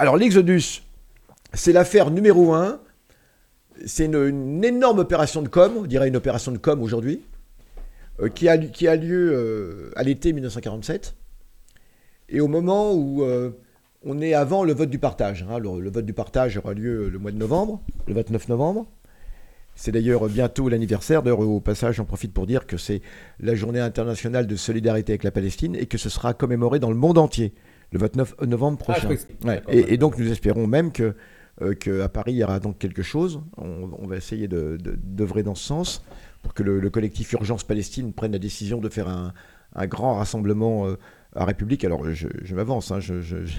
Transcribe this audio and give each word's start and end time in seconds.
alors 0.00 0.16
l'Exodus, 0.16 0.82
c'est 1.52 1.74
l'affaire 1.74 2.10
numéro 2.10 2.54
un. 2.54 2.80
C'est 3.84 4.06
une, 4.06 4.64
énorme 4.64 4.98
opération 4.98 5.42
de 5.42 5.48
com, 5.48 5.74
on 5.76 5.82
dirait 5.82 6.08
une 6.08 6.16
opération 6.16 6.52
de 6.52 6.56
com 6.56 6.82
aujourd'hui, 6.82 7.20
euh, 8.20 8.30
qui, 8.30 8.48
a, 8.48 8.56
qui 8.56 8.88
a 8.88 8.96
lieu 8.96 9.30
euh, 9.34 9.90
à 9.96 10.02
l'été 10.02 10.32
1947. 10.32 11.14
Et 12.30 12.40
au 12.40 12.48
moment 12.48 12.94
où 12.94 13.24
euh, 13.24 13.50
on 14.02 14.22
est 14.22 14.32
avant 14.32 14.64
le 14.64 14.72
vote 14.72 14.88
du 14.88 14.98
partage. 14.98 15.44
hein. 15.50 15.58
le, 15.58 15.80
le 15.80 15.90
vote 15.90 16.06
du 16.06 16.14
partage 16.14 16.56
aura 16.56 16.72
lieu 16.72 17.10
le 17.10 17.18
mois 17.18 17.30
de 17.30 17.36
novembre, 17.36 17.82
le 18.08 18.14
29 18.14 18.48
novembre. 18.48 18.86
C'est 19.74 19.92
d'ailleurs 19.92 20.26
bientôt 20.30 20.70
l'anniversaire. 20.70 21.22
D'ailleurs, 21.22 21.40
au 21.40 21.60
passage, 21.60 21.96
j'en 21.96 22.06
profite 22.06 22.32
pour 22.32 22.46
dire 22.46 22.66
que 22.66 22.78
c'est 22.78 23.02
la 23.38 23.54
journée 23.54 23.80
internationale 23.80 24.46
de 24.46 24.56
solidarité 24.56 25.12
avec 25.12 25.24
la 25.24 25.30
Palestine 25.30 25.76
et 25.76 25.84
que 25.84 25.98
ce 25.98 26.08
sera 26.08 26.32
commémoré 26.32 26.78
dans 26.78 26.90
le 26.90 26.96
monde 26.96 27.18
entier 27.18 27.52
le 27.92 27.98
29 27.98 28.34
novembre 28.46 28.78
Ah, 28.88 28.92
prochain. 28.92 29.08
Ouais. 29.44 29.62
Et, 29.68 29.96
donc, 29.96 30.16
nous 30.18 30.30
espérons 30.30 30.66
même 30.66 30.92
que, 30.92 31.14
euh, 31.62 31.74
que 31.74 32.00
à 32.02 32.08
Paris, 32.08 32.32
il 32.32 32.38
y 32.38 32.44
aura 32.44 32.60
donc 32.60 32.78
quelque 32.78 33.02
chose. 33.02 33.42
On, 33.56 33.90
on 33.98 34.06
va 34.06 34.16
essayer 34.16 34.48
de- 34.48 34.76
de- 34.76 34.96
d'œuvrer 35.02 35.42
dans 35.42 35.54
ce 35.54 35.64
sens 35.64 36.04
pour 36.42 36.54
que 36.54 36.62
le, 36.62 36.80
le 36.80 36.90
collectif 36.90 37.32
Urgence 37.32 37.64
Palestine 37.64 38.12
prenne 38.12 38.32
la 38.32 38.38
décision 38.38 38.78
de 38.80 38.88
faire 38.88 39.08
un, 39.08 39.32
un 39.74 39.86
grand 39.86 40.14
rassemblement 40.16 40.86
euh, 40.86 40.96
à 41.34 41.44
République. 41.44 41.84
Alors, 41.84 42.04
je, 42.12 42.28
je 42.42 42.54
m'avance. 42.54 42.90
hein, 42.92 43.00
je- 43.00 43.20
je- 43.20 43.44
je- 43.44 43.58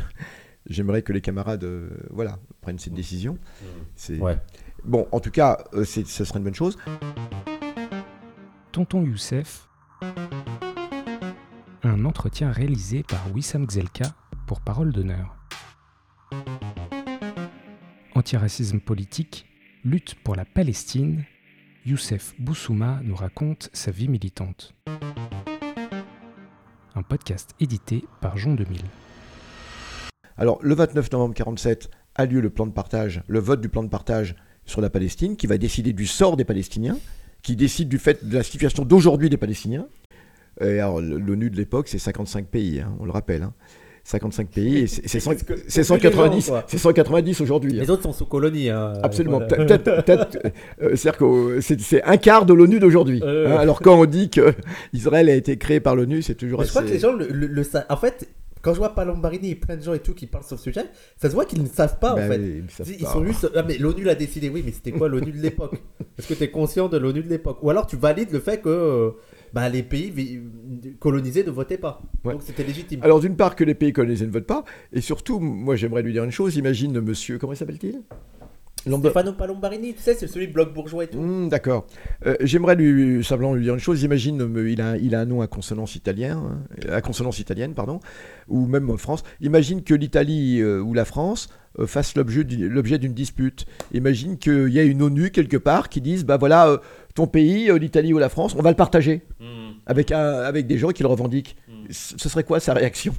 J'aimerais 0.69 1.01
que 1.01 1.11
les 1.11 1.21
camarades 1.21 1.63
euh, 1.63 1.89
voilà, 2.11 2.37
prennent 2.61 2.77
cette 2.77 2.93
décision. 2.93 3.39
C'est- 3.95 4.19
Ouais. 4.19 4.37
Bon, 4.85 5.07
en 5.11 5.19
tout 5.19 5.31
cas, 5.31 5.57
euh, 5.73 5.83
c'est- 5.83 6.05
ce 6.07 6.23
serait 6.23 6.37
une 6.37 6.45
bonne 6.45 6.53
chose. 6.55 6.77
Tonton 8.71 9.03
Youssef. 9.03 9.67
Un 11.83 12.05
entretien 12.05 12.51
réalisé 12.51 13.03
par 13.03 13.19
Wissam 13.33 13.67
Gzelka 13.69 14.13
pour 14.51 14.59
Parole 14.59 14.91
d'honneur. 14.91 15.37
Antiracisme 18.15 18.81
politique, 18.81 19.45
lutte 19.85 20.15
pour 20.25 20.35
la 20.35 20.43
Palestine, 20.43 21.23
Youssef 21.85 22.35
Boussouma 22.37 22.99
nous 23.01 23.15
raconte 23.15 23.69
sa 23.71 23.91
vie 23.91 24.09
militante. 24.09 24.75
Un 26.95 27.01
podcast 27.01 27.55
édité 27.61 28.03
par 28.19 28.35
Jean 28.37 28.53
2000. 28.53 28.81
Alors, 30.35 30.59
le 30.61 30.75
29 30.75 31.09
novembre 31.13 31.33
47 31.33 31.89
a 32.15 32.25
lieu 32.25 32.41
le 32.41 32.49
plan 32.49 32.67
de 32.67 32.73
partage, 32.73 33.23
le 33.29 33.39
vote 33.39 33.61
du 33.61 33.69
plan 33.69 33.83
de 33.83 33.89
partage 33.89 34.35
sur 34.65 34.81
la 34.81 34.89
Palestine, 34.89 35.37
qui 35.37 35.47
va 35.47 35.57
décider 35.57 35.93
du 35.93 36.05
sort 36.05 36.35
des 36.35 36.43
Palestiniens, 36.43 36.97
qui 37.41 37.55
décide 37.55 37.87
du 37.87 37.99
fait 37.99 38.27
de 38.27 38.35
la 38.35 38.43
situation 38.43 38.83
d'aujourd'hui 38.83 39.29
des 39.29 39.37
Palestiniens. 39.37 39.87
Et 40.59 40.81
alors, 40.81 40.99
l'ONU 40.99 41.49
de 41.49 41.55
l'époque, 41.55 41.87
c'est 41.87 41.99
55 41.99 42.47
pays, 42.47 42.81
hein, 42.81 42.93
on 42.99 43.05
le 43.05 43.11
rappelle. 43.11 43.43
hein. 43.43 43.53
55 44.03 44.49
pays, 44.49 44.77
et 44.79 44.87
c'est 44.87 45.07
c'est 45.07 45.19
cent- 45.19 45.31
C'est 45.37 45.45
que- 45.45 45.55
c'est 45.67 45.83
c'est 45.83 45.93
plus 45.93 46.03
les 46.03 46.11
190, 46.11 46.45
gens, 46.47 46.51
quoi. 46.53 46.63
c'est 46.67 46.77
190 46.77 47.41
aujourd'hui. 47.41 47.77
hein. 47.77 47.81
Les 47.83 47.89
autres 47.89 48.03
sont 48.03 48.13
sous 48.13 48.25
colonie. 48.25 48.69
hein. 48.69 48.93
Absolument. 49.03 49.39
Voilà. 49.47 49.55
Peut-être, 49.65 50.03
peut-être, 50.03 50.37
euh, 50.81 50.95
c'est-à-dire 50.95 51.17
que 51.17 51.59
c'est 51.61 52.03
un 52.03 52.17
quart 52.17 52.45
de 52.45 52.53
l'ONU 52.53 52.79
d'aujourd'hui. 52.79 53.21
Euh. 53.23 53.47
hein. 53.47 53.57
alors 53.57 53.79
quand 53.81 53.99
on 53.99 54.05
dit 54.05 54.29
que 54.29 54.53
Israël 54.93 55.29
a 55.29 55.35
été 55.35 55.57
créé 55.57 55.79
par 55.79 55.95
l'ONU, 55.95 56.21
c'est 56.21 56.35
toujours 56.35 56.59
Mais 56.61 56.65
je 56.65 56.71
crois 56.71 56.81
que 56.81 56.87
assez- 56.87 56.95
les 56.95 56.99
gens 56.99 57.13
le, 57.13 57.27
le- 57.27 57.47
le 57.47 57.63
savent. 57.63 57.85
En 57.89 57.95
fait, 57.97 58.27
quand 58.63 58.73
je 58.73 58.77
vois 58.79 58.93
Palombarini 58.93 59.51
et 59.51 59.55
plein 59.55 59.75
de 59.75 59.81
gens 59.81 59.93
et 59.93 59.99
tout 59.99 60.13
qui 60.13 60.27
parlent 60.27 60.43
sur 60.43 60.55
le 60.55 60.61
sujet, 60.61 60.83
ça 61.19 61.29
se 61.29 61.33
voit 61.33 61.45
qu'ils 61.45 61.61
ne 61.63 61.67
savent 61.67 61.97
pas 61.99 62.13
Ben 62.15 62.25
en 62.25 62.31
fait. 62.31 62.37
oui, 62.39 62.63
ils 62.65 62.71
savent 62.71 62.87
Ils 62.91 63.03
pas. 63.05 63.11
sont 63.11 63.25
juste. 63.25 63.49
Ah, 63.55 63.63
mais 63.67 63.77
l'ONU 63.77 64.03
l'a 64.03 64.15
décidé, 64.15 64.49
oui, 64.49 64.61
mais 64.65 64.71
c'était 64.71 64.91
quoi 64.91 65.09
l'ONU 65.09 65.31
de 65.31 65.41
l'époque? 65.41 65.81
Est-ce 66.19 66.27
que 66.27 66.33
tu 66.35 66.43
es 66.43 66.49
conscient 66.51 66.87
de 66.87 66.97
l'ONU 66.97 67.23
de 67.23 67.29
l'époque? 67.29 67.57
Ou 67.63 67.69
alors 67.69 67.87
tu 67.87 67.95
valides 67.97 68.31
le 68.31 68.39
fait 68.39 68.61
que 68.61 68.69
euh, 68.69 69.09
bah, 69.53 69.69
les 69.69 69.83
pays 69.83 70.13
colonisés 70.99 71.43
ne 71.43 71.51
votaient 71.51 71.77
pas. 71.77 72.01
Ouais. 72.23 72.33
Donc 72.33 72.43
c'était 72.43 72.63
légitime. 72.63 73.01
Alors 73.03 73.19
d'une 73.19 73.35
part 73.35 73.55
que 73.55 73.63
les 73.63 73.75
pays 73.75 73.93
colonisés 73.93 74.25
ne 74.25 74.31
votent 74.31 74.47
pas, 74.47 74.63
et 74.93 75.01
surtout, 75.01 75.39
moi 75.39 75.75
j'aimerais 75.75 76.01
lui 76.03 76.13
dire 76.13 76.23
une 76.23 76.31
chose, 76.31 76.55
imagine 76.55 76.99
monsieur, 77.01 77.37
comment 77.37 77.53
il 77.53 77.57
s'appelle-t-il? 77.57 78.01
Stefano 78.81 79.33
Palombarini, 79.33 79.93
tu 79.93 80.01
sais, 80.01 80.15
c'est 80.15 80.25
celui 80.25 80.47
de 80.47 80.53
Bloc 80.53 80.73
Bourgeois 80.73 81.03
et 81.03 81.07
tout. 81.07 81.19
Hmm, 81.19 81.49
D'accord. 81.49 81.85
Euh, 82.25 82.35
j'aimerais 82.41 82.75
lui 82.75 83.23
simplement 83.23 83.53
lui 83.53 83.63
dire 83.63 83.75
une 83.75 83.79
chose, 83.79 84.01
imagine, 84.01 84.41
euh, 84.41 84.69
il 84.71 84.81
a, 84.81 84.97
il 84.97 85.13
a 85.13 85.19
un 85.19 85.25
nom 85.25 85.41
à 85.41 85.47
consonance 85.47 85.95
italienne, 85.95 86.31
hein, 86.31 86.63
à 86.91 87.01
consonance 87.01 87.37
italienne, 87.39 87.75
pardon, 87.75 87.99
ou 88.47 88.65
même 88.65 88.89
en 88.89 88.97
France, 88.97 89.23
imagine 89.39 89.83
que 89.83 89.93
l'Italie 89.93 90.61
euh, 90.61 90.79
ou 90.81 90.95
la 90.95 91.05
France 91.05 91.49
euh, 91.79 91.87
fassent 91.87 92.15
l'objet 92.15 92.43
d'une- 92.43 93.13
dispute. 93.13 93.65
Imagine 93.93 94.37
qu'il 94.37 94.69
y 94.69 94.79
a 94.79 94.83
une 94.83 95.01
ONU 95.01 95.31
quelque 95.31 95.57
part 95.57 95.89
qui 95.89 96.01
dise, 96.01 96.25
bah 96.25 96.37
voilà, 96.37 96.67
euh, 96.69 96.77
ton 97.15 97.27
pays, 97.27 97.69
euh, 97.69 97.77
l'Italie 97.77 98.13
ou 98.13 98.17
la 98.19 98.29
France, 98.29 98.55
on 98.57 98.61
va 98.61 98.69
le 98.69 98.75
partager 98.75 99.21
avec, 99.85 100.11
un- 100.11 100.39
avec 100.41 100.67
des 100.67 100.77
gens 100.77 100.89
qui 100.89 101.03
le 101.03 101.09
revendiquent. 101.09 101.55
Ce 101.89 102.13
ce 102.17 102.29
serait 102.29 102.43
quoi 102.45 102.59
sa 102.61 102.73
réaction 102.73 103.13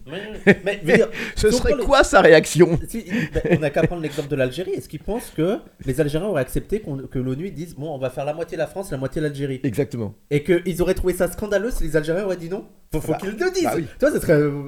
Mais, 0.47 0.61
mais, 0.65 0.81
je 0.83 0.91
veux 0.91 0.97
dire, 0.97 1.09
Ce 1.37 1.51
serait 1.51 1.75
quoi 1.85 2.05
sa 2.05 2.23
réaction 2.23 2.79
Si, 2.89 3.05
ben, 3.35 3.43
on 3.51 3.59
n'a 3.59 3.69
qu'à 3.71 3.83
prendre 3.83 4.01
l'exemple 4.01 4.29
de 4.29 4.37
l'Algérie. 4.37 4.71
Est-ce 4.71 4.89
qu'ils 4.89 5.01
pensent 5.01 5.31
que 5.37 5.59
les 5.85 6.01
Algériens 6.01 6.29
auraient 6.29 6.41
accepté 6.41 6.81
que 7.11 7.19
l'ONU 7.19 7.51
dise 7.51 7.75
bon, 7.75 7.93
on 7.95 7.99
va 7.99 8.09
faire 8.09 8.25
la 8.25 8.33
moitié 8.33 8.57
la 8.57 8.67
France, 8.69 8.91
la 8.91 8.97
moitié 8.99 9.21
l'Algérie? 9.21 9.61
Exactement. 9.65 10.15
Et 10.31 10.43
qu'ils 10.43 10.81
auraient 10.81 10.95
trouvé 10.95 11.13
ça 11.13 11.31
scandaleux 11.31 11.71
si 11.71 11.83
les 11.85 11.97
Algériens 11.97 12.25
auraient 12.25 12.37
dit 12.37 12.49
non? 12.49 12.65
Faut, 12.93 13.01
faut 13.01 13.13
Bah, 13.13 13.19
qu'ils 13.21 13.31
le 13.31 13.51
disent 13.53 13.65
bah 13.65 13.73
oui. 13.77 13.85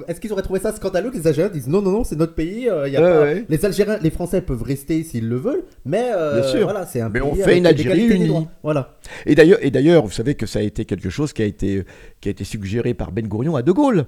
Est-ce 0.07 0.19
qu'ils 0.19 0.33
auraient 0.33 0.41
trouvé 0.43 0.59
ça 0.59 0.71
scandaleux 0.75 1.09
que 1.09 1.17
les 1.17 1.25
Algériens 1.27 1.51
disent 1.51 1.67
non, 1.67 1.81
non, 1.81 1.91
non, 1.91 2.03
c'est 2.03 2.15
notre 2.17 2.35
pays 2.35 2.69
euh, 2.69 2.87
y 2.89 2.97
a 2.97 3.01
Ouais, 3.01 3.09
pas... 3.11 3.21
ouais. 3.21 3.45
Les 3.49 3.65
Algériens, 3.65 3.74
les 4.01 4.09
Français 4.09 4.41
peuvent 4.41 4.63
rester 4.63 5.03
s'ils 5.03 5.27
le 5.27 5.35
veulent, 5.37 5.63
mais 5.85 6.11
euh, 6.15 6.41
Bien 6.41 6.49
sûr. 6.49 6.63
voilà, 6.63 6.85
c'est 6.85 7.01
un 7.01 7.09
Mais 7.09 7.19
pays 7.19 7.29
on 7.31 7.35
fait 7.35 7.43
avec 7.43 7.57
une 7.57 7.67
Algérie 7.67 8.07
des 8.07 8.15
unie. 8.15 8.27
droits. 8.27 8.47
Voilà. 8.63 8.97
Et 9.25 9.35
d'ailleurs, 9.35 9.59
et 9.61 9.71
d'ailleurs, 9.71 10.05
vous 10.05 10.11
savez 10.11 10.35
que 10.35 10.45
ça 10.45 10.59
a 10.59 10.61
été 10.61 10.85
quelque 10.85 11.09
chose 11.09 11.33
qui 11.33 11.41
a 11.41 11.45
été, 11.45 11.83
qui 12.21 12.29
a 12.29 12.31
été 12.31 12.43
suggéré 12.43 12.93
par 12.93 13.11
Ben 13.11 13.27
Gourion 13.27 13.55
à 13.55 13.61
De 13.61 13.71
Gaulle. 13.71 14.05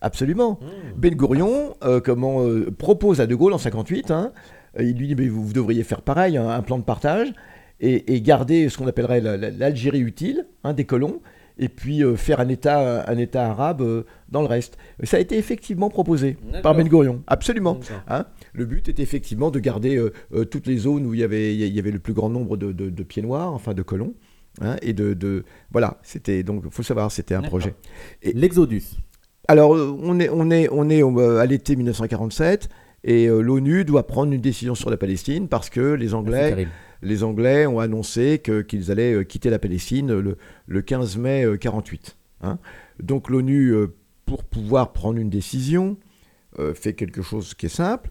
Absolument. 0.00 0.58
Ben 0.96 1.14
Gourion 1.14 1.74
euh, 1.84 2.00
comment, 2.00 2.42
euh, 2.44 2.70
propose 2.70 3.20
à 3.20 3.26
De 3.26 3.34
Gaulle 3.34 3.52
en 3.54 3.58
58, 3.58 4.10
hein, 4.10 4.32
euh, 4.78 4.82
il 4.82 4.96
lui 4.96 5.08
dit 5.08 5.14
mais 5.16 5.28
vous, 5.28 5.42
vous 5.44 5.52
devriez 5.54 5.82
faire 5.84 6.02
pareil, 6.02 6.36
un, 6.36 6.48
un 6.48 6.62
plan 6.62 6.78
de 6.78 6.84
partage, 6.84 7.32
et, 7.80 8.14
et 8.14 8.20
garder 8.20 8.68
ce 8.68 8.76
qu'on 8.78 8.86
appellerait 8.86 9.20
la- 9.20 9.36
la- 9.36 9.50
l'Algérie 9.50 10.00
utile, 10.00 10.46
hein, 10.64 10.74
des 10.74 10.84
colons, 10.84 11.20
et 11.58 11.68
puis 11.68 12.02
euh, 12.04 12.16
faire 12.16 12.40
un 12.40 12.48
État, 12.48 13.04
un 13.10 13.18
État 13.18 13.46
arabe 13.50 13.80
euh, 13.82 14.02
dans 14.30 14.40
le 14.42 14.46
reste. 14.46 14.76
Ça 15.04 15.16
a 15.16 15.20
été 15.20 15.36
effectivement 15.38 15.88
proposé 15.90 16.36
par. 16.62 16.74
Ben 16.74 16.86
Gourion, 16.88 17.22
absolument. 17.26 17.78
Hein, 18.08 18.26
le 18.52 18.64
but 18.66 18.88
était 18.88 19.02
effectivement 19.02 19.50
de 19.50 19.58
garder 19.58 19.96
euh, 19.96 20.44
toutes 20.44 20.66
les 20.66 20.76
zones 20.78 21.06
où 21.06 21.14
il 21.14 21.20
y 21.20 21.24
avait, 21.24 21.54
il 21.54 21.74
y 21.74 21.78
avait 21.78 21.90
le 21.90 21.98
plus 21.98 22.12
grand 22.12 22.28
nombre 22.28 22.56
de, 22.56 22.72
de- 22.72 22.90
de 22.90 23.02
pieds 23.02 23.22
noirs, 23.22 23.52
enfin 23.52 23.72
de 23.74 23.82
colons. 23.82 24.14
hein, 24.60 24.76
et 24.82 24.92
de, 24.92 25.14
de- 25.14 25.44
voilà, 25.70 25.98
c'était 26.02 26.42
donc 26.42 26.64
faut 26.70 26.82
savoir, 26.82 27.10
c'était 27.10 27.34
un 27.34 27.42
projet. 27.42 27.74
L'Exodus. 28.22 28.82
Alors 29.48 29.70
on 29.70 30.18
est 30.18 30.28
on 30.28 30.50
est 30.50 30.68
on 30.72 30.90
est 30.90 31.02
à 31.40 31.46
l'été 31.46 31.76
1947 31.76 32.68
et 33.04 33.28
l'ONU 33.28 33.84
doit 33.84 34.06
prendre 34.06 34.32
une 34.32 34.40
décision 34.40 34.74
sur 34.74 34.90
la 34.90 34.96
Palestine 34.96 35.46
parce 35.46 35.70
que 35.70 35.92
les 35.94 36.08
C'est 36.08 36.14
Anglais 36.14 36.48
terrible. 36.48 36.70
Les 37.02 37.22
Anglais 37.22 37.66
ont 37.66 37.78
annoncé 37.78 38.42
qu'ils 38.68 38.90
allaient 38.90 39.14
euh, 39.14 39.24
quitter 39.24 39.50
la 39.50 39.58
Palestine 39.58 40.10
euh, 40.10 40.20
le, 40.22 40.38
le 40.66 40.82
15 40.82 41.16
mai 41.18 41.44
euh, 41.44 41.56
48. 41.56 42.16
hein. 42.42 42.58
Donc 43.02 43.28
l'ONU, 43.30 43.70
euh, 43.70 43.94
pour 44.24 44.44
pouvoir 44.44 44.92
prendre 44.92 45.18
une 45.18 45.30
décision, 45.30 45.96
euh, 46.58 46.74
fait 46.74 46.94
quelque 46.94 47.22
chose 47.22 47.54
qui 47.54 47.66
est 47.66 47.70
simple, 47.70 48.10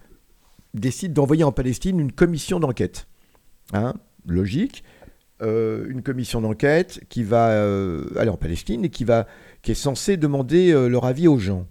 décide 0.73 1.13
d'envoyer 1.13 1.43
en 1.43 1.51
Palestine 1.51 1.99
une 1.99 2.11
commission 2.11 2.59
d'enquête. 2.59 3.07
Hein, 3.73 3.95
logique. 4.25 4.83
Euh, 5.41 5.85
une 5.89 6.01
commission 6.01 6.39
d'enquête 6.39 7.01
qui 7.09 7.23
va 7.23 7.49
euh, 7.49 8.05
aller 8.15 8.29
en 8.29 8.37
Palestine 8.37 8.85
et 8.85 8.89
qui, 8.89 9.03
va, 9.03 9.27
qui 9.63 9.71
est 9.71 9.75
censée 9.75 10.15
demander 10.15 10.71
euh, 10.71 10.87
leur 10.87 11.03
avis 11.05 11.27
aux 11.27 11.39
gens. 11.39 11.67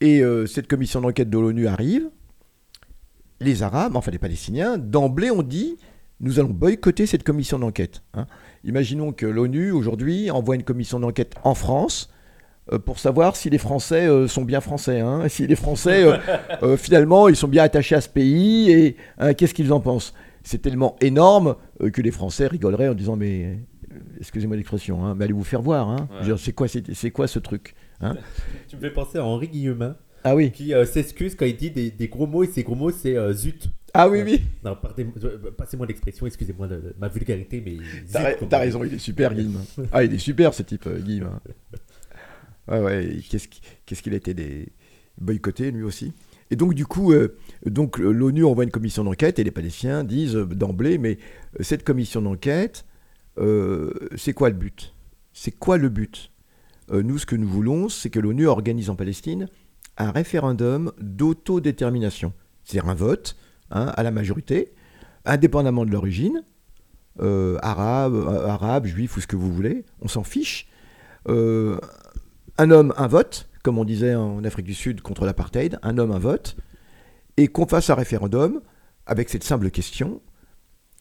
Et 0.00 0.22
euh, 0.22 0.46
cette 0.46 0.66
commission 0.66 1.00
d'enquête 1.00 1.30
de 1.30 1.38
l'ONU 1.38 1.68
arrive, 1.68 2.10
les 3.40 3.62
Arabes, 3.62 3.96
enfin 3.96 4.10
les 4.10 4.18
Palestiniens, 4.18 4.78
d'emblée 4.78 5.30
ont 5.30 5.42
dit 5.42 5.76
nous 6.20 6.40
allons 6.40 6.50
boycotter 6.50 7.06
cette 7.06 7.22
commission 7.22 7.58
d'enquête. 7.60 8.02
hein. 8.14 8.26
Imaginons 8.64 9.12
que 9.12 9.24
l'ONU 9.26 9.70
aujourd'hui 9.70 10.30
envoie 10.32 10.56
une 10.56 10.64
commission 10.64 10.98
d'enquête 10.98 11.34
en 11.44 11.54
France 11.54 12.10
euh, 12.72 12.78
pour 12.80 12.98
savoir 12.98 13.36
si 13.36 13.50
les 13.50 13.58
Français 13.58 14.08
euh, 14.08 14.26
sont 14.26 14.42
bien 14.44 14.60
français, 14.60 14.98
hein, 15.00 15.28
si 15.28 15.46
les 15.46 15.54
Français 15.54 16.04
euh, 16.64 16.76
finalement 16.76 17.28
ils 17.28 17.36
sont 17.36 17.46
bien 17.46 17.62
attachés 17.62 17.94
à 17.94 18.00
ce 18.00 18.08
pays 18.08 18.70
et 18.72 18.96
hein, 19.18 19.32
qu'est-ce 19.34 19.54
qu'ils 19.54 19.72
en 19.72 19.78
pensent? 19.80 20.12
C'est 20.42 20.58
tellement 20.62 20.96
énorme 21.00 21.54
que 21.92 22.02
les 22.02 22.10
Français 22.10 22.46
rigoleraient 22.48 22.88
en 22.88 22.94
disant 22.94 23.14
mais 23.16 23.60
excusez-moi 24.18 24.56
l'expression, 24.56 25.04
hein, 25.06 25.14
mais 25.16 25.24
allez 25.24 25.32
vous 25.34 25.44
faire 25.44 25.62
voir. 25.62 25.88
hein. 25.88 26.08
C'est 26.38 26.52
quoi, 26.52 26.66
c'est, 26.68 27.10
quoi 27.12 27.26
ce 27.28 27.38
truc 27.38 27.74
hein? 28.00 28.16
Tu 28.66 28.74
me 28.76 28.80
fais 28.80 28.90
penser 28.90 29.18
à 29.18 29.24
Henri 29.24 29.46
Guillemin 29.48 29.96
Ah 30.24 30.34
oui, 30.34 30.50
qui 30.50 30.74
euh, 30.74 30.84
s'excuse 30.84 31.34
quand 31.34 31.46
il 31.46 31.56
dit 31.56 31.70
des, 31.70 31.90
des 31.90 32.08
gros 32.08 32.26
mots 32.26 32.42
et 32.44 32.48
ces 32.48 32.62
gros 32.62 32.74
mots 32.74 32.90
c'est 32.90 33.16
euh, 33.16 33.32
zut. 33.32 33.68
ah 33.94 34.08
oui, 34.08 34.22
oui. 34.24 34.42
Non, 34.64 34.76
euh, 34.98 35.50
passez-moi 35.56 35.86
l'expression, 35.86 36.26
excusez-moi 36.26 36.66
de 36.68 36.94
ma 36.98 37.08
vulgarité, 37.08 37.62
mais. 37.64 37.76
T'as, 38.12 38.32
zut, 38.38 38.48
t'as 38.48 38.58
raison, 38.58 38.82
il 38.84 38.94
est 38.94 38.98
super, 38.98 39.32
Guillaume. 39.34 39.62
Ah, 39.92 40.02
il 40.04 40.12
est 40.12 40.18
super, 40.18 40.52
ce 40.54 40.62
type, 40.62 40.88
Guillaume. 40.88 41.28
hein. 41.28 41.40
Ouais, 42.68 42.80
ouais, 42.80 43.16
qu'est-ce, 43.30 43.48
qui- 43.48 43.62
qu'est-ce 43.86 44.02
qu'il 44.02 44.12
a 44.12 44.16
été 44.16 44.34
des... 44.34 44.68
boycotté, 45.18 45.70
lui 45.70 45.84
aussi. 45.84 46.12
Et 46.50 46.56
donc, 46.56 46.74
du 46.74 46.84
coup, 46.84 47.12
euh, 47.12 47.36
donc, 47.64 47.98
l'ONU 47.98 48.44
envoie 48.44 48.64
une 48.64 48.70
commission 48.70 49.04
d'enquête 49.04 49.38
et 49.38 49.44
les 49.44 49.50
Palestiniens 49.50 50.02
disent 50.04 50.34
d'emblée, 50.34 50.98
mais 50.98 51.18
cette 51.60 51.84
commission 51.84 52.20
d'enquête, 52.22 52.84
c'est 54.16 54.32
quoi 54.34 54.48
le 54.50 54.56
but? 54.56 54.94
C'est 55.32 55.52
quoi 55.52 55.78
le 55.78 55.88
but? 55.88 56.30
Nous, 56.92 57.18
ce 57.18 57.26
que 57.26 57.36
nous 57.36 57.48
voulons, 57.48 57.88
c'est 57.88 58.10
que 58.10 58.18
l'ONU 58.18 58.46
organise 58.46 58.90
en 58.90 58.96
Palestine 58.96 59.48
un 59.98 60.10
référendum 60.10 60.92
d'autodétermination. 61.00 62.32
C'est-à-dire 62.64 62.88
un 62.88 62.94
vote 62.94 63.36
hein, 63.70 63.92
à 63.96 64.02
la 64.02 64.10
majorité, 64.10 64.72
indépendamment 65.24 65.84
de 65.84 65.90
l'origine, 65.90 66.42
euh, 67.20 67.58
arabe, 67.62 68.14
euh, 68.14 68.46
arabe, 68.46 68.86
juif 68.86 69.16
ou 69.16 69.20
ce 69.20 69.26
que 69.26 69.36
vous 69.36 69.52
voulez, 69.52 69.84
on 70.00 70.08
s'en 70.08 70.22
fiche. 70.22 70.68
Euh, 71.28 71.78
un 72.58 72.70
homme, 72.70 72.94
un 72.96 73.08
vote, 73.08 73.48
comme 73.62 73.78
on 73.78 73.84
disait 73.84 74.14
en 74.14 74.44
Afrique 74.44 74.66
du 74.66 74.74
Sud 74.74 75.00
contre 75.00 75.26
l'apartheid, 75.26 75.78
un 75.82 75.98
homme, 75.98 76.12
un 76.12 76.18
vote, 76.18 76.56
et 77.36 77.48
qu'on 77.48 77.66
fasse 77.66 77.90
un 77.90 77.94
référendum 77.94 78.60
avec 79.06 79.28
cette 79.28 79.44
simple 79.44 79.70
question 79.70 80.20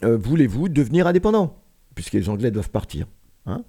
voulez-vous 0.03 0.69
devenir 0.69 1.07
indépendant? 1.07 1.63
Puisque 1.95 2.13
les 2.13 2.29
Anglais 2.29 2.51
doivent 2.51 2.69
partir. 2.69 3.07
Hein 3.47 3.63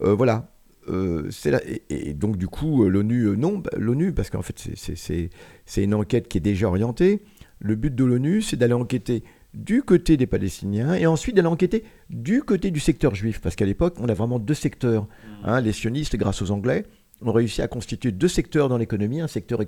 voilà. 0.00 0.51
Et, 0.88 2.14
donc 2.14 2.36
du 2.36 2.48
coup, 2.48 2.88
l'ONU, 2.88 3.36
non, 3.36 3.58
bah, 3.58 3.70
l'ONU, 3.76 4.12
parce 4.12 4.30
qu'en 4.30 4.42
fait 4.42 4.56
c'est 4.76 5.84
une 5.84 5.94
enquête 5.94 6.28
qui 6.28 6.38
est 6.38 6.42
déjà 6.42 6.68
orientée. 6.68 7.22
Le 7.60 7.76
but 7.76 7.94
de 7.94 8.04
l'ONU, 8.04 8.42
c'est 8.42 8.56
d'aller 8.56 8.72
enquêter 8.72 9.22
du 9.54 9.82
côté 9.82 10.16
des 10.16 10.26
Palestiniens 10.26 10.94
et 10.94 11.06
ensuite 11.06 11.36
d'aller 11.36 11.48
enquêter 11.48 11.84
du 12.10 12.42
côté 12.42 12.70
du 12.70 12.80
secteur 12.80 13.14
juif. 13.14 13.40
Parce 13.40 13.54
qu'à 13.54 13.66
l'époque, 13.66 13.94
on 14.00 14.08
a 14.08 14.14
vraiment 14.14 14.38
deux 14.38 14.54
secteurs. 14.54 15.04
Mmh. 15.04 15.44
Hein, 15.44 15.60
les 15.60 15.72
sionistes, 15.72 16.16
grâce 16.16 16.42
aux 16.42 16.50
Anglais, 16.50 16.84
ont 17.24 17.32
réussi 17.32 17.62
à 17.62 17.68
constituer 17.68 18.12
deux 18.12 18.28
secteurs 18.28 18.68
dans 18.68 18.78
l'économie, 18.78 19.20
un 19.20 19.28
secteur, 19.28 19.60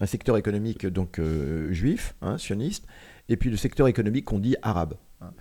un 0.00 0.06
secteur 0.06 0.36
économique 0.36 0.86
donc 0.86 1.18
euh, 1.18 1.72
juif, 1.72 2.14
hein, 2.22 2.38
sioniste, 2.38 2.86
et 3.28 3.36
puis 3.36 3.50
le 3.50 3.56
secteur 3.56 3.88
économique 3.88 4.26
qu'on 4.26 4.38
dit 4.38 4.56
arabe. 4.62 4.94
Hein. 5.20 5.32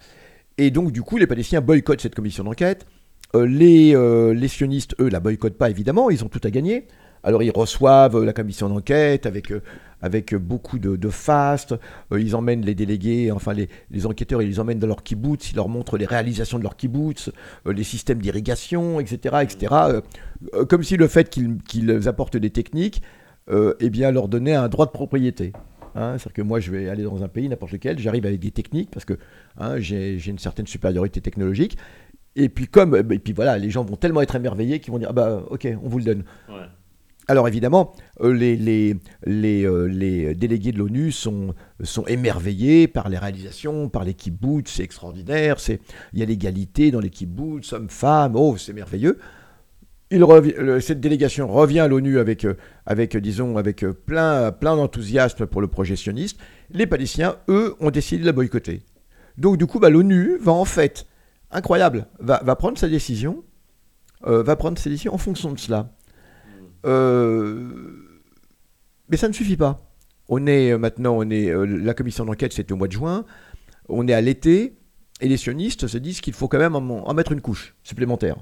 Et 0.58 0.72
donc 0.72 0.92
du 0.92 1.02
coup, 1.02 1.18
les 1.18 1.28
Palestiniens 1.28 1.62
boycottent 1.62 2.02
cette 2.02 2.16
commission 2.16 2.44
d'enquête. 2.44 2.86
Euh, 3.36 3.46
les, 3.46 3.96
euh, 3.96 4.34
les 4.34 4.48
sionistes, 4.48 4.96
eux, 5.00 5.10
la 5.10 5.20
boycottent 5.20 5.58
pas 5.58 5.70
évidemment, 5.70 6.10
ils 6.10 6.24
ont 6.24 6.30
tout 6.30 6.42
à 6.44 6.50
gagner. 6.50 6.88
Alors 7.24 7.44
ils 7.44 7.52
reçoivent 7.52 8.24
la 8.24 8.34
commission 8.34 8.70
d'enquête 8.70 9.26
avec, 9.26 9.52
euh, 9.52 9.62
avec 10.02 10.34
beaucoup 10.36 10.80
de, 10.80 11.10
faste, 11.10 11.76
euh, 12.12 12.22
ils 12.22 12.36
emmènent 12.36 12.64
les 12.64 12.76
délégués, 12.76 13.31
enfin 13.31 13.54
les, 13.54 13.68
les, 13.92 14.06
enquêteurs, 14.06 14.42
ils 14.42 14.48
les 14.48 14.60
emmènent 14.60 14.80
dans 14.80 14.88
leur 14.88 15.04
kibbutz, 15.04 15.52
ils 15.52 15.56
leur 15.56 15.68
montrent 15.68 15.98
les 15.98 16.06
réalisations 16.06 16.58
de 16.58 16.64
leur 16.64 16.78
kibbutz, 16.78 17.30
euh, 17.68 17.74
les 17.74 17.84
systèmes 17.84 18.20
d'irrigation, 18.20 19.00
etc. 19.00 19.38
etc. 19.42 19.76
comme 20.70 20.84
si 20.84 20.96
le 20.96 21.08
fait 21.08 21.30
qu'ils 21.30 22.08
apportent 22.08 22.38
des 22.38 22.52
techniques 22.52 23.02
eh 23.80 23.90
bien, 23.90 24.12
leur 24.12 24.28
donnait 24.28 24.54
un 24.54 24.70
droit 24.70 24.86
de 24.86 24.92
propriété. 24.92 25.54
Hein. 25.96 26.18
C'est-à-dire 26.18 26.34
que 26.34 26.42
moi, 26.44 26.60
je 26.60 26.70
vais 26.70 26.88
aller 26.88 27.02
dans 27.02 27.24
un 27.24 27.28
pays, 27.28 27.50
n'importe 27.50 27.72
lequel, 27.72 27.98
j'arrive 27.98 28.28
avec 28.28 28.40
des 28.40 28.52
techniques 28.52 28.92
parce 28.92 29.06
que 29.06 29.18
hein, 29.58 29.80
j'ai 29.80 30.24
une 30.28 30.38
certaine 30.38 30.68
supériorité 30.68 31.20
technologique. 31.20 31.76
Et 32.40 32.48
puis 32.48 32.68
comme, 32.68 32.96
et 32.96 33.20
puis 33.20 33.34
voilà, 33.34 33.58
les 33.58 33.70
gens 33.70 33.84
vont 33.84 33.98
tellement 33.98 34.22
être 34.22 34.36
émerveillés 34.36 34.80
qu'ils 34.80 34.94
vont 34.94 34.98
dire, 34.98 35.10
ah 35.10 35.14
bah 35.14 35.44
ok, 35.50 35.68
on 35.84 35.90
vous 35.90 36.00
le 36.00 36.06
donne. 36.06 36.24
Ouais. 36.48 36.56
Alors 37.28 37.48
évidemment, 37.48 37.94
euh, 38.22 38.34
les, 38.34 38.56
les, 38.56 38.96
les, 39.26 39.64
euh, 39.64 39.84
les 39.84 40.34
délégués 40.34 40.72
de 40.72 40.80
l'ONU 40.80 41.12
sont, 41.12 41.54
sont 41.84 42.06
émerveillés 42.08 42.88
par 42.88 43.10
les 43.10 43.18
réalisations, 43.18 43.90
par 43.90 44.04
les 44.04 44.14
kibbutz, 44.14 44.72
c'est 44.72 44.84
extraordinaire, 44.84 45.58
il 46.14 46.20
y 46.20 46.24
a 46.24 46.26
l'égalité 46.26 46.92
dans 46.92 47.02
les 47.02 47.10
kibbutz, 47.10 47.74
hommes-femmes, 47.74 48.36
oh 48.36 48.56
c'est 48.58 48.74
merveilleux. 48.74 49.20
Il 50.12 50.26
cette 50.82 51.02
délégation 51.02 51.48
revient 51.48 51.82
à 51.82 51.88
l'ONU 51.88 52.18
avec, 52.18 52.46
euh, 52.46 52.56
avec, 52.88 53.16
disons, 53.18 53.58
avec 53.58 53.86
plein, 54.08 54.52
plein 54.52 54.76
d'enthousiasme 54.76 55.46
pour 55.46 55.62
le 55.62 55.68
projet 55.68 55.96
sioniste. 55.96 56.40
Les 56.72 56.88
Palestiniens, 56.88 57.36
eux, 57.48 57.76
ont 57.80 57.92
décidé 57.92 58.22
de 58.22 58.26
la 58.26 58.32
boycotter. 58.32 58.82
Donc 59.38 59.58
du 59.58 59.68
coup, 59.68 59.80
bah, 59.80 59.92
l'ONU 59.92 60.38
va 60.42 60.52
en 60.52 60.66
fait, 60.66 61.06
incroyable, 61.51 62.07
va, 62.19 62.56
prendre 62.56 62.78
sa 62.78 62.88
décision, 62.88 63.44
va 64.22 64.56
prendre 64.56 64.78
sa 64.78 64.90
décision 64.90 65.13
en 65.13 65.18
fonction 65.18 65.51
de 65.51 65.60
cela. 65.60 65.92
Euh, 66.86 67.72
mais 69.10 69.18
ça 69.18 69.28
ne 69.28 69.34
suffit 69.34 69.57
pas. 69.57 69.80
On 70.28 70.46
est 70.46 70.72
euh, 70.72 70.78
maintenant, 70.78 71.18
on 71.18 71.30
est, 71.30 71.50
euh, 71.50 71.66
la 71.66 71.94
commission 71.94 72.25
d'enquête, 72.25 72.54
c'était 72.54 72.74
au 72.74 72.78
mois 72.78 72.88
de 72.88 72.94
juin. 72.94 73.25
On 73.88 74.07
est 74.07 74.13
à 74.13 74.22
l'été, 74.22 74.78
et 75.22 75.28
les 75.28 75.38
sionistes 75.38 75.88
se 75.88 75.98
disent 75.98 76.22
qu'il 76.22 76.34
faut 76.34 76.48
quand 76.48 76.60
même 76.60 76.75
en, 76.75 77.13
mettre 77.13 77.31
une 77.31 77.42
couche 77.42 77.75
supplémentaire. 77.84 78.38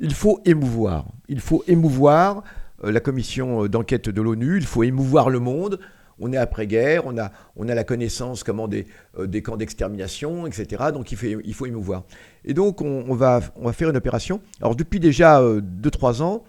Il 0.00 0.12
faut 0.12 0.40
émouvoir. 0.44 1.06
Il 1.28 1.40
faut 1.40 1.64
émouvoir 1.66 2.42
la 2.82 3.00
commission 3.00 3.66
d'enquête 3.66 4.08
de 4.08 4.22
l'ONU. 4.22 4.58
Il 4.58 4.66
faut 4.66 4.82
émouvoir 4.82 5.30
le 5.30 5.40
monde. 5.40 5.80
On 6.20 6.32
est 6.32 6.36
après-guerre, 6.36 7.02
on 7.06 7.16
a, 7.18 7.30
on 7.56 7.68
a 7.68 7.74
la 7.74 7.84
connaissance 7.84 8.42
comment 8.42 8.68
des, 8.68 8.86
des 9.24 9.42
camps 9.42 9.56
d'extermination, 9.56 10.46
etc. 10.46 10.84
Donc 10.92 11.12
il, 11.12 11.18
fait, 11.18 11.36
il 11.44 11.54
faut 11.54 11.66
émouvoir. 11.66 12.04
Et 12.44 12.54
donc 12.54 12.80
on, 12.82 13.14
va, 13.14 13.40
on 13.56 13.66
va 13.66 13.72
faire 13.72 13.90
une 13.90 13.96
opération. 13.96 14.40
Alors 14.60 14.74
depuis 14.74 15.00
déjà 15.00 15.40
2-3 15.40 16.22
ans, 16.22 16.44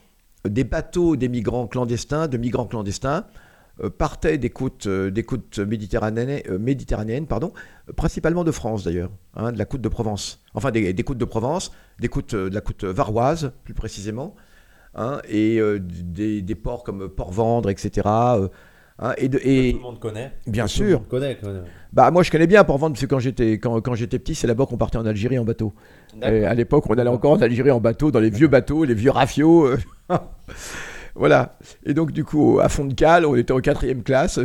des 0.46 0.64
bateaux 0.64 1.16
des 1.16 1.30
migrants 1.30 1.68
clandestins, 1.68 2.28
de 2.28 2.38
migrants 2.38 2.66
clandestins, 2.66 3.26
euh, 3.84 3.90
partaient 3.90 4.38
des 4.38 4.50
côtes, 4.50 4.88
euh, 4.88 5.10
des 5.10 5.24
côtes 5.24 5.60
méditerranéennes, 5.60 6.42
euh, 6.50 6.60
méditerranéennes 6.60 7.28
pardon, 7.28 7.54
principalement 7.96 8.44
de 8.44 8.52
France 8.52 8.84
d'ailleurs, 8.84 9.12
hein, 9.36 9.52
de 9.54 9.58
la 9.58 9.66
côte 9.66 9.82
de 9.82 9.88
Provence. 9.88 10.44
Enfin, 10.54 10.72
des, 10.72 10.94
côtes 11.04 11.18
de 11.18 11.26
Provence, 11.26 11.72
des 12.00 12.10
côtes, 12.10 12.36
de 12.36 12.54
la 12.54 12.62
côte 12.62 12.84
varoise 12.84 13.54
plus 13.64 13.74
précisément, 13.74 14.36
hein, 14.96 15.22
et 15.30 15.62
des, 15.80 16.56
ports 16.56 16.84
comme 16.84 17.08
Port-Vendre, 17.08 17.70
etc. 17.70 18.08
Hein, 19.02 19.14
et, 19.18 19.30
de, 19.30 19.40
et, 19.44 19.72
tout 19.72 19.78
le 19.78 19.84
monde 19.84 20.00
connaît. 20.00 20.34
Bien 20.46 20.68
sûr. 20.68 21.08
connaît, 21.08 21.38
Bah 21.94 22.12
moi 22.12 22.22
je 22.24 22.32
connais 22.32 22.48
bien 22.48 22.64
Port-Vendre 22.64 22.94
parce 22.94 23.06
que 23.06 23.10
quand 23.10 23.20
j'étais 23.20 23.54
quand, 23.54 23.80
quand 23.82 23.96
j'étais 23.96 24.20
petit 24.20 24.36
c'est 24.36 24.48
là-bas 24.48 24.66
qu'on 24.66 24.78
partait 24.78 24.98
en 24.98 25.06
Algérie 25.06 25.40
en 25.40 25.46
bateau. 25.46 25.74
Et 26.22 26.46
à 26.46 26.54
l'époque 26.54 26.90
on 26.90 26.94
allait 26.94 27.10
encore 27.10 27.32
en 27.32 27.42
Algérie 27.42 27.72
en 27.72 27.80
bateau 27.80 28.12
dans 28.12 28.20
les 28.20 28.30
vieux 28.30 28.48
bateaux, 28.48 28.84
les 28.84 28.94
vieux 28.94 29.12
rafios. 29.12 29.70
voilà. 31.16 31.58
Et 31.86 31.94
donc, 31.94 32.12
du 32.12 32.24
coup, 32.24 32.60
à 32.62 32.70
fond 32.70 32.86
de 32.86 32.94
cale, 32.94 33.26
on 33.26 33.36
était 33.36 33.54
en 33.54 33.60
quatrième 33.60 34.04
classe. 34.04 34.40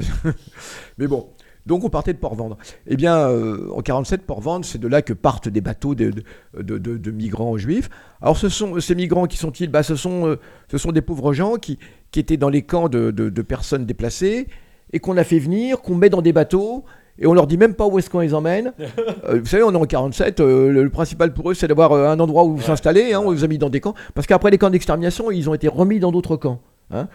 Mais 0.99 1.06
bon. 1.06 1.29
Donc 1.67 1.83
on 1.83 1.89
partait 1.89 2.12
de 2.12 2.19
Port-Vendre. 2.19 2.59
Eh 2.87 2.95
bien, 2.95 3.17
euh, 3.17 3.71
en 3.73 3.81
47, 3.81 4.27
Port-Vendre, 4.27 4.67
c'est 4.67 4.77
de 4.77 4.87
là 4.87 5.01
que 5.01 5.15
partent 5.15 5.49
des 5.49 5.62
bateaux 5.62 5.95
de, 5.95 6.12
de, 6.53 7.11
migrants 7.11 7.56
juifs. 7.56 7.89
Alors 8.21 8.37
ce 8.37 8.51
sont, 8.51 8.79
ces 8.81 8.95
migrants, 8.95 9.27
qui 9.27 9.39
sont-ils? 9.39 9.71
Bah, 9.71 9.83
ce, 9.83 9.97
sont, 9.97 10.27
euh, 10.27 10.37
ce 10.71 10.77
sont 10.77 10.93
des 10.93 11.01
pauvres 11.01 11.33
gens 11.33 11.55
qui, 11.55 11.79
qui 12.15 12.21
étaient 12.21 12.37
dans 12.37 12.49
les 12.49 12.63
camps 12.63 12.89
de, 12.89 13.43
personnes 13.43 13.87
déplacées 13.87 14.47
et 14.93 15.01
qu'on 15.01 15.17
a 15.17 15.25
fait 15.25 15.41
venir, 15.41 15.83
qu'on 15.83 15.97
met 15.97 16.11
dans 16.11 16.23
des 16.23 16.33
bateaux 16.33 16.85
et 17.19 17.27
on 17.27 17.35
leur 17.35 17.49
dit 17.49 17.59
même 17.59 17.75
pas 17.75 17.87
où 17.89 17.99
est-ce 17.99 18.09
qu'on 18.09 18.21
les 18.21 18.35
emmène. 18.35 18.73
Euh, 19.27 19.41
vous 19.41 19.47
savez, 19.47 19.63
on 19.63 19.73
est 19.73 19.77
en 19.77 19.87
47, 19.87 20.41
euh, 20.41 20.71
le, 20.71 20.91
principal 20.91 21.33
pour 21.33 21.51
eux, 21.51 21.55
c'est 21.55 21.67
d'avoir 21.67 21.93
euh, 21.93 22.09
un 22.09 22.21
endroit 22.21 22.45
où 22.45 22.61
s'installer. 22.61 23.15
Hein, 23.15 23.23
on 23.25 23.31
les 23.31 23.43
a 23.43 23.47
mis 23.47 23.57
dans 23.57 23.71
des 23.71 23.81
camps. 23.81 23.95
Parce 24.15 24.27
qu'après 24.27 24.51
les 24.51 24.59
camps 24.59 24.69
d'extermination, 24.69 25.31
ils 25.31 25.49
ont 25.49 25.55
été 25.55 25.67
remis 25.67 25.99
dans 25.99 26.13
d'autres 26.13 26.37
camps. 26.37 26.61
Hein, 26.94 27.08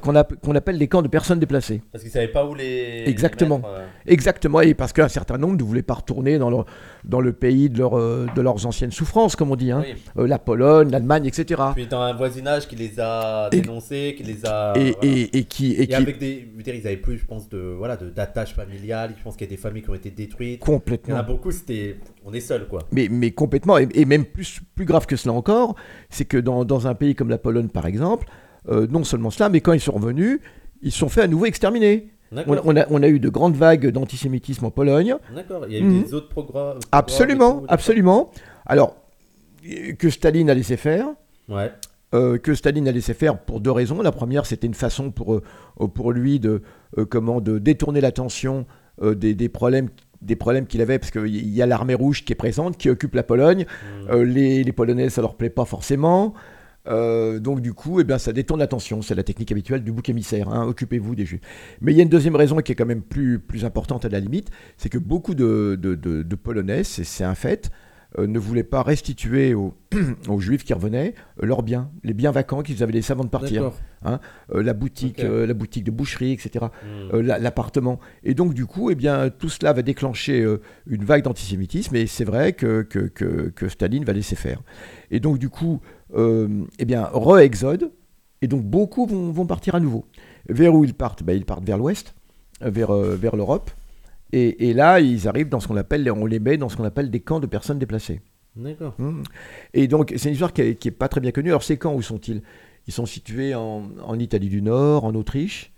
qu'on 0.00 0.54
appelle 0.54 0.76
les 0.76 0.86
camps 0.86 1.02
de 1.02 1.08
personnes 1.08 1.40
déplacées. 1.40 1.82
Parce 1.90 2.02
qu'ils 2.02 2.10
ne 2.10 2.14
savaient 2.14 2.28
pas 2.28 2.46
où 2.46 2.54
les. 2.54 3.04
Exactement. 3.06 3.60
Euh. 3.66 3.84
Exactement, 4.06 4.60
et 4.60 4.74
parce 4.74 4.92
qu'un 4.92 5.08
certain 5.08 5.36
nombre 5.36 5.56
ne 5.56 5.62
voulaient 5.62 5.82
pas 5.82 5.94
retourner 5.94 6.38
dans, 6.38 6.64
dans 7.04 7.20
le 7.20 7.32
pays 7.32 7.68
de, 7.68 7.78
leur, 7.78 7.98
euh, 7.98 8.26
de 8.36 8.40
leurs 8.40 8.66
anciennes 8.66 8.92
souffrances, 8.92 9.34
comme 9.34 9.50
on 9.50 9.56
dit. 9.56 9.72
Hein. 9.72 9.84
Euh, 10.16 10.28
la 10.28 10.38
Pologne, 10.38 10.90
l'Allemagne, 10.90 11.26
etc. 11.26 11.60
Puis 11.74 11.86
dans 11.86 12.02
un 12.02 12.14
voisinage 12.14 12.68
qui 12.68 12.76
les 12.76 13.00
a 13.00 13.50
dénoncés, 13.50 14.14
qui 14.16 14.22
les 14.22 14.46
a. 14.46 14.74
Et, 14.76 14.94
et, 15.02 15.38
et 15.38 15.44
qui. 15.44 15.72
Et, 15.72 15.88
qui... 15.88 15.94
avec 15.94 16.18
des. 16.18 16.48
Dire, 16.66 16.74
ils 16.74 16.84
n'avaient 16.84 16.96
plus, 16.96 17.18
je 17.18 17.26
pense, 17.26 17.48
de 17.48 17.58
voilà 17.58 17.96
d'attaches 17.96 18.54
familiales. 18.54 19.14
Je 19.18 19.22
pense 19.22 19.36
qu'il 19.36 19.46
y 19.46 19.50
a 19.50 19.54
des 19.54 19.60
familles 19.60 19.82
qui 19.82 19.90
ont 19.90 19.94
été 19.94 20.10
détruites. 20.10 20.60
Complètement. 20.60 21.14
Il 21.14 21.16
y 21.16 21.20
en 21.20 21.20
a 21.20 21.26
beaucoup, 21.26 21.50
c'était. 21.50 21.96
On 22.24 22.32
est 22.32 22.40
seul, 22.40 22.66
quoi. 22.66 22.80
Mais, 22.92 23.08
mais 23.10 23.30
complètement. 23.30 23.78
Et, 23.78 24.04
même 24.04 24.24
plus, 24.24 24.60
plus 24.74 24.84
grave 24.84 25.06
que 25.06 25.16
cela 25.16 25.32
encore, 25.34 25.76
c'est 26.10 26.24
que 26.24 26.36
dans, 26.36 26.64
dans 26.64 26.86
un 26.88 26.94
pays 26.94 27.14
comme 27.14 27.30
la 27.30 27.38
Pologne, 27.38 27.68
par 27.68 27.86
exemple, 27.86 28.26
euh, 28.68 28.86
non 28.90 29.04
seulement 29.04 29.30
cela, 29.30 29.48
mais 29.48 29.60
quand 29.60 29.72
ils 29.72 29.80
sont 29.80 29.92
revenus, 29.92 30.40
ils 30.82 30.92
sont 30.92 31.08
fait 31.08 31.22
à 31.22 31.28
nouveau 31.28 31.46
exterminer. 31.46 32.10
On, 32.32 33.02
a, 33.02 33.08
eu 33.08 33.20
de 33.20 33.28
grandes 33.28 33.54
vagues 33.54 33.86
d'antisémitisme 33.88 34.64
en 34.64 34.70
Pologne. 34.70 35.14
D'accord, 35.34 35.64
il 35.68 35.74
y 35.74 35.76
a 35.76 35.78
eu 35.78 35.84
mhm. 35.84 36.02
des 36.02 36.14
autres 36.14 36.28
programmes. 36.28 36.78
Absolument, 36.90 37.62
absolument. 37.68 38.30
Alors, 38.66 38.96
que 39.98 40.10
Staline 40.10 40.50
a 40.50 40.54
laissé 40.54 40.76
faire. 40.76 41.06
Ouais. 41.48 41.70
Euh, 42.14 42.36
que 42.38 42.54
Staline 42.54 42.88
a 42.88 42.92
laissé 42.92 43.14
faire 43.14 43.38
pour 43.38 43.60
deux 43.60 43.70
raisons. 43.70 44.02
La 44.02 44.10
première, 44.10 44.44
c'était 44.44 44.66
une 44.66 44.74
façon 44.74 45.12
pour, 45.12 45.36
euh, 45.36 45.42
pour 45.86 46.12
lui 46.12 46.40
de, 46.40 46.62
comment, 47.10 47.40
de 47.40 47.58
détourner 47.58 48.00
l'attention 48.00 48.66
des, 49.02 49.48
problèmes 49.48 49.90
des 50.22 50.36
problèmes 50.36 50.66
qu'il 50.66 50.80
avait, 50.80 50.98
parce 50.98 51.12
qu'il 51.12 51.54
y 51.54 51.62
a 51.62 51.66
l'armée 51.66 51.94
rouge 51.94 52.24
qui 52.24 52.32
est 52.32 52.36
présente, 52.36 52.76
qui 52.76 52.90
occupe 52.90 53.14
la 53.14 53.22
Pologne. 53.22 53.66
Hmm. 54.08 54.22
les, 54.22 54.64
les, 54.64 54.72
Polonais, 54.72 55.10
ça 55.10 55.20
leur 55.20 55.36
plaît 55.36 55.50
pas 55.50 55.64
forcément. 55.64 56.34
Euh, 56.88 57.38
donc 57.38 57.60
du 57.60 57.74
coup, 57.74 58.00
eh 58.00 58.04
bien, 58.04 58.18
ça 58.18 58.32
détourne 58.32 58.60
l'attention. 58.60 59.02
C'est 59.02 59.14
la 59.14 59.22
technique 59.22 59.52
habituelle 59.52 59.82
du 59.82 59.92
bouc 59.92 60.08
émissaire. 60.08 60.48
Hein. 60.48 60.66
Occupez-vous 60.66 61.14
des 61.14 61.26
Juifs. 61.26 61.40
Mais 61.80 61.92
il 61.92 61.96
y 61.96 62.00
a 62.00 62.02
une 62.02 62.08
deuxième 62.08 62.36
raison 62.36 62.56
qui 62.58 62.72
est 62.72 62.74
quand 62.74 62.86
même 62.86 63.02
plus, 63.02 63.38
plus 63.38 63.64
importante 63.64 64.04
à 64.04 64.08
la 64.08 64.20
limite, 64.20 64.50
c'est 64.76 64.88
que 64.88 64.98
beaucoup 64.98 65.34
de, 65.34 65.78
de, 65.80 65.94
de, 65.94 66.36
Polonais, 66.36 66.84
c'est 66.84 67.24
un 67.24 67.34
fait, 67.34 67.70
euh, 68.18 68.26
ne 68.26 68.38
voulaient 68.38 68.62
pas 68.62 68.82
restituer 68.82 69.54
aux, 69.54 69.74
aux 70.28 70.38
Juifs 70.38 70.64
qui 70.64 70.74
revenaient 70.74 71.14
euh, 71.42 71.46
leurs 71.46 71.62
biens, 71.62 71.90
les 72.04 72.14
biens 72.14 72.30
vacants 72.30 72.62
qu'ils 72.62 72.82
avaient 72.82 72.92
laissés 72.92 73.12
avant 73.12 73.24
de 73.24 73.30
partir. 73.30 73.72
Hein. 74.04 74.20
la, 74.54 74.74
boutique, 74.74 75.20
la 75.20 75.54
boutique 75.54 75.82
de 75.82 75.90
boucherie, 75.90 76.32
etc. 76.32 76.66
Hmm. 76.84 77.18
L'appartement. 77.18 77.98
Et 78.22 78.34
donc 78.34 78.54
du 78.54 78.66
coup, 78.66 78.90
eh 78.90 78.94
bien, 78.94 79.30
tout 79.30 79.48
cela 79.48 79.72
va 79.72 79.82
déclencher 79.82 80.46
une 80.86 81.04
vague 81.04 81.24
d'antisémitisme 81.24 81.96
et 81.96 82.06
c'est 82.06 82.24
vrai 82.24 82.52
que, 82.52 82.82
que, 82.82 83.00
que, 83.00 83.48
que 83.48 83.68
Staline 83.68 84.04
va 84.04 84.12
laisser 84.12 84.36
faire. 84.36 84.62
Et 85.10 85.18
donc 85.18 85.38
du 85.38 85.48
coup, 85.48 85.80
eh 86.14 86.84
bien, 86.84 87.08
re-exode, 87.12 87.90
et 88.42 88.48
donc 88.48 88.62
beaucoup 88.62 89.06
vont, 89.06 89.46
partir 89.46 89.74
à 89.74 89.80
nouveau. 89.80 90.04
Vers 90.48 90.74
où 90.74 90.84
ils 90.84 90.94
partent? 90.94 91.22
Ben, 91.22 91.36
Ils 91.36 91.44
partent 91.44 91.64
vers 91.64 91.78
l'ouest, 91.78 92.14
euh, 92.62 92.70
vers, 92.70 92.90
euh, 92.90 93.16
vers 93.16 93.36
l'Europe. 93.36 93.70
Et, 94.32 94.68
et 94.68 94.74
là, 94.74 95.00
ils 95.00 95.28
arrivent 95.28 95.48
dans 95.48 95.60
ce 95.60 95.68
qu'on 95.68 95.76
appelle, 95.76 96.10
on 96.10 96.26
les 96.26 96.40
met 96.40 96.56
dans 96.56 96.68
ce 96.68 96.76
qu'on 96.76 96.84
appelle 96.84 97.10
des 97.10 97.20
camps 97.20 97.40
de 97.40 97.46
personnes 97.46 97.78
déplacées. 97.78 98.20
D'accord. 98.56 98.94
Hmm. 98.98 99.22
Et 99.74 99.86
donc, 99.86 100.12
c'est 100.16 100.28
une 100.28 100.32
histoire 100.32 100.52
qui 100.52 100.62
n'est 100.62 100.90
pas 100.90 101.08
très 101.08 101.20
bien 101.20 101.30
connue. 101.30 101.50
Alors, 101.50 101.62
ces 101.62 101.76
camps, 101.76 101.94
où 101.94 102.02
sont-ils? 102.02 102.42
Ils 102.86 102.92
sont 102.92 103.06
situés 103.06 103.54
en, 103.54 103.88
en 104.02 104.18
Italie 104.18 104.48
du 104.48 104.62
Nord, 104.62 105.04
en 105.04 105.14
Autriche, 105.14 105.72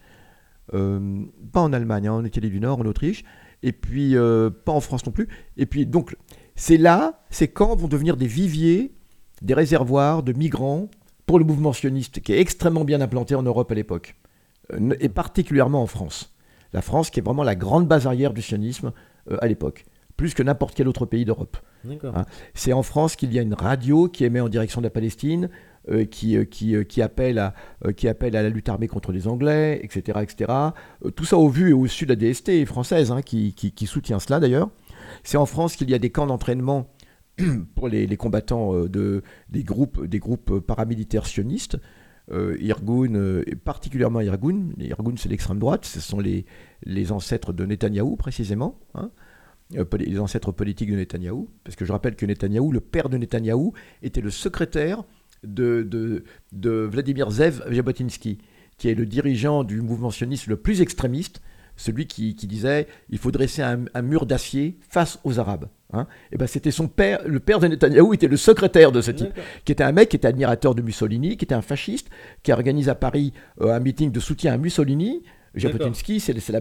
euh, 0.75 1.25
pas 1.53 1.61
en 1.61 1.73
Allemagne, 1.73 2.07
hein, 2.07 2.13
en 2.13 2.25
Italie 2.25 2.51
du 2.51 2.61
Nord, 2.61 2.81
en 2.81 2.87
Autriche, 2.87 3.25
et 3.63 3.73
puis 3.73 4.17
euh, 4.17 4.51
pas 4.51 4.73
en 4.73 4.81
France 4.81 5.07
non 5.07 5.13
plus. 5.13 5.29
Et 5.57 5.67
puis, 5.67 5.87
donc, 5.87 6.17
c'est 6.55 6.77
là, 6.77 7.25
ces 7.31 7.49
camps 7.49 7.75
vont 7.77 7.89
devenir 7.89 8.17
des 8.17 8.27
viviers, 8.27 8.93
des 9.43 9.55
réservoirs 9.55 10.23
de 10.23 10.33
migrants 10.33 10.89
pour 11.27 11.39
le 11.39 11.45
mouvement 11.45 11.73
sioniste, 11.73 12.21
qui 12.21 12.33
est 12.33 12.41
extrêmement 12.41 12.85
bien 12.85 13.01
implanté 13.01 13.35
en 13.35 13.43
Europe 13.43 13.71
à 13.71 13.75
l'époque, 13.75 14.17
euh, 14.73 14.95
et 15.01 15.09
particulièrement 15.09 15.83
en 15.83 15.87
France. 15.87 16.35
La 16.73 16.83
France, 16.83 17.11
qui 17.11 17.21
est 17.21 17.23
vraiment 17.23 17.43
la 17.45 17.55
grande 17.55 17.87
base 17.87 18.07
arrière 18.07 18.33
du 18.33 18.43
sionisme 18.43 18.93
euh, 19.31 19.37
à 19.41 19.47
l'époque, 19.47 19.85
plus 20.17 20.35
que 20.35 20.43
n'importe 20.43 20.75
quel 20.75 20.89
autre 20.89 21.07
pays 21.07 21.25
d'Europe. 21.25 21.57
Ah. 22.13 22.25
C'est 22.55 22.73
en 22.73 22.83
France 22.83 23.15
qu'il 23.15 23.33
y 23.33 23.39
a 23.39 23.43
une 23.43 23.55
radio 23.55 24.09
qui 24.09 24.25
émet 24.25 24.41
en 24.41 24.49
direction 24.49 24.81
de 24.81 24.87
la 24.87 24.91
Palestine, 24.91 25.49
euh, 25.91 26.05
qui, 26.05 26.37
euh, 26.37 26.45
qui, 26.45 26.75
euh, 26.75 26.83
qui, 26.83 27.01
appelle 27.01 27.39
à, 27.39 27.55
qui 27.97 28.09
appelle 28.09 28.35
à 28.37 28.43
la 28.43 28.49
lutte 28.51 28.69
armée 28.69 28.89
contre 28.89 29.13
les 29.13 29.29
Anglais, 29.29 29.81
etc. 29.85 30.19
etc. 30.23 30.53
Tout 31.15 31.25
ça 31.25 31.39
au 31.39 31.49
vu 31.49 31.71
et 31.71 31.73
au 31.73 31.87
su 31.87 32.05
de 32.05 32.15
la 32.15 32.17
DST 32.17 32.65
française, 32.67 33.13
hein, 33.13 33.23
qui, 33.23 33.55
qui- 33.55 33.73
qui 33.73 33.87
soutient 33.87 34.19
cela 34.19 34.41
d'ailleurs. 34.41 34.71
C'est 35.23 35.37
en 35.39 35.47
France 35.47 35.77
qu'il 35.77 35.89
y 35.89 35.95
a 35.95 35.99
des 35.99 36.11
camps 36.11 36.27
d'entraînement 36.27 36.89
pour 37.75 37.89
les, 37.89 38.17
combattants 38.17 38.75
euh, 38.75 38.89
de, 38.89 39.23
des, 39.49 39.65
groupes, 39.65 40.05
des 40.05 40.19
groupes 40.19 40.61
paramilitaires 40.61 41.27
sionistes. 41.27 41.79
Euh, 42.31 42.59
Irgun, 42.61 43.15
euh, 43.15 43.43
et 43.47 43.55
particulièrement 43.55 44.21
Irgun. 44.21 44.69
Irgun, 44.79 45.15
c'est 45.17 45.31
l'extrême 45.31 45.59
droite, 45.59 45.87
ce 45.87 46.01
sont 46.01 46.21
les, 46.21 46.45
les 46.85 47.11
ancêtres 47.11 47.55
de 47.55 47.65
Netanyahou 47.65 48.17
précisément. 48.17 48.79
hein. 48.95 49.11
Euh, 49.77 49.85
les 49.99 50.19
ancêtres 50.19 50.51
politiques 50.53 50.91
de 50.91 50.97
Netanyahou, 50.97 51.51
parce 51.63 51.77
que 51.77 51.85
je 51.85 51.93
rappelle 51.93 52.17
que 52.17 52.25
Netanyahou, 52.25 52.73
le 52.73 52.81
père 52.81 53.11
de 53.11 53.19
Netanyahou, 53.19 53.75
était 54.03 54.23
le 54.23 54.31
secrétaire 54.31 55.05
de, 55.45 55.83
de, 55.83 56.25
de 56.53 56.71
Vladimir 56.71 57.31
Zev 57.31 57.63
Jabotinsky, 57.71 58.39
qui 58.79 58.89
est 58.89 58.95
le 58.95 59.05
dirigeant 59.05 59.65
du 59.65 59.83
mouvement 59.83 60.11
sioniste 60.11 60.47
le 60.47 60.57
plus 60.57 60.81
extrémiste, 60.81 61.43
celui 61.79 62.07
qui, 62.07 62.37
qui 62.37 62.47
disait 62.47 62.87
il 63.09 63.17
faut 63.17 63.31
dresser 63.31 63.63
un, 63.63 63.87
un 63.95 64.03
mur 64.03 64.27
d'acier 64.27 64.77
face 64.91 65.19
aux 65.25 65.39
Arabes. 65.39 65.69
Hein. 65.95 66.07
Et 66.33 66.37
ben 66.37 66.47
c'était 66.47 66.71
son 66.71 66.87
père, 66.87 67.21
le 67.27 67.41
père 67.41 67.61
de 67.61 67.67
Netanyahou 67.69 68.13
était 68.13 68.29
le 68.29 68.37
secrétaire 68.37 68.93
de 68.93 69.01
ce 69.01 69.11
type, 69.11 69.33
qui 69.65 69.73
était 69.73 69.85
un 69.85 69.93
mec 69.93 70.11
qui 70.11 70.17
était 70.17 70.29
admirateur 70.29 70.75
de 70.75 70.83
Mussolini, 70.83 71.39
qui 71.39 71.47
était 71.47 71.55
un 71.55 71.63
fasciste, 71.63 72.11
qui 72.43 72.53
organise 72.53 72.91
à 72.91 72.95
Paris 72.95 73.33
euh, 73.63 73.73
un 73.73 73.81
meeting 73.81 74.13
de 74.13 74.21
soutien 74.21 74.53
à 74.53 74.59
Mussolini. 74.59 75.23
Jabotinsky, 75.55 76.21
c'est 76.21 76.35
la, 76.53 76.61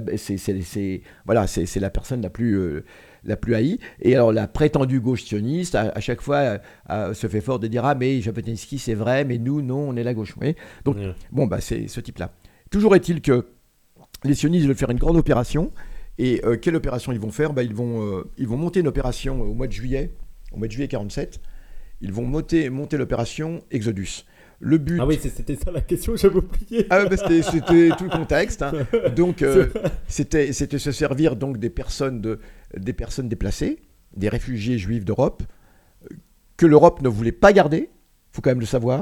voilà, 1.25 1.45
c'est 1.45 1.79
la 1.79 1.89
personne 1.89 2.21
la 2.21 2.29
plus, 2.29 2.57
euh, 2.57 2.85
la 3.25 3.35
plus 3.35 3.53
haïe. 3.53 3.79
Et 4.01 4.15
alors 4.15 4.31
la 4.31 4.47
prétendue 4.47 5.01
gauche 5.01 5.23
sioniste, 5.23 5.75
à, 5.75 5.91
à 5.93 5.99
chaque 5.99 6.21
fois, 6.21 6.59
euh, 6.89 7.13
se 7.13 7.27
fait 7.27 7.41
fort 7.41 7.59
de 7.59 7.67
dire 7.67 7.85
Ah, 7.85 7.95
mais 7.95 8.21
Jabotinsky, 8.21 8.79
c'est 8.79 8.95
vrai, 8.95 9.25
mais 9.25 9.37
nous, 9.37 9.61
non, 9.61 9.89
on 9.89 9.95
est 9.97 10.03
la 10.03 10.13
gauche. 10.13 10.29
Vous 10.33 10.39
voyez? 10.39 10.55
Donc, 10.85 10.95
Ouais. 10.95 11.13
Bon, 11.31 11.47
bah, 11.47 11.59
c'est 11.59 11.87
ce 11.89 11.99
type-là. 11.99 12.31
Toujours 12.71 12.95
est-il 12.95 13.21
que 13.21 13.47
les 14.23 14.35
sionistes 14.35 14.65
veulent 14.67 14.75
faire 14.75 14.89
une 14.89 14.97
grande 14.99 15.17
opération. 15.17 15.71
Et 16.17 16.41
euh, 16.45 16.57
quelle 16.57 16.75
opération 16.75 17.11
ils 17.11 17.19
vont 17.19 17.31
faire? 17.31 17.53
Bah, 17.53 17.63
ils, 17.63 17.75
vont, 17.75 18.01
euh, 18.01 18.23
ils 18.37 18.47
vont 18.47 18.57
monter 18.57 18.79
une 18.79 18.87
opération 18.87 19.41
au 19.41 19.53
mois 19.53 19.67
de 19.67 19.71
juillet, 19.71 20.11
au 20.51 20.57
mois 20.57 20.67
de 20.67 20.71
juillet 20.71 20.87
47. 20.87 21.39
Ils 22.01 22.11
vont 22.11 22.25
monter, 22.25 22.69
monter 22.69 22.97
l'opération 22.97 23.61
Exodus. 23.71 24.25
Le 24.59 24.79
but. 24.79 24.97
Ah 24.99 25.05
oui, 25.05 25.19
c'était 25.21 25.55
ça 25.55 25.69
la 25.69 25.81
question, 25.81 26.15
j'avais 26.15 26.37
oublié. 26.37 26.87
Ah 26.89 27.05
bah, 27.05 27.15
c'était, 27.17 27.89
tout 27.95 28.05
le 28.05 28.09
contexte. 28.09 28.63
hein. 28.63 28.73
Donc, 29.15 29.43
euh, 29.43 29.67
c'était, 30.07 30.51
se 30.51 30.91
servir 30.91 31.35
donc 31.35 31.59
des 31.59 31.69
personnes, 31.69 32.21
de, 32.21 32.39
des 32.75 32.93
personnes 32.93 33.29
déplacées, 33.29 33.79
des 34.15 34.29
réfugiés 34.29 34.79
juifs 34.79 35.05
d'Europe, 35.05 35.43
euh, 36.11 36.15
que 36.57 36.65
l'Europe 36.65 37.03
ne 37.03 37.09
voulait 37.09 37.31
pas 37.31 37.53
garder, 37.53 37.91
faut 38.31 38.41
quand 38.41 38.49
même 38.49 38.59
le 38.59 38.65
savoir. 38.65 39.01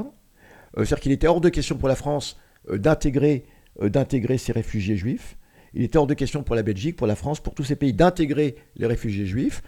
Euh, 0.76 0.84
c'est-à-dire 0.84 1.00
qu'il 1.00 1.12
était 1.12 1.26
hors 1.26 1.40
de 1.40 1.48
question 1.48 1.76
pour 1.78 1.88
la 1.88 1.96
France 1.96 2.38
euh, 2.70 2.76
d'intégrer, 2.78 3.46
euh, 3.46 3.50
d'intégrer 3.80 4.38
ces 4.38 4.52
réfugiés 4.52 4.96
juifs. 4.96 5.36
Il 5.74 5.82
était 5.82 5.98
hors 5.98 6.06
de 6.06 6.14
question 6.14 6.42
pour 6.42 6.54
la 6.54 6.62
Belgique, 6.62 6.96
pour 6.96 7.06
la 7.06 7.16
France, 7.16 7.40
pour 7.40 7.54
tous 7.54 7.64
ces 7.64 7.76
pays 7.76 7.92
d'intégrer 7.92 8.56
les 8.76 8.86
réfugiés 8.86 9.26
juifs. 9.26 9.62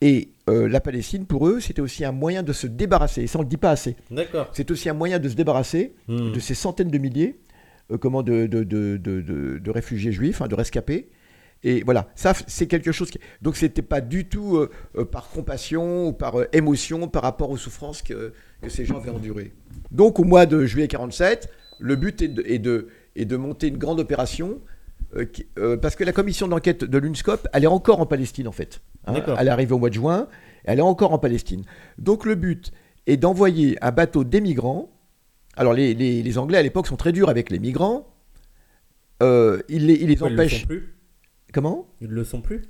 Et 0.00 0.32
euh, 0.50 0.68
la 0.68 0.80
Palestine, 0.80 1.24
pour 1.24 1.48
eux, 1.48 1.60
c'était 1.60 1.80
aussi 1.80 2.04
un 2.04 2.12
moyen 2.12 2.42
de 2.42 2.52
se 2.52 2.66
débarrasser. 2.66 3.22
Et 3.22 3.26
ça, 3.26 3.38
on 3.38 3.42
ne 3.42 3.46
le 3.46 3.50
dit 3.50 3.56
pas 3.56 3.70
assez. 3.70 3.96
D'accord. 4.10 4.50
C'est 4.52 4.70
aussi 4.70 4.88
un 4.90 4.94
moyen 4.94 5.18
de 5.18 5.28
se 5.28 5.34
débarrasser 5.34 5.94
Hmm. 6.08 6.32
de 6.32 6.40
ces 6.40 6.54
centaines 6.54 6.90
de 6.90 6.98
milliers 6.98 7.38
euh, 7.90 7.96
comment, 7.96 8.22
de, 8.22 8.46
de, 8.46 8.64
de, 8.64 8.98
de, 8.98 9.70
réfugiés 9.70 10.12
juifs, 10.12 10.42
hein, 10.42 10.48
de 10.48 10.54
rescapés. 10.54 11.08
Et 11.62 11.82
voilà, 11.82 12.08
ça 12.14 12.34
c'est 12.46 12.66
quelque 12.66 12.92
chose 12.92 13.10
qui... 13.10 13.18
Donc 13.40 13.56
c'était 13.56 13.80
pas 13.80 14.02
du 14.02 14.26
tout 14.26 14.56
euh, 14.56 14.70
euh, 14.98 15.04
par 15.06 15.30
compassion 15.30 16.08
ou 16.08 16.12
par 16.12 16.38
euh, 16.38 16.46
émotion 16.52 17.08
par 17.08 17.22
rapport 17.22 17.48
aux 17.48 17.56
souffrances 17.56 18.02
que, 18.02 18.34
que 18.60 18.68
ces 18.68 18.84
gens 18.84 18.98
avaient 18.98 19.10
endurées. 19.10 19.52
Donc 19.90 20.20
au 20.20 20.24
mois 20.24 20.44
de 20.44 20.66
juillet 20.66 20.88
47, 20.88 21.48
le 21.78 21.96
but 21.96 22.20
est 22.20 22.28
de, 22.28 22.42
est 22.46 22.58
est 23.16 23.24
de 23.24 23.36
monter 23.36 23.68
une 23.68 23.78
grande 23.78 24.00
opération 24.00 24.60
euh, 25.16 25.24
qui- 25.24 25.46
euh, 25.58 25.76
parce 25.76 25.96
que 25.96 26.04
la 26.04 26.12
commission 26.12 26.48
d'enquête 26.48 26.84
de 26.84 26.98
l'UNSCOP, 26.98 27.46
elle 27.52 27.64
est 27.64 27.68
encore 27.68 28.00
en 28.00 28.06
Palestine 28.06 28.48
en 28.48 28.52
fait. 28.52 28.80
hein. 29.06 29.14
Elle 29.38 29.46
est 29.48 29.50
arrivée 29.50 29.72
au 29.72 29.78
mois 29.78 29.90
de 29.90 29.94
juin, 29.94 30.28
elle 30.64 30.78
est 30.78 30.82
encore 30.82 31.12
en 31.12 31.18
Palestine. 31.18 31.62
Donc 31.98 32.24
le 32.26 32.34
but 32.34 32.72
est 33.06 33.16
d'envoyer 33.16 33.76
un 33.84 33.90
bateau 33.92 34.24
d'émigrants. 34.24 34.90
Alors 35.56 35.72
les, 35.74 35.94
les- 35.94 36.22
les 36.22 36.38
Anglais 36.38 36.58
à 36.58 36.62
l'époque 36.62 36.86
sont 36.86 36.96
très 36.96 37.12
durs 37.12 37.28
avec 37.28 37.50
les 37.50 37.58
migrants. 37.58 38.08
Euh, 39.22 39.60
ils 39.68 39.86
les, 39.86 39.94
ils 39.94 40.08
les 40.08 40.16
Pourquoi 40.16 40.30
Ils 40.30 40.36
le 40.36 40.42
empêchent. 40.42 40.60
sont 40.62 40.66
plus? 40.66 40.94
Comment? 41.52 41.86
Ils 42.00 42.08
le 42.08 42.24
sont 42.24 42.40
plus? 42.40 42.62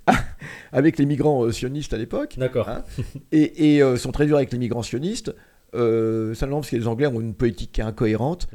Avec 0.73 0.99
les 0.99 1.07
migrants 1.07 1.51
sionistes 1.51 1.95
à 1.95 1.97
l'époque. 1.99 2.35
D'accord. 2.37 2.69
Hein 2.69 2.85
et, 3.33 3.77
et, 3.79 3.97
sont 3.97 4.13
très 4.13 4.27
durs 4.27 4.37
avec 4.37 4.53
les 4.53 4.59
migrants 4.59 4.83
sionistes, 4.83 5.35
euh, 5.75 6.35
simplement 6.35 6.61
parce 6.61 6.71
que 6.71 6.77
les 6.77 6.87
Anglais 6.87 7.07
ont 7.07 7.21
une 7.21 7.33
politique 7.35 7.79
incohérente, 7.79 8.47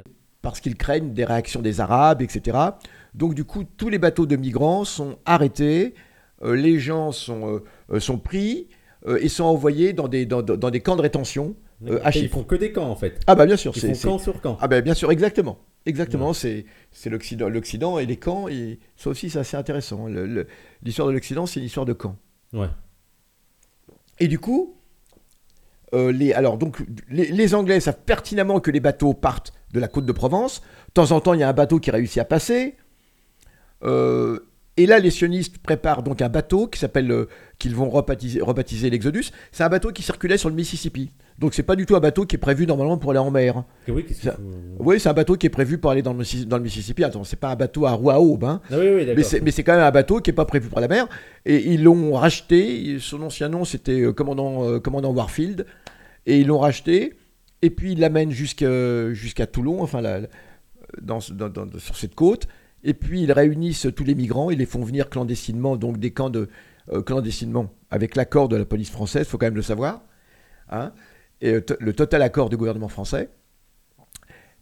parce 0.42 0.60
qu'ils 0.60 0.76
craignent 0.76 1.14
des 1.14 1.26
réactions 1.26 1.62
des 1.62 1.82
Arabes, 1.82 2.22
etc. 2.22 2.58
Donc 3.14 3.34
du 3.34 3.44
coup, 3.44 3.64
tous 3.64 3.90
les 3.90 4.00
bateaux 4.00 4.26
de 4.26 4.36
migrants 4.36 4.86
sont 4.86 5.18
arrêtés, 5.26 5.94
euh, 6.44 6.56
les 6.56 6.80
gens 6.80 7.12
sont, 7.12 7.56
euh, 7.56 7.64
euh, 7.92 8.00
sont 8.00 8.18
pris 8.18 8.68
euh, 9.08 9.18
et 9.22 9.30
sont 9.30 9.44
envoyés 9.44 9.94
dans 9.94 10.08
des, 10.08 10.26
dans, 10.26 10.42
des 10.42 10.80
camps 10.80 10.96
de 10.96 11.02
rétention 11.02 11.56
à 12.04 12.12
Ils 12.16 12.28
font 12.28 12.44
que 12.44 12.56
des 12.56 12.74
camps 12.74 12.90
en 12.90 12.96
fait. 12.96 13.20
Ah 13.26 13.36
bah 13.36 13.46
bien 13.46 13.56
sûr, 13.56 13.74
c'est... 13.74 13.94
camp 14.02 14.20
sur 14.20 14.42
camp. 14.42 14.58
Ah 14.60 14.68
ben 14.68 14.82
bien 14.82 14.94
sûr, 14.94 15.12
exactement. 15.12 15.60
Exactement, 15.86 16.34
c'est 16.34 16.66
c'est 16.92 17.10
l'Occident, 17.10 18.00
et 18.00 18.06
les 18.06 18.18
camps. 18.18 18.50
Et 18.50 18.80
ça 18.98 19.10
aussi, 19.10 19.30
c'est 19.30 19.40
assez 19.40 19.56
intéressant. 19.56 20.08
L'histoire 20.84 21.08
de 21.08 21.14
l'Occident, 21.14 21.46
c'est 21.46 21.62
une 21.62 21.66
histoire 21.66 21.86
de 21.86 21.94
camps. 21.94 22.18
Ouais. 22.52 22.68
Et 24.20 24.28
du 24.28 24.40
coup, 24.40 24.76
euh, 25.94 26.12
les, 26.12 26.34
alors 26.34 26.58
donc, 26.58 26.78
les, 27.10 27.28
les 27.32 27.56
Anglais 27.56 27.80
savent 27.80 28.00
pertinemment 28.06 28.60
que 28.60 28.72
les 28.72 28.80
bateaux 28.80 29.14
partent 29.14 29.54
de 29.74 29.80
la 29.80 29.88
côte 29.88 30.06
de 30.06 30.12
Provence. 30.12 30.62
De 30.88 30.94
temps 30.94 31.12
en 31.12 31.20
temps, 31.20 31.34
il 31.34 31.40
y 31.40 31.44
a 31.44 31.50
un 31.50 31.54
bateau 31.54 31.80
qui 31.80 31.92
réussit 31.92 32.20
à 32.20 32.26
passer. 32.26 32.76
Euh, 33.84 34.40
et 34.78 34.86
là, 34.86 35.00
les 35.00 35.10
sionistes 35.12 35.58
préparent 35.58 36.04
donc 36.04 36.22
un 36.22 36.30
bateau 36.30 36.68
qui 36.68 36.80
s'appelle, 36.80 37.12
euh, 37.12 37.28
qu'ils 37.58 37.76
vont 37.76 37.90
rebaptiser, 37.90 38.42
rebaptiser 38.42 38.90
l'Exodus. 38.90 39.26
C'est 39.52 39.64
un 39.64 39.70
bateau 39.70 39.92
qui 39.92 40.04
circulait 40.04 40.38
sur 40.38 40.48
le 40.50 40.56
Mississippi. 40.56 41.12
Donc 41.38 41.54
c'est 41.54 41.64
pas 41.64 41.76
du 41.78 41.86
tout 41.86 41.96
un 41.96 42.02
bateau 42.02 42.26
qui 42.26 42.36
est 42.36 42.40
prévu 42.40 42.66
normalement 42.68 42.98
pour 42.98 43.12
aller 43.12 43.20
en 43.20 43.32
mer. 43.32 43.64
Oui, 44.80 45.00
c'est 45.00 45.10
un 45.10 45.14
bateau 45.14 45.36
qui 45.36 45.48
est 45.48 45.50
prévu 45.50 45.78
pour 45.78 45.92
aller 45.92 46.02
dans 46.02 46.12
le, 46.14 46.20
Missi- 46.20 46.46
dans 46.46 46.58
le 46.58 46.64
Mississippi. 46.64 47.04
Attends, 47.04 47.24
c'est 47.24 47.38
pas 47.40 47.50
un 47.50 47.56
bateau 47.56 47.86
à 47.86 47.92
roue 47.92 48.10
à 48.10 48.20
aube, 48.22 48.44
hein. 48.44 48.62
Ah 48.72 48.76
oui, 48.78 48.88
oui, 48.94 49.08
Mais 49.16 49.52
c'est, 49.52 49.64
quand 49.64 49.74
même 49.74 49.84
un 49.84 49.92
bateau 49.92 50.20
qui 50.20 50.30
n'est 50.30 50.36
pas 50.36 50.46
prévu 50.46 50.68
pour 50.70 50.80
la 50.80 50.88
mer. 50.90 51.08
Et 51.46 51.74
ils 51.74 51.84
l'ont 51.84 52.14
racheté. 52.14 52.98
Son 53.00 53.22
ancien 53.22 53.48
nom, 53.50 53.64
c'était 53.66 54.14
commandant, 54.14 54.66
euh, 54.66 54.80
commandant 54.80 55.12
Warfield. 55.14 55.66
Et 56.30 56.40
ils 56.40 56.48
l'ont 56.48 56.60
racheté. 56.60 57.16
Et 57.62 57.70
puis 57.70 57.92
ils 57.94 58.00
l'amènent 58.00 58.32
jusqu'à, 58.32 58.68
Toulon, 59.52 59.82
enfin, 59.82 60.02
dans, 61.02 61.20
dans- 61.32 61.50
dans- 61.50 61.80
sur 61.80 61.98
cette 61.98 62.16
côte. 62.16 62.48
Et 62.84 62.94
puis 62.94 63.22
ils 63.24 63.32
réunissent 63.32 63.88
tous 63.96 64.04
les 64.06 64.16
migrants. 64.16 64.50
Ils 64.52 64.60
les 64.60 64.66
font 64.66 64.84
venir 64.84 65.10
clandestinement, 65.10 65.76
donc 65.76 65.98
des 65.98 66.12
camps 66.12 66.30
de. 66.30 66.48
euh, 66.92 67.02
clandestinement, 67.02 67.74
avec 67.92 68.16
l'accord 68.16 68.48
de 68.48 68.56
la 68.56 68.66
police 68.66 68.90
française, 68.90 69.26
il 69.28 69.30
faut 69.30 69.38
quand 69.38 69.48
même 69.48 69.56
le 69.56 69.62
savoir. 69.62 70.02
Hein. 70.70 70.94
Et 71.42 71.54
euh, 71.54 71.62
le 71.80 71.94
total 71.94 72.22
accord 72.22 72.50
du 72.50 72.58
gouvernement 72.58 72.88
français. 72.90 73.30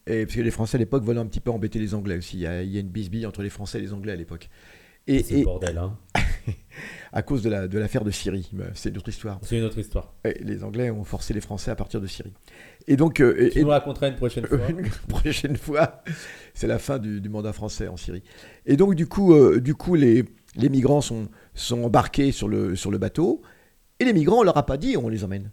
Et 0.08 0.26
parce 0.26 0.36
que 0.38 0.42
les 0.42 0.52
Français 0.52 0.78
à 0.78 0.80
l'époque 0.80 1.04
veulent 1.04 1.18
un 1.18 1.26
petit 1.26 1.42
peu 1.42 1.52
embêter 1.52 1.80
les 1.80 1.94
Anglais 1.94 2.18
aussi. 2.18 2.38
Il 2.38 2.42
y 2.44 2.48
a, 2.48 2.64
il 2.64 2.72
y 2.72 2.78
a 2.78 2.80
une 2.80 2.88
bisbille 2.90 3.26
entre 3.26 3.42
les 3.44 3.50
Français 3.50 3.78
et 3.78 3.82
les 3.82 3.92
Anglais 3.94 4.14
à 4.14 4.16
l'époque. 4.16 4.50
Et, 5.06 5.18
et 5.40 5.44
bordel, 5.44 5.78
hein. 5.78 5.98
à 7.14 7.22
cause 7.22 7.42
de, 7.44 7.50
la, 7.50 7.68
de 7.68 7.78
l'affaire 7.80 8.04
de 8.04 8.12
Syrie, 8.12 8.50
c'est 8.74 8.90
une 8.90 8.98
autre 8.98 9.10
histoire. 9.10 9.40
C'est 9.44 9.58
une 9.58 9.64
autre 9.64 9.78
histoire. 9.78 10.14
Et 10.26 10.42
les 10.44 10.64
Anglais 10.64 10.90
ont 10.92 11.04
forcé 11.04 11.34
les 11.34 11.42
Français 11.42 11.72
à 11.72 11.76
partir 11.76 12.02
de 12.02 12.08
Syrie. 12.08 12.34
Et 12.88 12.96
donc, 12.98 13.20
euh, 13.20 13.36
et- 13.40 13.50
Tu 13.52 13.60
et- 13.60 13.64
nous 13.64 13.70
raconteras 13.70 14.08
une 14.10 14.16
prochaine 14.16 14.46
fois. 14.48 14.60
une 14.70 14.90
prochaine 15.08 15.56
fois, 15.58 16.02
c'est 16.54 16.68
la 16.68 16.80
fin 16.80 17.00
du, 17.00 17.22
du 17.22 17.30
mandat 17.30 17.54
français 17.54 17.88
en 17.88 17.98
Syrie. 17.98 18.24
Et 18.66 18.78
donc, 18.78 18.96
du 18.96 19.08
coup, 19.08 19.34
euh, 19.34 19.60
du 19.62 19.76
coup 19.76 19.96
les, 19.96 20.26
les 20.56 20.70
migrants 20.70 21.02
sont, 21.02 21.28
sont 21.54 21.84
embarqués 21.84 22.32
sur 22.32 22.48
le, 22.48 22.76
sur 22.76 22.92
le 22.92 22.98
bateau. 22.98 23.42
Et 24.00 24.06
les 24.06 24.14
migrants, 24.14 24.40
on 24.40 24.44
leur 24.44 24.58
a 24.58 24.66
pas 24.66 24.78
dit 24.78 24.96
on 24.98 25.10
les 25.10 25.24
emmène. 25.24 25.52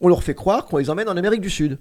On 0.00 0.08
leur 0.08 0.22
fait 0.22 0.34
croire 0.34 0.64
qu'on 0.66 0.78
les 0.78 0.88
emmène 0.88 1.08
en 1.08 1.16
Amérique 1.16 1.42
du 1.42 1.50
Sud. 1.50 1.78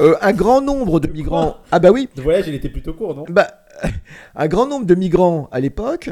Euh, 0.00 0.16
un 0.20 0.32
grand 0.32 0.60
nombre 0.60 1.00
de 1.00 1.08
migrants. 1.08 1.56
Ah 1.70 1.78
bah 1.78 1.90
oui. 1.90 2.08
Le 2.16 2.22
voyage, 2.22 2.46
il 2.48 2.54
était 2.54 2.68
plutôt 2.68 2.92
court, 2.94 3.14
non? 3.14 3.24
Bah, 3.28 3.46
un 4.34 4.46
grand 4.48 4.66
nombre 4.66 4.84
de 4.86 4.94
migrants 4.94 5.48
à 5.52 5.60
l'époque 5.60 6.10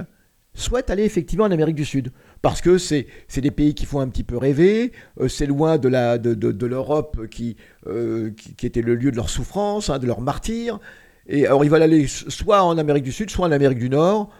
souhaitent 0.56 0.90
aller 0.90 1.04
effectivement 1.04 1.44
en 1.44 1.50
Amérique 1.52 1.76
du 1.76 1.84
Sud. 1.84 2.10
Parce 2.42 2.60
que 2.60 2.78
c'est 2.78 3.06
c'est 3.28 3.40
des 3.40 3.50
pays 3.50 3.74
qui 3.74 3.86
font 3.86 4.00
un 4.00 4.08
petit 4.08 4.24
peu 4.24 4.36
rêver, 4.36 4.92
euh, 5.20 5.28
c'est 5.28 5.46
loin 5.46 5.78
de 5.78 5.88
la 5.88 6.18
de, 6.18 6.34
de- 6.34 6.52
de 6.52 6.66
l'Europe 6.66 7.26
qui, 7.30 7.56
euh, 7.86 8.30
qui, 8.36 8.54
qui 8.54 8.66
était 8.66 8.82
le 8.82 8.94
lieu 8.94 9.10
de 9.10 9.16
leur 9.16 9.28
souffrance, 9.30 9.88
hein, 9.90 9.98
de 9.98 10.06
leur 10.06 10.20
martyr. 10.20 10.78
Et 11.28 11.46
alors 11.46 11.64
ils 11.64 11.70
veulent 11.70 11.82
aller 11.82 12.06
soit 12.08 12.62
en 12.62 12.76
Amérique 12.78 13.04
du 13.04 13.12
Sud, 13.12 13.30
soit 13.30 13.46
en 13.46 13.52
Amérique 13.52 13.78
du 13.78 13.88
Nord. 13.90 14.30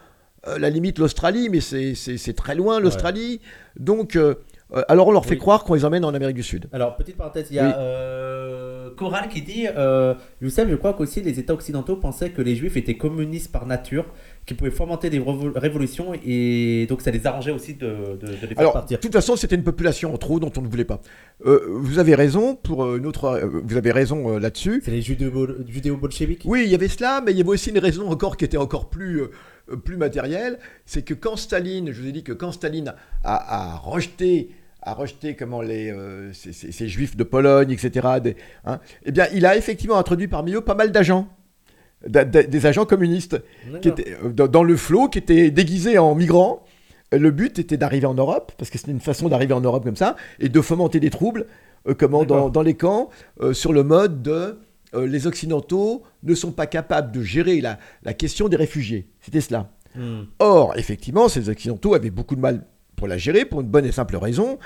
Euh, 0.49 0.59
la 0.59 0.71
limite 0.71 0.99
l'Australie, 0.99 1.49
mais 1.51 1.61
c'est- 1.61 2.35
très 2.37 2.55
loin 2.55 2.79
l'Australie. 2.81 3.41
Donc, 3.79 4.17
alors 4.89 5.09
on 5.09 5.13
leur 5.13 5.25
fait 5.25 5.33
Oui. 5.33 5.39
croire 5.39 5.65
qu'on 5.65 5.75
les 5.75 5.85
emmène 5.85 6.05
en 6.05 6.15
Amérique 6.15 6.37
du 6.37 6.43
Sud. 6.45 6.67
Alors, 6.73 6.97
petite 6.97 7.17
parenthèse, 7.17 7.49
il 7.51 7.57
y 7.57 7.59
a 7.59 7.67
Oui. 7.67 7.73
euh, 7.79 8.91
Coral 8.95 9.29
qui 9.29 9.43
dit 9.43 9.67
euh, 9.77 10.15
Youssef, 10.41 10.69
je 10.69 10.77
crois 10.77 10.95
qu'aussi 10.95 11.21
les 11.23 11.39
États 11.41 11.55
occidentaux 11.55 11.97
pensaient 11.97 12.31
que 12.31 12.43
les 12.43 12.55
Juifs 12.55 12.77
étaient 12.77 12.97
communistes 12.97 13.51
par 13.53 13.67
nature, 13.67 14.07
qu'ils 14.47 14.57
pouvaient 14.57 14.71
fomenter 14.71 15.11
des 15.11 15.21
révolutions 15.57 16.13
et 16.25 16.87
donc 16.89 17.03
ça 17.03 17.11
les 17.11 17.27
arrangeait 17.27 17.51
aussi 17.51 17.75
de, 17.75 18.17
de- 18.21 18.27
de 18.27 18.33
les 18.33 18.37
faire 18.49 18.59
Alors, 18.59 18.73
partir. 18.75 18.97
de 18.99 19.03
toute 19.03 19.13
façon, 19.13 19.35
c'était 19.37 19.57
une 19.57 19.65
population 19.65 20.15
en 20.15 20.19
trop 20.19 20.39
dont 20.39 20.53
on 20.57 20.63
ne 20.63 20.69
voulait 20.69 20.85
pas. 20.85 21.01
Euh, 21.45 21.67
vous 21.69 21.99
avez 21.99 22.15
raison 22.15 22.55
pour 22.55 22.85
euh, 22.85 22.97
une 22.99 23.07
autre, 23.07 23.25
euh, 23.25 23.47
vous 23.65 23.77
avez 23.77 23.91
raison 23.93 24.39
là-dessus. 24.39 24.81
C'est 24.85 24.93
les 24.93 25.03
judéo- 25.03 25.49
judéo-bolcheviques 25.69 26.43
Oui, 26.45 26.63
il 26.65 26.71
y 26.71 26.75
avait 26.77 26.89
cela, 26.89 27.21
mais 27.25 27.33
il 27.33 27.39
y 27.39 27.41
avait 27.41 27.51
aussi 27.51 27.71
une 27.71 27.79
raison 27.79 28.09
encore 28.09 28.37
qui 28.37 28.45
était 28.45 28.57
encore 28.57 28.89
plus, 28.89 29.23
plus 29.85 29.97
matérielle, 29.97 30.59
c'est 30.85 31.03
que 31.03 31.15
quand 31.15 31.37
Staline, 31.37 31.91
je 31.93 32.01
vous 32.01 32.07
ai 32.09 32.13
dit 32.13 32.23
que 32.23 32.33
quand 32.33 32.53
Staline 32.53 32.95
a, 33.25 33.73
a 33.75 33.77
rejeté, 33.79 34.51
a 34.81 34.95
rejeté 34.95 35.35
comment 35.35 35.61
les, 35.61 35.91
euh, 35.91 36.33
ces, 36.33 36.53
ces- 36.53 36.71
ces 36.71 36.87
juifs 36.89 37.17
de 37.17 37.25
Pologne, 37.25 37.73
etc., 37.73 38.07
des- 38.23 38.37
hein, 38.65 38.79
eh 39.05 39.11
bien, 39.11 39.27
il 39.35 39.45
a 39.45 39.57
effectivement 39.57 39.99
introduit 39.99 40.29
parmi 40.29 40.53
eux 40.53 40.61
pas 40.61 40.77
mal 40.77 40.93
d'agents, 40.93 41.27
d'a- 41.27 41.27
d'a- 41.27 41.36
des 42.07 42.67
agents 42.67 42.85
communistes 42.85 43.43
qui 43.81 43.89
étaient 43.89 44.17
euh, 44.25 44.31
dans, 44.49 44.63
le 44.63 44.77
flot, 44.77 45.09
qui 45.09 45.19
étaient 45.19 45.51
déguisés 45.51 45.99
en 45.99 46.15
migrants. 46.15 46.65
Euh, 47.15 47.19
Le 47.19 47.31
but 47.31 47.59
était 47.59 47.77
d'arriver 47.77 48.07
en 48.07 48.15
Europe, 48.15 48.53
parce 48.59 48.71
que 48.71 48.79
c'était 48.79 48.93
une 48.93 49.01
façon 49.01 49.29
d'arriver 49.29 49.55
en 49.55 49.61
Europe 49.61 49.85
comme 49.85 49.97
ça, 49.97 50.17
et 50.39 50.49
de 50.49 50.61
fomenter 50.61 51.01
des 51.01 51.11
troubles, 51.11 51.47
euh, 51.89 51.95
comment 51.95 52.25
dans, 52.25 52.63
les 52.63 52.75
camps, 52.75 53.11
euh, 53.41 53.53
sur 53.53 53.73
le 53.73 53.83
mode 53.83 54.23
de 54.23 54.59
euh, 54.95 55.07
les 55.07 55.27
Occidentaux 55.27 56.03
ne 56.23 56.35
sont 56.35 56.53
pas 56.53 56.67
capables 56.67 57.13
de 57.13 57.23
gérer 57.23 57.61
la, 57.61 57.79
la 58.03 58.15
question 58.15 58.49
des 58.49 58.57
réfugiés. 58.57 59.09
C'était 59.21 59.41
cela. 59.41 59.71
Hmm. 59.95 60.23
Or, 60.39 60.75
effectivement, 60.77 61.29
ces 61.29 61.49
Occidentaux 61.49 61.95
avaient 61.95 62.11
beaucoup 62.11 62.37
de 62.37 62.41
mal 62.41 62.65
pour 62.97 63.07
la 63.09 63.19
gérer, 63.19 63.45
pour 63.45 63.61
une 63.61 63.69
bonne 63.69 63.85
et 63.85 63.93
simple 63.93 64.17
raison, 64.17 64.59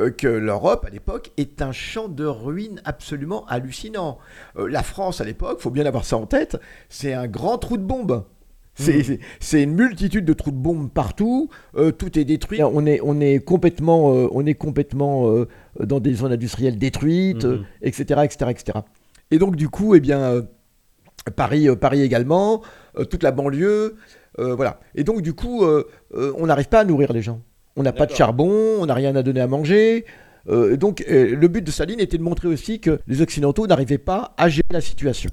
euh, 0.00 0.10
que 0.10 0.26
l'Europe, 0.26 0.84
à 0.86 0.90
l'époque, 0.90 1.30
est 1.36 1.62
un 1.62 1.72
champ 1.72 2.08
de 2.08 2.24
ruines 2.24 2.80
absolument 2.84 3.46
hallucinant. 3.46 4.18
Euh, 4.56 4.68
la 4.68 4.82
France, 4.82 5.20
à 5.20 5.24
l'époque, 5.24 5.60
faut 5.60 5.70
bien 5.70 5.86
avoir 5.86 6.04
ça 6.04 6.16
en 6.16 6.26
tête, 6.26 6.56
c'est 6.88 7.12
un 7.12 7.28
grand 7.28 7.58
trou 7.58 7.76
de 7.76 7.84
bombe. 7.84 8.24
C'est 8.76 9.04
Mhm. 9.06 9.62
une 9.62 9.74
multitude 9.76 10.24
de 10.24 10.32
trous 10.32 10.50
de 10.50 10.56
bombes 10.56 10.90
partout, 10.90 11.48
euh, 11.76 11.92
tout 11.92 12.18
est 12.18 12.24
détruit. 12.24 12.60
On 12.60 12.84
est, 12.86 12.98
on 13.04 13.20
est 13.20 13.38
complètement, 13.38 14.06
on 14.08 14.44
est 14.46 14.54
complètement 14.54 15.32
dans 15.78 16.00
des 16.00 16.14
zones 16.14 16.32
industrielles 16.32 16.76
détruites, 16.76 17.46
etc., 17.82 18.22
etc., 18.24 18.50
etc. 18.50 18.78
Et 19.30 19.38
donc, 19.38 19.54
du 19.54 19.68
coup, 19.68 19.94
eh 19.94 20.00
bien, 20.00 20.42
Paris, 21.36 21.68
Paris 21.80 22.02
également, 22.02 22.62
toute 23.10 23.22
la 23.22 23.30
banlieue, 23.30 23.94
voilà. 24.38 24.80
Et 24.96 25.04
donc, 25.04 25.22
du 25.22 25.34
coup, 25.34 25.64
on 26.12 26.46
n'arrive 26.46 26.68
pas 26.68 26.80
à 26.80 26.84
nourrir 26.84 27.12
les 27.12 27.22
gens. 27.22 27.40
On 27.76 27.82
n'a 27.82 27.92
pas 27.92 28.06
de 28.06 28.14
charbon, 28.14 28.76
on 28.78 28.86
n'a 28.86 28.94
rien 28.94 29.16
à 29.16 29.22
donner 29.22 29.40
à 29.40 29.46
manger. 29.46 30.04
Euh, 30.48 30.76
donc, 30.76 31.04
euh, 31.08 31.34
le 31.34 31.48
but 31.48 31.62
de 31.62 31.70
Staline 31.70 32.00
était 32.00 32.18
de 32.18 32.22
montrer 32.22 32.48
aussi 32.48 32.80
que 32.80 33.00
les 33.06 33.22
Occidentaux 33.22 33.66
n'arrivaient 33.66 33.98
pas 33.98 34.34
à 34.36 34.48
gérer 34.48 34.62
la 34.70 34.80
situation. 34.80 35.30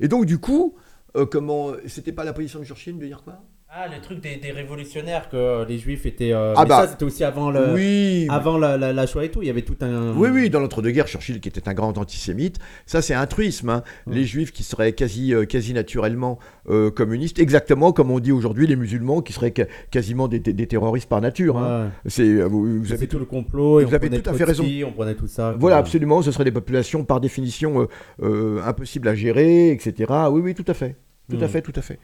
Et 0.00 0.08
donc, 0.08 0.24
du 0.24 0.38
coup, 0.38 0.74
euh, 1.16 1.26
comment 1.26 1.72
c'était 1.86 2.12
pas 2.12 2.24
la 2.24 2.32
position 2.32 2.60
de 2.60 2.64
Churchill 2.64 2.98
de 2.98 3.06
dire 3.06 3.22
quoi? 3.24 3.42
Ah, 3.74 3.86
le 3.88 4.02
truc 4.02 4.20
des, 4.20 4.36
des 4.36 4.50
révolutionnaires, 4.50 5.30
que 5.30 5.66
les 5.66 5.78
Juifs 5.78 6.04
étaient. 6.04 6.34
euh, 6.34 6.52
Ah 6.58 6.64
mais 6.64 6.68
bah, 6.68 6.82
ça, 6.84 6.88
c'était 6.88 7.04
aussi 7.06 7.24
avant, 7.24 7.50
le, 7.50 7.72
Oui, 7.72 8.26
avant 8.28 8.58
la, 8.58 8.76
la, 8.76 8.92
la 8.92 9.06
Shoah 9.06 9.24
et 9.24 9.30
tout. 9.30 9.40
Il 9.40 9.46
y 9.46 9.50
avait 9.50 9.62
tout 9.62 9.76
un. 9.80 10.12
Oui, 10.14 10.28
oui, 10.30 10.50
dans 10.50 10.60
l'entre-deux-guerres, 10.60 11.06
Churchill, 11.08 11.40
qui 11.40 11.48
était 11.48 11.66
un 11.66 11.72
grand 11.72 11.96
antisémite, 11.96 12.58
ça 12.84 13.00
c'est 13.00 13.14
un 13.14 13.24
truisme. 13.26 13.70
hein. 13.70 13.82
Les 14.06 14.24
juifs 14.26 14.52
qui 14.52 14.62
seraient 14.62 14.92
quasi, 14.92 15.32
euh, 15.32 15.46
quasi 15.46 15.72
naturellement 15.72 16.38
euh, 16.68 16.90
communistes, 16.90 17.38
exactement 17.38 17.92
comme 17.92 18.10
on 18.10 18.20
dit 18.20 18.30
aujourd'hui 18.30 18.66
les 18.66 18.76
musulmans 18.76 19.22
qui 19.22 19.32
seraient 19.32 19.54
ca- 19.56 19.66
quasiment 19.90 20.28
des, 20.28 20.38
des- 20.38 20.52
des 20.52 20.66
terroristes 20.66 21.08
par 21.08 21.22
nature. 21.22 21.56
hein. 21.56 21.86
Ouais. 22.04 22.10
C'est, 22.10 22.24
euh, 22.28 22.44
vous, 22.44 22.92
avez 22.92 23.06
tout 23.08 23.18
le 23.18 23.24
complot. 23.24 23.80
et 23.80 23.84
vous 23.84 23.90
on 23.92 23.94
avez 23.94 24.10
tout 24.20 24.28
à 24.28 24.34
fait 24.34 24.44
Trotsky, 24.44 24.84
On 24.86 24.92
prenait 24.92 25.14
tout 25.14 25.26
ça. 25.28 25.54
Voilà, 25.58 25.76
quoi. 25.76 25.80
absolument, 25.80 26.20
ce 26.20 26.30
seraient 26.30 26.44
des 26.44 26.52
populations 26.52 27.04
par 27.04 27.20
définition 27.22 27.80
euh, 27.80 27.86
euh, 28.22 28.62
impossibles 28.66 29.08
à 29.08 29.14
gérer, 29.14 29.70
etc. 29.70 30.12
Oui, 30.30 30.42
oui, 30.44 30.54
tout 30.54 30.64
à 30.68 30.74
fait. 30.74 30.96
Tout 31.30 31.38
à 31.40 31.46
Mm. 31.46 31.48
fait, 31.48 31.62
tout 31.62 31.72
à 31.76 31.80
fait. 31.80 31.98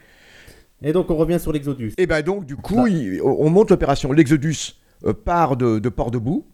Et 0.83 0.93
donc, 0.93 1.11
on 1.11 1.17
revient 1.17 1.41
sur 1.41 1.53
l'Exodus. 1.53 1.93
Et 1.99 2.07
ben 2.07 2.23
donc, 2.23 2.47
du 2.47 2.57
coup, 2.57 2.87
il- 2.87 3.21
on 3.23 3.51
monte 3.51 3.71
l'opération. 3.71 4.13
L'Exodus 4.13 4.77
euh, 5.05 5.13
part 5.13 5.57
de, 5.57 5.79
de 5.79 5.89
Port-de-Bout. 5.89 6.47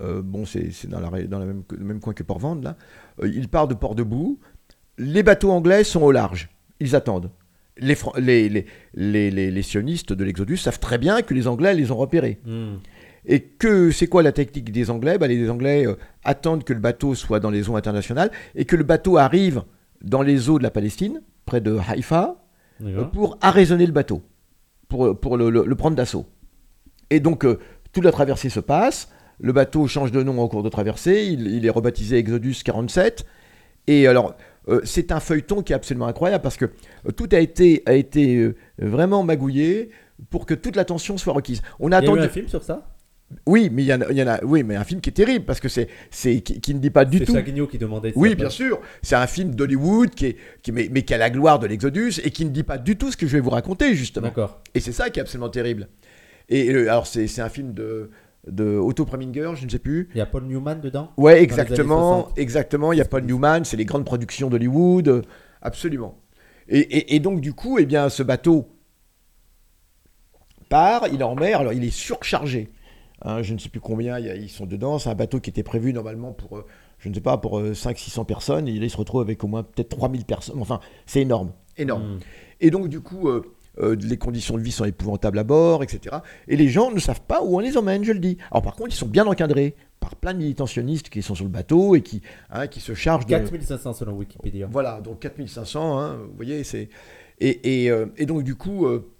Euh, 0.00 0.22
bon, 0.22 0.44
c'est 0.46 0.70
dans, 0.88 0.98
la, 1.00 1.08
ré- 1.10 1.24
dans 1.28 1.38
la 1.38 1.44
même, 1.44 1.62
le 1.70 1.84
même 1.84 2.00
coin 2.00 2.14
que 2.14 2.22
Port-Vendre, 2.22 2.62
là. 2.64 2.76
Euh, 3.22 3.28
il 3.28 3.48
part 3.48 3.68
de 3.68 3.74
Port-de-Bout. 3.74 4.38
Les 4.98 5.22
bateaux 5.22 5.50
anglais 5.50 5.84
sont 5.84 6.02
au 6.02 6.10
large. 6.12 6.48
Ils 6.80 6.96
attendent. 6.96 7.30
Les, 7.76 9.62
sionistes 9.62 10.12
de 10.12 10.24
l'Exodus 10.24 10.56
savent 10.58 10.78
très 10.80 10.98
bien 10.98 11.22
que 11.22 11.34
les 11.34 11.46
Anglais 11.48 11.74
les 11.74 11.90
ont 11.90 11.96
repérés. 11.96 12.40
Hmm. 12.46 12.76
Et 13.26 13.40
que 13.40 13.90
c'est 13.90 14.06
quoi 14.06 14.22
la 14.22 14.32
technique 14.32 14.70
des 14.70 14.90
Anglais? 14.90 15.18
Bah, 15.18 15.26
Les 15.26 15.48
Anglais 15.50 15.86
euh, 15.86 15.94
attendent 16.24 16.62
que 16.64 16.72
le 16.72 16.80
bateau 16.80 17.14
soit 17.14 17.40
dans 17.40 17.50
les 17.50 17.68
eaux 17.70 17.76
internationales 17.76 18.30
et 18.54 18.64
que 18.64 18.76
le 18.76 18.84
bateau 18.84 19.16
arrive 19.16 19.62
dans 20.02 20.22
les 20.22 20.50
eaux 20.50 20.58
de 20.58 20.62
la 20.62 20.70
Palestine, 20.70 21.22
près 21.46 21.60
de 21.60 21.76
Haïfa. 21.88 22.36
Pour 23.12 23.38
arraisonner 23.40 23.86
le 23.86 23.92
bateau, 23.92 24.22
pour, 24.88 25.18
pour 25.18 25.36
le, 25.36 25.50
le- 25.50 25.64
le 25.66 25.74
prendre 25.74 25.96
d'assaut. 25.96 26.26
Et 27.10 27.20
donc, 27.20 27.44
euh, 27.44 27.58
toute 27.92 28.04
la 28.04 28.12
traversée 28.12 28.48
se 28.50 28.60
passe, 28.60 29.10
le 29.40 29.52
bateau 29.52 29.86
change 29.86 30.10
de 30.12 30.22
nom 30.22 30.38
en 30.40 30.48
cours 30.48 30.62
de 30.62 30.68
traversée, 30.68 31.24
il, 31.26 31.46
il 31.48 31.66
est 31.66 31.70
rebaptisé 31.70 32.16
Exodus 32.18 32.56
47. 32.64 33.24
Et 33.86 34.06
alors, 34.06 34.34
euh, 34.68 34.80
c'est 34.84 35.12
un 35.12 35.20
feuilleton 35.20 35.62
qui 35.62 35.72
est 35.72 35.76
absolument 35.76 36.06
incroyable 36.06 36.42
parce 36.42 36.56
que 36.56 36.64
euh, 37.06 37.10
tout 37.12 37.28
a 37.32 37.38
été, 37.38 37.82
a 37.86 37.94
été 37.94 38.36
euh, 38.36 38.56
vraiment 38.78 39.22
magouillé 39.22 39.90
pour 40.30 40.46
que 40.46 40.54
toute 40.54 40.76
l'attention 40.76 41.18
soit 41.18 41.32
requise. 41.34 41.60
On 41.80 41.92
a 41.92 41.98
Il 42.00 42.04
y 42.04 42.08
a 42.08 42.10
eu 42.10 42.12
attendu. 42.12 42.26
un 42.26 42.28
film 42.28 42.48
sur 42.48 42.62
ça? 42.62 42.93
Oui, 43.46 43.68
mais 43.72 43.82
il 43.82 43.86
y, 43.86 43.92
en 43.94 44.00
a- 44.02 44.10
il 44.10 44.16
y 44.16 44.22
en 44.22 44.28
a. 44.28 44.44
Oui, 44.44 44.62
mais 44.62 44.76
un 44.76 44.84
film 44.84 45.00
qui 45.00 45.10
est 45.10 45.14
terrible 45.14 45.44
parce 45.44 45.58
que 45.58 45.68
c'est, 45.68 45.88
c'est 46.10 46.40
qui, 46.40 46.60
qui 46.60 46.74
ne 46.74 46.78
dit 46.78 46.90
pas 46.90 47.04
du 47.04 47.18
C'est 47.18 47.24
tout. 47.24 47.32
Chaguignot 47.32 47.66
qui 47.66 47.78
demandait. 47.78 48.12
Oui, 48.14 48.34
bien 48.34 48.50
sûr. 48.50 48.80
C'est 49.02 49.16
un 49.16 49.26
film 49.26 49.54
d'Hollywood 49.54 50.10
qui 50.10 50.26
est, 50.26 50.36
qui, 50.62 50.70
mais, 50.72 50.88
mais 50.92 51.02
qui 51.02 51.14
a 51.14 51.18
la 51.18 51.30
gloire 51.30 51.58
de 51.58 51.66
l'Exodus 51.66 52.20
et 52.22 52.30
qui 52.30 52.44
ne 52.44 52.50
dit 52.50 52.62
pas 52.62 52.78
du 52.78 52.96
tout 52.96 53.10
ce 53.10 53.16
que 53.16 53.26
je 53.26 53.32
vais 53.32 53.40
vous 53.40 53.50
raconter 53.50 53.94
justement. 53.94 54.28
D'accord. 54.28 54.60
Et 54.74 54.80
c'est 54.80 54.92
ça 54.92 55.10
qui 55.10 55.18
est 55.18 55.22
absolument 55.22 55.48
terrible. 55.48 55.88
Et 56.48 56.70
euh, 56.72 56.82
alors 56.90 57.06
c'est, 57.06 57.26
c'est 57.26 57.40
un 57.42 57.48
film 57.48 57.72
de, 57.72 58.10
de 58.46 58.76
Otto 58.76 59.04
Preminger, 59.04 59.52
je 59.56 59.64
ne 59.64 59.70
sais 59.70 59.78
plus. 59.80 60.10
Il 60.14 60.18
y 60.18 60.20
a 60.20 60.26
Paul 60.26 60.44
Newman 60.44 60.80
dedans 60.80 61.10
Ouais, 61.16 61.42
exactement, 61.42 62.24
60. 62.26 62.38
exactement. 62.38 62.92
Il 62.92 62.98
y 62.98 63.02
a 63.02 63.06
Paul 63.06 63.24
Newman, 63.24 63.64
c'est 63.64 63.78
les 63.78 63.86
grandes 63.86 64.04
productions 64.04 64.48
d'Hollywood, 64.50 65.08
euh, 65.08 65.22
absolument. 65.62 66.20
Et, 66.68 66.78
et- 66.78 67.16
et 67.16 67.20
donc 67.20 67.40
du 67.40 67.52
coup, 67.52 67.78
eh 67.78 67.86
bien, 67.86 68.08
ce 68.10 68.22
bateau 68.22 68.68
part, 70.68 71.06
il 71.12 71.20
est 71.20 71.24
en 71.24 71.34
mer, 71.34 71.60
alors 71.60 71.72
il 71.72 71.84
est 71.84 71.90
surchargé. 71.94 72.70
Hein, 73.24 73.42
je 73.42 73.54
ne 73.54 73.58
sais 73.58 73.68
plus 73.70 73.80
combien 73.80 74.18
il 74.18 74.26
y 74.26 74.30
a- 74.30 74.36
ils 74.36 74.50
sont 74.50 74.66
dedans. 74.66 74.98
C'est 74.98 75.08
un 75.10 75.14
bateau 75.14 75.40
qui 75.40 75.50
était 75.50 75.62
prévu 75.62 75.92
normalement 75.92 76.32
pour, 76.32 76.58
euh, 76.58 76.66
je 76.98 77.08
ne 77.08 77.14
sais 77.14 77.20
pas, 77.20 77.38
pour 77.38 77.60
500-600 77.60 78.24
personnes. 78.24 78.68
Et 78.68 78.78
là, 78.78 78.84
il 78.84 78.90
se 78.90 78.96
retrouve 78.96 79.20
avec 79.22 79.42
au 79.44 79.46
moins 79.46 79.62
peut-être 79.62 79.88
3000 79.88 80.24
personnes. 80.24 80.56
Enfin, 80.60 80.80
c'est 81.06 81.22
énorme, 81.22 81.52
énorme. 81.78 82.16
Hmm. 82.16 82.18
Et 82.60 82.70
donc, 82.70 82.88
du 82.88 83.00
coup, 83.00 83.28
euh, 83.28 83.42
euh, 83.80 83.96
les 83.96 84.16
conditions 84.18 84.56
de 84.56 84.62
vie 84.62 84.70
sont 84.70 84.84
épouvantables 84.84 85.38
à 85.38 85.44
bord, 85.44 85.82
etc. 85.82 86.16
Et 86.48 86.56
les 86.56 86.68
gens 86.68 86.90
ne 86.92 87.00
savent 87.00 87.22
pas 87.22 87.42
où 87.42 87.56
on 87.56 87.58
les 87.58 87.76
emmène, 87.76 88.04
je 88.04 88.12
le 88.12 88.20
dis. 88.20 88.36
Alors, 88.50 88.62
par 88.62 88.76
contre, 88.76 88.90
ils 88.90 88.98
sont 88.98 89.08
bien 89.08 89.26
encadrés 89.26 89.74
par 90.00 90.14
plein 90.16 90.32
de 90.34 90.38
militantionnistes 90.38 91.08
qui 91.08 91.22
sont 91.22 91.34
sur 91.34 91.44
le 91.44 91.50
bateau 91.50 91.94
et 91.96 92.02
qui, 92.02 92.20
hein, 92.50 92.66
qui 92.66 92.80
se 92.80 92.94
chargent 92.94 93.24
de. 93.26 93.30
4500 93.30 93.94
selon 93.94 94.12
Wikipédia. 94.12 94.68
Voilà, 94.70 95.00
donc 95.00 95.20
4500, 95.20 95.98
hein, 95.98 96.16
vous 96.28 96.36
voyez, 96.36 96.62
c'est. 96.62 96.88
Et, 97.40 97.84
et, 97.84 97.90
euh, 97.90 98.06
et 98.16 98.26
donc, 98.26 98.44
du 98.44 98.54
coup, 98.54 98.86
euh, 98.86 99.10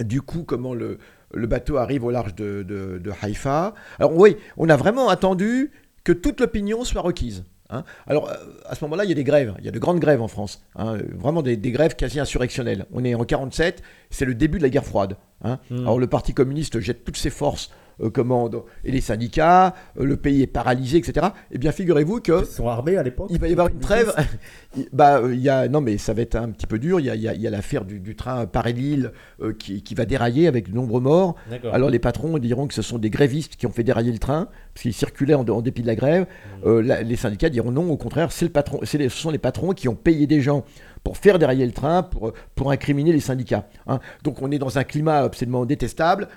du 0.00 0.22
coup 0.22 0.44
comment 0.44 0.74
le, 0.74 0.98
le 1.34 1.46
bateau 1.46 1.76
arrive 1.76 2.04
au 2.04 2.10
large 2.10 2.34
de, 2.34 2.62
de, 2.62 2.98
de 3.02 3.12
Haïfa. 3.22 3.74
Alors, 3.98 4.16
oui, 4.16 4.36
on 4.56 4.68
a 4.68 4.76
vraiment 4.76 5.08
attendu 5.08 5.70
que 6.04 6.12
toute 6.12 6.40
l'opinion 6.40 6.84
soit 6.84 7.00
requise. 7.02 7.44
hein. 7.70 7.84
Alors, 8.06 8.28
euh, 8.30 8.34
à 8.66 8.74
ce 8.74 8.84
moment-là, 8.84 9.04
il 9.04 9.08
y 9.08 9.12
a 9.12 9.16
des 9.16 9.24
grèves. 9.24 9.54
Il 9.58 9.64
y 9.64 9.68
a 9.68 9.72
de 9.72 9.78
grandes 9.78 10.00
grèves 10.00 10.20
en 10.22 10.28
France. 10.28 10.62
hein, 10.76 10.98
vraiment 11.14 11.42
des, 11.42 11.56
des 11.56 11.70
grèves 11.70 11.96
quasi 11.96 12.20
insurrectionnelles. 12.20 12.86
On 12.92 13.04
est 13.04 13.14
en 13.14 13.24
47, 13.24 13.82
c'est 14.10 14.24
le 14.26 14.34
début 14.34 14.58
de 14.58 14.62
la 14.64 14.68
guerre 14.70 14.84
froide. 14.84 15.16
hein. 15.42 15.58
Hmm. 15.70 15.78
Alors, 15.80 15.98
le 15.98 16.06
Parti 16.06 16.34
communiste 16.34 16.78
jette 16.80 17.04
toutes 17.04 17.16
ses 17.16 17.30
forces 17.30 17.70
euh, 18.02 18.10
et 18.84 18.90
les 18.90 19.00
syndicats, 19.00 19.74
euh, 19.98 20.04
le 20.04 20.16
pays 20.16 20.42
est 20.42 20.46
paralysé, 20.46 20.98
etc. 20.98 21.26
Eh 21.50 21.58
bien, 21.58 21.72
figurez-vous 21.72 22.20
que 22.20 22.40
Ils 22.40 22.46
sont 22.46 22.68
armés 22.68 22.96
à 22.96 23.02
l'époque 23.02 23.28
il 23.30 23.38
va 23.38 23.48
y 23.48 23.52
avoir 23.52 23.68
une 23.68 23.78
trêve. 23.80 24.12
Il- 24.76 24.88
bah, 24.92 25.18
euh, 25.20 25.34
y 25.34 25.48
a, 25.48 25.68
non, 25.68 25.80
mais 25.80 25.98
ça 25.98 26.12
va 26.14 26.22
être 26.22 26.34
un 26.34 26.50
petit 26.50 26.66
peu 26.66 26.78
dur. 26.78 26.98
Il 26.98 27.06
y 27.06 27.10
a, 27.10 27.14
il 27.14 27.22
y 27.22 27.28
a- 27.28 27.34
y 27.34 27.46
a 27.46 27.50
l'affaire 27.50 27.84
du, 27.84 28.00
du 28.00 28.16
train 28.16 28.46
Paris-Lille 28.46 29.12
euh, 29.40 29.52
qui, 29.52 29.82
qui 29.82 29.94
va 29.94 30.04
dérailler 30.04 30.48
avec 30.48 30.70
de 30.70 30.74
nombreux 30.74 31.00
morts. 31.00 31.36
Alors 31.72 31.90
les 31.90 31.98
patrons 32.00 32.36
diront 32.38 32.66
que 32.66 32.74
ce 32.74 32.82
sont 32.82 32.98
des 32.98 33.10
grévistes 33.10 33.54
qui 33.56 33.66
ont 33.66 33.70
fait 33.70 33.84
dérailler 33.84 34.10
le 34.12 34.18
train 34.18 34.48
parce 34.74 34.82
qu'il 34.82 34.92
circulait 34.92 35.34
en, 35.34 35.46
en 35.48 35.62
dépit 35.62 35.82
de 35.82 35.86
la 35.86 35.94
grève. 35.94 36.26
Mmh. 36.64 36.78
La- 36.80 37.02
les 37.02 37.16
syndicats 37.16 37.50
diront 37.50 37.70
non, 37.70 37.88
au 37.90 37.96
contraire, 37.96 38.32
c'est 38.32 38.44
le 38.46 38.50
patron, 38.50 38.80
les- 38.80 39.08
ce 39.08 39.16
sont 39.16 39.30
les 39.30 39.38
patrons 39.38 39.72
qui 39.72 39.88
ont 39.88 39.94
payé 39.94 40.26
des 40.26 40.40
gens 40.40 40.64
pour 41.04 41.16
faire 41.18 41.38
dérailler 41.38 41.66
le 41.66 41.72
train, 41.72 42.02
pour, 42.02 42.32
pour 42.54 42.70
incriminer 42.72 43.12
les 43.12 43.20
syndicats. 43.20 43.68
hein. 43.86 44.00
Donc 44.24 44.42
on 44.42 44.50
est 44.50 44.58
dans 44.58 44.78
un 44.78 44.84
climat 44.84 45.18
absolument 45.18 45.66
détestable. 45.66 46.28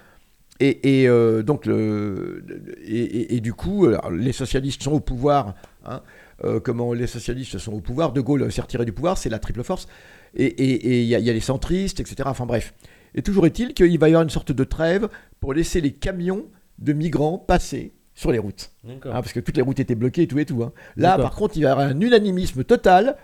Et, 0.60 1.02
et, 1.02 1.08
euh, 1.08 1.44
donc 1.44 1.66
le, 1.66 2.44
et, 2.86 3.00
et- 3.00 3.36
et 3.36 3.40
du 3.42 3.54
coup, 3.54 3.88
les 4.12 4.32
socialistes 4.32 4.82
sont 4.84 4.94
au 4.94 5.00
pouvoir. 5.00 5.56
hein. 5.86 6.02
Euh, 6.44 6.60
comment 6.60 6.94
les 6.94 7.08
socialistes 7.08 7.58
sont 7.58 7.74
au 7.74 7.80
pouvoir? 7.80 8.14
De 8.14 8.22
Gaulle 8.22 8.52
s'est 8.52 8.62
retiré 8.62 8.86
du 8.86 8.92
pouvoir, 8.94 9.18
c'est 9.18 9.30
la 9.30 9.40
triple 9.40 9.64
force. 9.64 9.88
Et 10.36 10.64
il 10.94 11.04
y, 11.06 11.16
a- 11.16 11.20
il 11.20 11.26
y 11.26 11.30
a 11.30 11.34
les 11.34 11.40
centristes, 11.40 12.00
etc. 12.00 12.16
Enfin 12.26 12.46
bref. 12.46 12.74
Et 13.16 13.22
toujours 13.24 13.46
est-il 13.48 13.74
qu'il 13.74 13.98
va 13.98 14.08
y 14.08 14.12
avoir 14.12 14.22
une 14.24 14.30
sorte 14.30 14.52
de 14.52 14.64
trêve 14.64 15.08
pour 15.40 15.54
laisser 15.54 15.82
les 15.82 15.92
camions 15.94 16.46
de 16.80 16.94
migrants 16.94 17.38
passer 17.40 17.94
sur 18.14 18.32
les 18.32 18.38
routes. 18.40 18.72
Hein, 19.10 19.22
parce 19.22 19.34
que 19.34 19.40
toutes 19.40 19.56
les 19.58 19.64
routes 19.64 19.80
étaient 19.80 19.96
bloquées 19.96 20.24
et 20.24 20.28
tout 20.28 20.38
et 20.40 20.46
tout. 20.46 20.62
hein. 20.64 20.72
Là, 20.96 21.18
par 21.24 21.36
contre, 21.36 21.58
il 21.58 21.64
va 21.64 21.70
y 21.70 21.72
avoir 21.72 21.88
un 21.88 22.00
unanimisme 22.02 22.64
total 22.64 23.16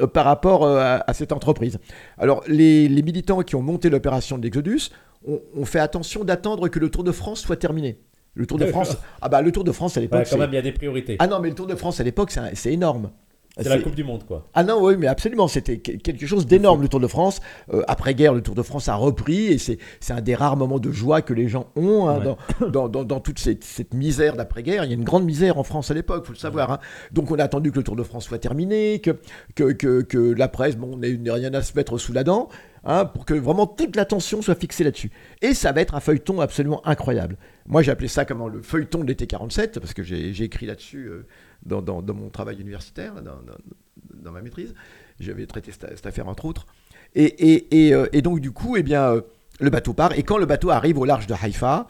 euh, 0.00 0.06
par 0.06 0.24
rapport 0.24 0.66
à, 0.66 1.02
à 1.08 1.14
cette 1.14 1.32
entreprise. 1.32 1.78
Alors, 2.18 2.42
les, 2.46 2.88
les 2.88 3.02
militants 3.02 3.40
qui 3.42 3.56
ont 3.56 3.62
monté 3.62 3.88
l'opération 3.90 4.38
de 4.38 4.42
l'Exodus 4.44 4.90
ont 5.26 5.64
fait 5.64 5.78
attention 5.80 6.24
d'attendre 6.24 6.68
que 6.68 6.78
le 6.78 6.90
Tour 6.90 7.04
de 7.04 7.12
France 7.12 7.40
soit 7.40 7.56
terminé. 7.56 7.98
Le 8.34 8.46
Tour 8.46 8.58
de. 8.58 8.66
France, 8.66 8.96
ah 9.20 9.28
bah 9.28 9.42
le 9.42 9.52
Tour 9.52 9.62
de 9.64 9.72
France 9.72 9.96
à 9.96 10.00
l'époque, 10.00 10.20
Ouais, 10.20 10.26
quand 10.30 10.38
même, 10.38 10.50
il 10.50 10.54
y 10.54 10.58
a 10.58 10.62
des 10.62 10.72
priorités. 10.72 11.16
ah 11.18 11.26
non, 11.26 11.38
mais 11.40 11.50
le 11.50 11.54
Tour 11.54 11.66
de 11.66 11.74
France 11.74 12.00
à 12.00 12.04
l'époque, 12.04 12.32
c'est 12.54 12.72
énorme. 12.72 13.10
C'est 13.58 13.68
la 13.68 13.78
Coupe 13.80 13.94
du 13.94 14.02
Monde, 14.04 14.24
quoi. 14.26 14.48
Ah 14.54 14.64
non, 14.64 14.82
oui, 14.82 14.94
mais 14.98 15.06
absolument, 15.06 15.46
c'était 15.48 15.78
que- 15.78 15.92
quelque 15.92 16.26
chose 16.26 16.46
d'énorme 16.46 16.80
le 16.82 16.88
Tour 16.88 17.00
de 17.00 17.06
France. 17.06 17.40
Euh, 17.72 17.82
Après-guerre, 17.86 18.32
le 18.32 18.40
Tour 18.40 18.54
de 18.54 18.62
France 18.62 18.88
a 18.88 18.94
repris 18.94 19.46
et 19.48 19.58
c'est 19.58 19.78
un 20.10 20.20
des 20.22 20.34
rares 20.34 20.56
moments 20.56 20.78
de 20.78 20.90
joie 20.90 21.20
que 21.22 21.34
les 21.34 21.48
gens 21.48 21.66
ont 21.76 22.08
hein, 22.08 22.18
Ouais. 22.18 22.24
dans, 22.60 22.68
dans, 22.70 22.88
dans- 22.88 23.04
dans 23.04 23.20
toute 23.20 23.38
cette, 23.38 23.62
cette 23.64 23.92
misère 23.94 24.36
d'après-guerre. 24.36 24.84
Il 24.84 24.88
y 24.88 24.92
a 24.92 24.96
une 24.96 25.04
grande 25.04 25.24
misère 25.24 25.58
en 25.58 25.64
France 25.64 25.90
à 25.90 25.94
l'époque, 25.94 26.24
faut 26.26 26.32
le 26.32 26.38
savoir. 26.38 26.70
hein. 26.72 26.78
Donc 27.12 27.30
on 27.30 27.38
a 27.38 27.44
attendu 27.44 27.70
que 27.72 27.76
le 27.78 27.84
Tour 27.84 27.96
de 27.96 28.02
France 28.02 28.24
soit 28.24 28.38
terminé, 28.38 29.00
que, 29.00 29.10
que, 29.54 29.72
que, 29.72 30.00
que 30.02 30.18
la 30.18 30.48
presse 30.48 30.76
bon, 30.76 30.96
n'ait 30.96 31.18
rien 31.30 31.52
à 31.54 31.62
se 31.62 31.72
mettre 31.76 31.98
sous 31.98 32.12
la 32.14 32.24
dent. 32.24 32.48
hein, 32.84 33.04
pour 33.04 33.24
que 33.26 33.34
vraiment 33.34 33.66
toute 33.66 33.94
l'attention 33.94 34.42
soit 34.42 34.56
fixée 34.56 34.82
là-dessus. 34.82 35.10
Et 35.40 35.54
ça 35.54 35.70
va 35.70 35.82
être 35.82 35.94
un 35.94 36.00
feuilleton 36.00 36.40
absolument 36.40 36.84
incroyable. 36.86 37.36
Moi, 37.66 37.80
j'ai 37.82 37.92
appelé 37.92 38.08
ça 38.08 38.24
comment? 38.24 38.48
Le 38.48 38.60
feuilleton 38.60 38.98
de 39.00 39.06
l'été 39.06 39.28
47, 39.28 39.78
parce 39.78 39.94
que 39.94 40.02
j'ai 40.02 40.32
j'ai 40.32 40.44
écrit 40.44 40.66
là-dessus 40.66 41.06
euh, 41.06 41.24
dans, 41.64 41.82
dans- 41.82 42.02
dans 42.02 42.14
mon 42.14 42.28
travail 42.30 42.60
universitaire, 42.60 43.14
dans, 43.22 44.32
ma 44.32 44.42
maîtrise. 44.42 44.74
J'avais 45.20 45.46
traité 45.46 45.72
cette, 45.72 45.88
cette 45.96 46.06
affaire 46.06 46.28
entre 46.28 46.44
autres. 46.44 46.66
Et, 47.14 47.24
et- 47.24 47.86
et, 47.88 47.94
euh, 47.94 48.06
et 48.12 48.22
donc, 48.22 48.40
du 48.40 48.50
coup, 48.50 48.76
eh 48.76 48.82
bien, 48.82 49.02
euh, 49.04 49.20
le 49.60 49.70
bateau 49.70 49.92
part. 49.92 50.18
Et 50.18 50.22
quand 50.22 50.38
le 50.38 50.46
bateau 50.46 50.70
arrive 50.70 50.98
au 50.98 51.04
large 51.04 51.26
de 51.26 51.34
Haïfa, 51.40 51.86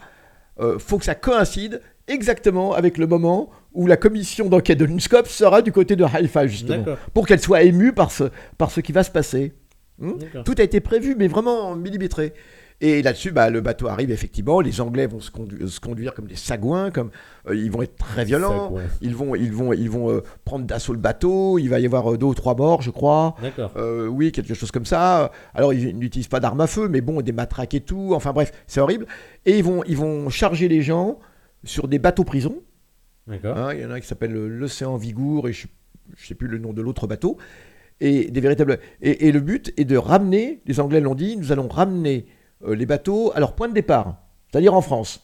euh, 0.60 0.78
faut 0.78 0.98
que 0.98 1.04
ça 1.04 1.14
coïncide 1.14 1.80
exactement 2.08 2.72
avec 2.74 2.98
le 2.98 3.06
moment 3.06 3.50
où 3.72 3.86
la 3.86 3.96
commission 3.96 4.48
d'enquête 4.48 4.78
de 4.78 4.84
l'UNSCOP 4.84 5.26
sera 5.28 5.62
du 5.62 5.72
côté 5.72 5.96
de 5.96 6.04
Haïfa, 6.04 6.46
justement. 6.46 6.84
Pour 7.14 7.26
qu'elle 7.26 7.40
soit 7.40 7.62
émue 7.62 7.92
par 7.92 8.10
ce, 8.10 8.24
par 8.58 8.70
ce 8.70 8.80
qui 8.80 8.92
va 8.92 9.02
se 9.04 9.10
passer. 9.10 9.52
Hmm. 9.98 10.12
Tout 10.44 10.54
a 10.58 10.62
été 10.62 10.80
prévu, 10.80 11.14
mais 11.16 11.28
vraiment 11.28 11.76
millimétré. 11.76 12.34
Et 12.84 13.00
là-dessus, 13.00 13.30
bah, 13.30 13.48
le 13.48 13.60
bateau 13.60 13.86
arrive 13.86 14.10
effectivement. 14.10 14.60
Les 14.60 14.80
Anglais 14.80 15.06
vont 15.06 15.20
se, 15.20 15.30
condu- 15.30 15.68
se 15.68 15.78
conduire 15.78 16.14
comme 16.14 16.26
des 16.26 16.34
sagouins, 16.34 16.90
comme 16.90 17.10
euh, 17.48 17.54
ils 17.54 17.70
vont 17.70 17.80
être 17.80 17.94
très 17.94 18.24
violents. 18.24 18.74
Ils 19.00 19.14
vont, 19.14 19.36
ils 19.36 19.52
vont, 19.52 19.72
ils 19.72 19.88
vont 19.88 20.10
euh, 20.10 20.22
prendre 20.44 20.66
d'assaut 20.66 20.92
le 20.92 20.98
bateau. 20.98 21.60
Il 21.60 21.68
va 21.68 21.78
y 21.78 21.86
avoir 21.86 22.12
euh, 22.12 22.18
deux 22.18 22.26
ou 22.26 22.34
trois 22.34 22.56
morts, 22.56 22.82
je 22.82 22.90
crois. 22.90 23.36
D'accord. 23.40 23.70
Euh, 23.76 24.08
oui, 24.08 24.32
quelque 24.32 24.54
chose 24.54 24.72
comme 24.72 24.84
ça. 24.84 25.30
Alors, 25.54 25.72
ils 25.72 25.96
n'utilisent 25.96 26.26
pas 26.26 26.40
d'armes 26.40 26.60
à 26.60 26.66
feu, 26.66 26.88
mais 26.88 27.00
bon, 27.00 27.22
des 27.22 27.30
matraques 27.30 27.74
et 27.74 27.80
tout. 27.80 28.14
Enfin 28.14 28.32
bref, 28.32 28.50
c'est 28.66 28.80
horrible. 28.80 29.06
Et 29.46 29.58
ils 29.58 29.64
vont, 29.64 29.84
ils 29.86 29.96
vont 29.96 30.28
charger 30.28 30.66
les 30.66 30.82
gens 30.82 31.20
sur 31.62 31.86
des 31.86 32.00
bateaux 32.00 32.24
prisons. 32.24 32.56
D'accord. 33.28 33.56
Hein, 33.56 33.74
il 33.74 33.80
y 33.80 33.86
en 33.86 33.92
a 33.92 33.94
un 33.94 34.00
qui 34.00 34.08
s'appelle 34.08 34.32
l'Océan 34.32 34.96
Vigour 34.96 35.48
et 35.48 35.52
je 35.52 35.68
ne 35.68 36.16
sais 36.16 36.34
plus 36.34 36.48
le 36.48 36.58
nom 36.58 36.72
de 36.72 36.82
l'autre 36.82 37.06
bateau. 37.06 37.38
Et, 38.00 38.28
des 38.32 38.40
véritables... 38.40 38.80
et, 39.02 39.28
et 39.28 39.30
le 39.30 39.38
but 39.38 39.72
est 39.76 39.84
de 39.84 39.96
ramener, 39.96 40.62
les 40.66 40.80
Anglais 40.80 41.00
l'ont 41.00 41.14
dit, 41.14 41.36
nous 41.36 41.52
allons 41.52 41.68
ramener 41.68 42.26
les 42.66 42.86
bateaux 42.86 43.32
à 43.34 43.40
leur 43.40 43.52
point 43.54 43.68
de 43.68 43.74
départ, 43.74 44.16
c'est-à-dire 44.50 44.74
en 44.74 44.80
France, 44.82 45.20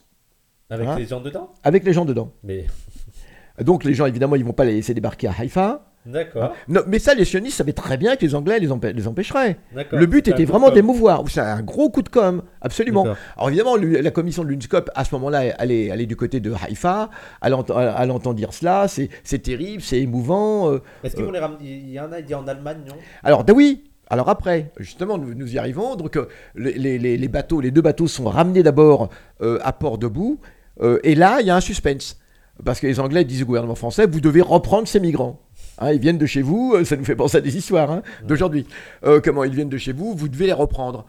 Avec 0.70 0.86
hein 0.88 0.96
les 0.98 1.06
gens 1.06 1.20
dedans? 1.20 1.50
Avec 1.64 1.84
les 1.84 1.92
gens 1.92 2.04
dedans. 2.04 2.32
Mais. 2.42 2.66
Donc 3.64 3.84
les 3.84 3.94
gens, 3.94 4.06
évidemment, 4.06 4.36
ils 4.36 4.44
vont 4.44 4.52
pas 4.52 4.64
les 4.64 4.74
laisser 4.74 4.94
débarquer 4.94 5.26
à 5.28 5.32
Haïfa. 5.38 5.84
D'accord. 6.06 6.54
Non, 6.68 6.80
mais 6.86 6.98
ça, 7.00 7.12
les 7.12 7.24
sionistes 7.24 7.58
savaient 7.58 7.72
très 7.74 7.96
bien 7.98 8.16
que 8.16 8.24
les 8.24 8.34
Anglais 8.34 8.58
les, 8.60 8.68
empê- 8.68 8.92
les 8.94 9.06
empêcheraient. 9.08 9.58
Le 9.90 10.06
but 10.06 10.26
était 10.28 10.44
vraiment 10.46 10.70
d'émouvoir. 10.70 11.22
C'est 11.28 11.40
un 11.40 11.60
gros 11.60 11.90
coup 11.90 12.00
de 12.02 12.08
com', 12.08 12.42
absolument. 12.62 13.04
Alors 13.36 13.48
évidemment, 13.48 13.76
la 13.76 14.10
commission 14.10 14.42
de 14.44 14.48
l'UNSCOP, 14.48 14.90
à 14.94 15.04
ce 15.04 15.14
moment-là, 15.16 15.44
elle 15.58 15.70
est, 15.70 15.86
elle 15.86 16.00
est 16.00 16.06
du 16.06 16.16
côté 16.16 16.40
de 16.40 16.52
Haïfa. 16.52 17.10
Elle 17.42 17.52
entend 17.52 18.32
dire 18.32 18.54
cela, 18.54 18.86
c'est 18.88 19.38
terrible, 19.42 19.82
c'est 19.82 20.00
émouvant. 20.00 20.70
euh. 20.72 20.78
Est-ce 21.02 21.16
qu'ils 21.16 21.24
vont 21.24 21.32
les 21.32 21.40
ramener? 21.40 21.58
Il 21.68 21.90
y 21.90 22.00
en 22.00 22.10
a 22.12 22.22
dit 22.22 22.34
en 22.34 22.46
Allemagne, 22.46 22.78
non? 22.86 22.94
Alors 23.22 23.44
oui, 23.54 23.87
alors 24.10 24.28
après, 24.28 24.70
justement, 24.78 25.18
nous, 25.18 25.34
nous 25.34 25.54
y 25.54 25.58
arrivons. 25.58 25.94
Donc 25.96 26.16
euh, 26.16 26.26
les, 26.54 26.72
les- 26.72 26.98
les- 26.98 27.16
les 27.16 27.28
bateaux, 27.28 27.60
les 27.60 27.70
deux 27.70 27.82
bateaux 27.82 28.06
sont 28.08 28.24
ramenés 28.24 28.62
d'abord 28.62 29.08
euh, 29.42 29.58
à 29.62 29.72
port 29.72 29.98
debout. 29.98 30.38
euh, 30.80 30.98
et 31.02 31.14
là, 31.14 31.38
il 31.40 31.46
y 31.46 31.50
a 31.50 31.56
un 31.56 31.60
suspense. 31.60 32.18
Parce 32.64 32.80
que 32.80 32.86
les 32.88 32.98
Anglais 32.98 33.24
disent 33.24 33.42
au 33.42 33.46
gouvernement 33.46 33.74
français, 33.76 34.06
vous 34.06 34.20
devez 34.20 34.40
reprendre 34.42 34.88
ces 34.88 34.98
migrants. 35.00 35.40
Hein, 35.78 35.92
ils 35.92 36.00
viennent 36.00 36.18
de 36.18 36.26
chez 36.26 36.42
vous, 36.42 36.72
euh, 36.74 36.84
ça 36.84 36.96
nous 36.96 37.04
fait 37.04 37.14
penser 37.14 37.36
à 37.36 37.40
des 37.40 37.56
histoires 37.56 37.90
hein, 37.92 38.02
d'aujourd'hui. 38.26 38.66
Euh, 39.04 39.20
comment 39.22 39.44
ils 39.44 39.54
viennent 39.54 39.68
de 39.68 39.78
chez 39.78 39.92
vous, 39.92 40.14
vous 40.14 40.28
devez 40.28 40.46
les 40.46 40.52
reprendre. 40.52 41.06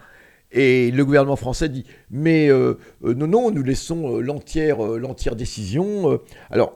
Et 0.51 0.91
le 0.91 1.05
gouvernement 1.05 1.35
français 1.35 1.69
dit, 1.69 1.85
mais 2.11 2.49
non, 3.03 3.27
non, 3.27 3.51
nous 3.51 3.61
laissons 3.63 4.19
l'entière 4.19 4.79
l'entière 4.81 5.35
décision. 5.35 6.19
alors, 6.49 6.75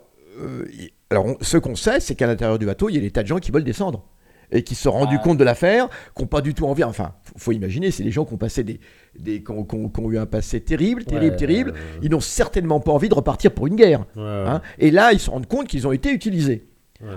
alors 1.10 1.26
on- 1.26 1.38
ce 1.42 1.58
qu'on 1.58 1.76
sait, 1.76 2.00
c'est 2.00 2.16
qu'à 2.16 2.28
l'intérieur 2.28 2.60
du 2.60 2.66
bateau, 2.68 2.90
il 2.90 2.96
y 2.96 2.98
a 2.98 3.02
des 3.02 3.12
tas 3.12 3.24
de 3.24 3.28
gens 3.28 3.40
qui 3.40 3.52
veulent 3.52 3.64
descendre 3.64 4.06
et 4.54 4.64
qui 4.64 4.76
se 4.76 4.84
sont 4.84 4.92
rendus 4.92 5.18
Ah. 5.20 5.24
compte 5.24 5.38
de 5.38 5.44
l'affaire, 5.44 5.90
qui 6.16 6.22
n'ont 6.22 6.28
pas 6.28 6.40
du 6.42 6.54
tout 6.54 6.66
envie. 6.66 6.84
Enfin, 6.86 7.14
faut, 7.24 7.34
faut 7.38 7.52
imaginer, 7.52 7.92
c'est 7.92 8.04
des 8.04 8.12
gens 8.12 8.24
qui 8.24 8.34
ont 8.34 8.38
passé 8.38 8.64
des, 8.64 8.80
des 9.20 9.44
qui 9.44 9.52
ont, 9.52 9.64
qui 9.66 9.76
ont- 9.76 9.90
qui 9.90 10.00
ont 10.00 10.12
eu 10.12 10.18
un 10.18 10.26
passé 10.26 10.62
terrible, 10.62 11.04
terrible, 11.04 11.32
Ouais, 11.34 11.38
terrible. 11.38 11.74
euh, 11.76 12.00
Ils 12.02 12.12
n'ont 12.12 12.20
certainement 12.22 12.80
pas 12.80 12.92
envie 12.92 13.10
de 13.10 13.16
repartir 13.16 13.52
pour 13.52 13.68
une 13.68 13.76
guerre. 13.76 14.06
Ouais, 14.16 14.24
hein. 14.24 14.62
Et 14.80 14.92
là, 14.92 15.12
ils 15.12 15.20
se 15.20 15.30
rendent 15.30 15.48
compte 15.48 15.68
qu'ils 15.68 15.86
ont 15.88 15.92
été 15.92 16.12
utilisés. 16.12 16.64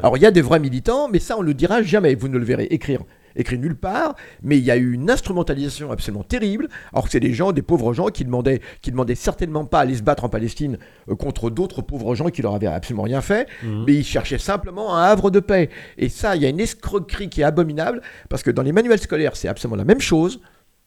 Alors, 0.03 0.17
il 0.17 0.23
y 0.23 0.27
a 0.27 0.33
des 0.33 0.41
vrais 0.43 0.59
militants, 0.59 1.09
mais 1.09 1.21
ça, 1.21 1.37
on 1.39 1.43
ne 1.43 1.47
le 1.47 1.55
dira 1.55 1.81
jamais. 1.83 2.17
Vous 2.17 2.27
ne 2.29 2.39
le 2.39 2.45
verrez 2.45 2.65
écrire, 2.71 3.03
écrit 3.37 3.59
nulle 3.59 3.77
part. 3.77 4.17
Mais 4.43 4.59
il 4.59 4.65
y 4.65 4.71
a 4.71 4.77
eu 4.77 4.93
une 4.93 5.11
instrumentalisation 5.11 5.91
absolument 5.91 6.25
terrible. 6.25 6.69
Alors 6.93 7.05
que 7.05 7.11
c'est 7.11 7.21
des 7.21 7.33
gens, 7.33 7.53
des 7.53 7.63
pauvres 7.63 7.95
gens 7.95 8.09
qui 8.09 8.25
demandaient, 8.25 8.61
qui 8.83 8.91
demandaient 8.91 9.15
certainement 9.15 9.65
pas 9.65 9.79
à 9.79 9.83
aller 9.83 9.95
se 9.95 10.03
battre 10.03 10.25
en 10.25 10.29
Palestine 10.29 10.79
euh, 11.09 11.15
contre 11.15 11.51
d'autres 11.51 11.83
pauvres 11.83 12.15
gens 12.15 12.31
qui 12.31 12.43
leur 12.43 12.55
avaient 12.55 12.67
absolument 12.67 13.05
rien 13.05 13.21
fait. 13.21 13.49
Mhm. 13.63 13.85
Mais 13.87 13.95
ils 13.95 14.05
cherchaient 14.05 14.39
simplement 14.39 14.97
un 14.97 15.03
havre 15.03 15.31
de 15.31 15.41
paix. 15.41 15.71
Et 15.99 16.09
ça, 16.09 16.37
il 16.37 16.43
y 16.43 16.47
a 16.47 16.49
une 16.49 16.61
escroquerie 16.61 17.29
qui 17.29 17.41
est 17.41 17.45
abominable, 17.45 18.03
parce 18.29 18.43
que 18.43 18.51
dans 18.51 18.63
les 18.63 18.73
manuels 18.73 18.99
scolaires, 18.99 19.37
c'est 19.37 19.49
absolument 19.49 19.77
la 19.77 19.85
même 19.85 20.01
chose. 20.01 20.41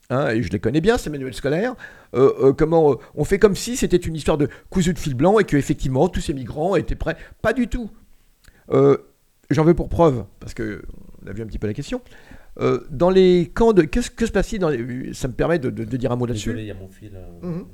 hein, 0.10 0.30
et 0.30 0.42
je 0.42 0.50
les 0.50 0.60
connais 0.60 0.82
bien, 0.82 0.98
ces 0.98 1.10
manuels 1.10 1.34
scolaires. 1.34 1.76
Euh, 2.16 2.34
euh, 2.42 2.54
comment 2.54 2.92
euh, 2.92 2.96
on 3.16 3.24
fait 3.24 3.40
comme 3.40 3.56
si 3.56 3.78
c'était 3.78 3.98
une 3.98 4.16
histoire 4.16 4.38
de 4.38 4.50
cousu 4.70 4.94
de 4.94 5.00
fil 5.00 5.14
blanc 5.14 5.40
et 5.40 5.44
que 5.44 5.58
effectivement 5.58 6.10
tous 6.10 6.22
ces 6.22 6.34
migrants 6.34 6.76
étaient 6.76 6.96
prêts. 6.96 7.18
Pas 7.42 7.54
du 7.54 7.68
tout. 7.68 7.90
J'en 9.52 9.64
veux 9.64 9.74
pour 9.74 9.90
preuve, 9.90 10.26
parce 10.40 10.54
que 10.54 10.84
on 11.24 11.28
a 11.28 11.34
vu 11.34 11.42
un 11.42 11.48
petit 11.48 11.58
peu 11.58 11.66
la 11.66 11.74
question. 11.74 12.02
Euh, 12.60 12.80
dans 12.90 13.10
les 13.10 13.52
camps 13.54 13.74
de. 13.74 13.84
Qu'est-ce 13.84 14.12
que 14.12 14.26
se 14.26 14.32
passe-t-il 14.32 14.60
dans 14.60 14.70
les- 14.70 15.14
Ça 15.14 15.28
me 15.28 15.34
permet 15.34 15.60
de, 15.60 15.70
de- 15.70 15.86
de 15.86 15.98
dire 15.98 16.12
un 16.12 16.16
mot 16.16 16.26
là-dessus. 16.26 16.50
Euh, 16.52 16.54
Mhm. 17.42 17.66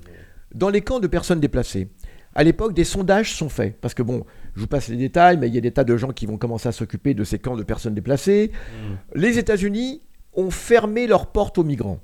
Dans 0.54 0.70
les 0.70 0.82
camps 0.82 1.00
de 1.00 1.08
personnes 1.08 1.40
déplacées, 1.40 1.90
à 2.36 2.44
l'époque, 2.44 2.74
des 2.74 2.84
sondages 2.84 3.34
sont 3.34 3.50
faits. 3.50 3.76
Parce 3.82 3.94
que, 3.94 4.04
bon, 4.04 4.26
je 4.56 4.62
vous 4.62 4.68
passe 4.68 4.88
les 4.90 4.98
détails, 4.98 5.38
mais 5.38 5.48
il 5.48 5.56
y 5.56 5.58
a 5.58 5.62
des 5.62 5.72
tas 5.72 5.84
de 5.84 5.98
gens 5.98 6.10
qui 6.12 6.26
vont 6.26 6.38
commencer 6.38 6.68
à 6.70 6.72
s'occuper 6.72 7.14
de 7.14 7.24
ces 7.24 7.40
camps 7.40 7.56
de 7.56 7.64
personnes 7.64 7.94
déplacées. 7.96 8.52
Mhm. 8.54 8.98
Les 9.22 9.38
États-Unis 9.40 10.02
ont 10.34 10.52
fermé 10.52 11.08
leurs 11.08 11.28
portes 11.32 11.58
aux 11.58 11.64
migrants. 11.64 12.00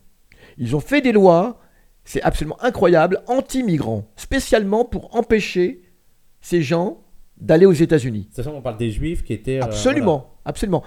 Ils 0.58 0.76
ont 0.76 0.80
fait 0.80 1.02
des 1.02 1.12
lois, 1.12 1.60
c'est 2.04 2.22
absolument 2.24 2.58
incroyable, 2.64 3.22
anti-migrants, 3.28 4.08
spécialement 4.16 4.86
pour 4.86 5.16
empêcher 5.16 5.82
ces 6.42 6.62
gens 6.62 7.04
d'aller 7.40 7.66
aux 7.66 7.72
États-Unis. 7.74 8.28
Sachant 8.32 8.52
qu'on 8.52 8.62
parle 8.62 8.78
des 8.78 8.92
juifs 8.92 9.24
qui 9.24 9.34
étaient. 9.34 9.60
euh, 9.60 9.64
Absolument, 9.66 10.36
absolument. 10.46 10.84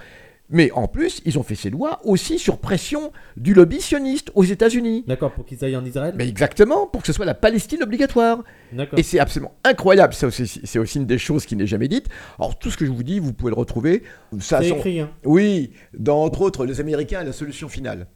Mais 0.54 0.70
en 0.70 0.86
plus, 0.86 1.20
ils 1.24 1.36
ont 1.38 1.42
fait 1.42 1.56
ces 1.56 1.68
lois 1.68 2.00
aussi 2.04 2.38
sur 2.38 2.58
pression 2.58 3.10
du 3.36 3.54
lobby 3.54 3.80
sioniste 3.80 4.30
aux 4.36 4.44
États-Unis. 4.44 5.04
D'accord, 5.08 5.32
pour 5.32 5.44
qu'ils 5.44 5.62
aillent 5.64 5.76
en 5.76 5.84
Israël 5.84 6.14
Mais 6.16 6.28
exactement, 6.28 6.86
pour 6.86 7.00
que 7.02 7.08
ce 7.08 7.12
soit 7.12 7.24
la 7.26 7.34
Palestine 7.34 7.82
obligatoire. 7.82 8.44
D'accord. 8.72 8.96
Et 8.98 9.02
c'est 9.02 9.18
absolument 9.18 9.54
incroyable. 9.64 10.14
C'est 10.14 10.26
aussi, 10.26 10.46
c'est 10.64 10.78
aussi 10.78 10.98
une 10.98 11.06
des 11.06 11.18
choses 11.18 11.44
qui 11.44 11.56
n'est 11.56 11.66
jamais 11.66 11.88
dite. 11.88 12.06
Alors, 12.38 12.56
tout 12.56 12.70
ce 12.70 12.76
que 12.76 12.86
je 12.86 12.92
vous 12.92 13.02
dis, 13.02 13.18
vous 13.18 13.32
pouvez 13.32 13.50
le 13.50 13.56
retrouver. 13.56 14.04
Ça, 14.38 14.62
C'est 14.62 14.68
son- 14.68 14.76
écrit, 14.76 15.00
hein. 15.00 15.10
Oui, 15.24 15.72
dans 15.92 16.22
entre 16.22 16.40
autres 16.42 16.64
les 16.66 16.80
Américains 16.80 17.20
et 17.22 17.24
la 17.24 17.32
solution 17.32 17.68
finale. 17.68 18.06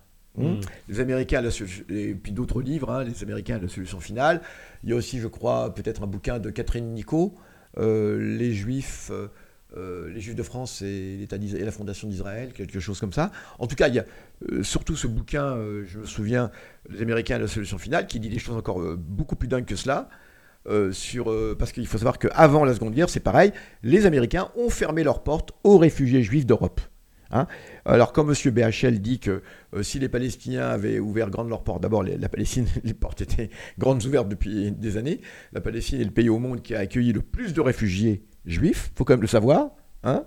Hein 0.40 0.54
Mm. 0.54 0.60
Les 0.88 1.00
Américains, 1.00 1.40
la 1.42 1.50
et 1.92 2.14
puis 2.14 2.30
d'autres 2.30 2.62
livres, 2.62 2.90
hein, 2.92 3.02
Les 3.02 3.24
Américains, 3.24 3.58
la 3.60 3.66
solution 3.66 3.98
finale. 3.98 4.40
Il 4.84 4.90
y 4.90 4.92
a 4.92 4.96
aussi, 4.96 5.18
je 5.18 5.26
crois, 5.26 5.74
peut-être 5.74 6.04
un 6.04 6.06
bouquin 6.06 6.38
de 6.38 6.50
Catherine 6.50 6.94
Nico, 6.94 7.34
euh, 7.78 8.36
Les 8.38 8.52
Juifs. 8.52 9.10
Euh, 9.76 10.10
les 10.10 10.20
Juifs 10.20 10.34
de 10.34 10.42
France 10.42 10.80
et, 10.80 11.28
la 11.30 11.70
Fondation 11.70 12.08
d'Israël, 12.08 12.54
quelque 12.54 12.80
chose 12.80 12.98
comme 12.98 13.12
ça. 13.12 13.30
En 13.58 13.66
tout 13.66 13.76
cas, 13.76 13.88
il 13.88 13.94
y 13.96 13.98
a 13.98 14.06
euh, 14.50 14.62
surtout 14.62 14.96
ce 14.96 15.06
bouquin, 15.06 15.44
euh, 15.44 15.84
je 15.86 15.98
me 15.98 16.06
souviens, 16.06 16.50
Les 16.88 17.02
Américains 17.02 17.36
et 17.36 17.40
la 17.40 17.48
solution 17.48 17.76
finale, 17.76 18.06
qui 18.06 18.18
dit 18.18 18.30
des 18.30 18.38
choses 18.38 18.56
encore 18.56 18.80
beaucoup 18.96 19.36
plus 19.36 19.48
dingues 19.48 19.66
que 19.66 19.76
cela. 19.76 20.08
parce 20.64 21.72
qu'il 21.72 21.86
faut 21.86 21.98
savoir 21.98 22.18
qu'avant 22.18 22.64
la 22.64 22.74
Seconde 22.74 22.94
Guerre, 22.94 23.10
c'est 23.10 23.20
pareil, 23.20 23.52
les 23.82 24.06
Américains 24.06 24.50
ont 24.56 24.70
fermé 24.70 25.04
leurs 25.04 25.22
portes 25.22 25.52
aux 25.64 25.76
réfugiés 25.76 26.22
juifs 26.22 26.46
d'Europe. 26.46 26.80
Hein 27.30 27.46
Alors, 27.84 28.14
quand 28.14 28.26
M. 28.26 28.34
BHL 28.50 29.00
dit 29.00 29.18
que 29.18 29.42
si 29.82 29.98
les 29.98 30.08
Palestiniens 30.08 30.66
avaient 30.66 30.98
ouvert 30.98 31.28
grandes 31.28 31.50
leurs 31.50 31.62
portes, 31.62 31.82
d'abord, 31.82 32.02
la 32.02 32.28
Palestine, 32.30 32.66
les 32.84 32.94
portes 32.94 33.20
étaient 33.20 33.50
grandes 33.78 34.02
ouvertes 34.06 34.30
depuis 34.30 34.72
des 34.72 34.96
années. 34.96 35.20
La 35.52 35.60
Palestine 35.60 36.00
est 36.00 36.04
le 36.04 36.10
pays 36.10 36.30
au 36.30 36.38
monde 36.38 36.62
qui 36.62 36.74
a 36.74 36.78
accueilli 36.78 37.12
le 37.12 37.20
plus 37.20 37.52
de 37.52 37.60
réfugiés 37.60 38.24
juifs, 38.46 38.92
faut 38.94 39.04
quand 39.04 39.14
même 39.14 39.22
le 39.22 39.26
savoir, 39.26 39.70
hein 40.02 40.24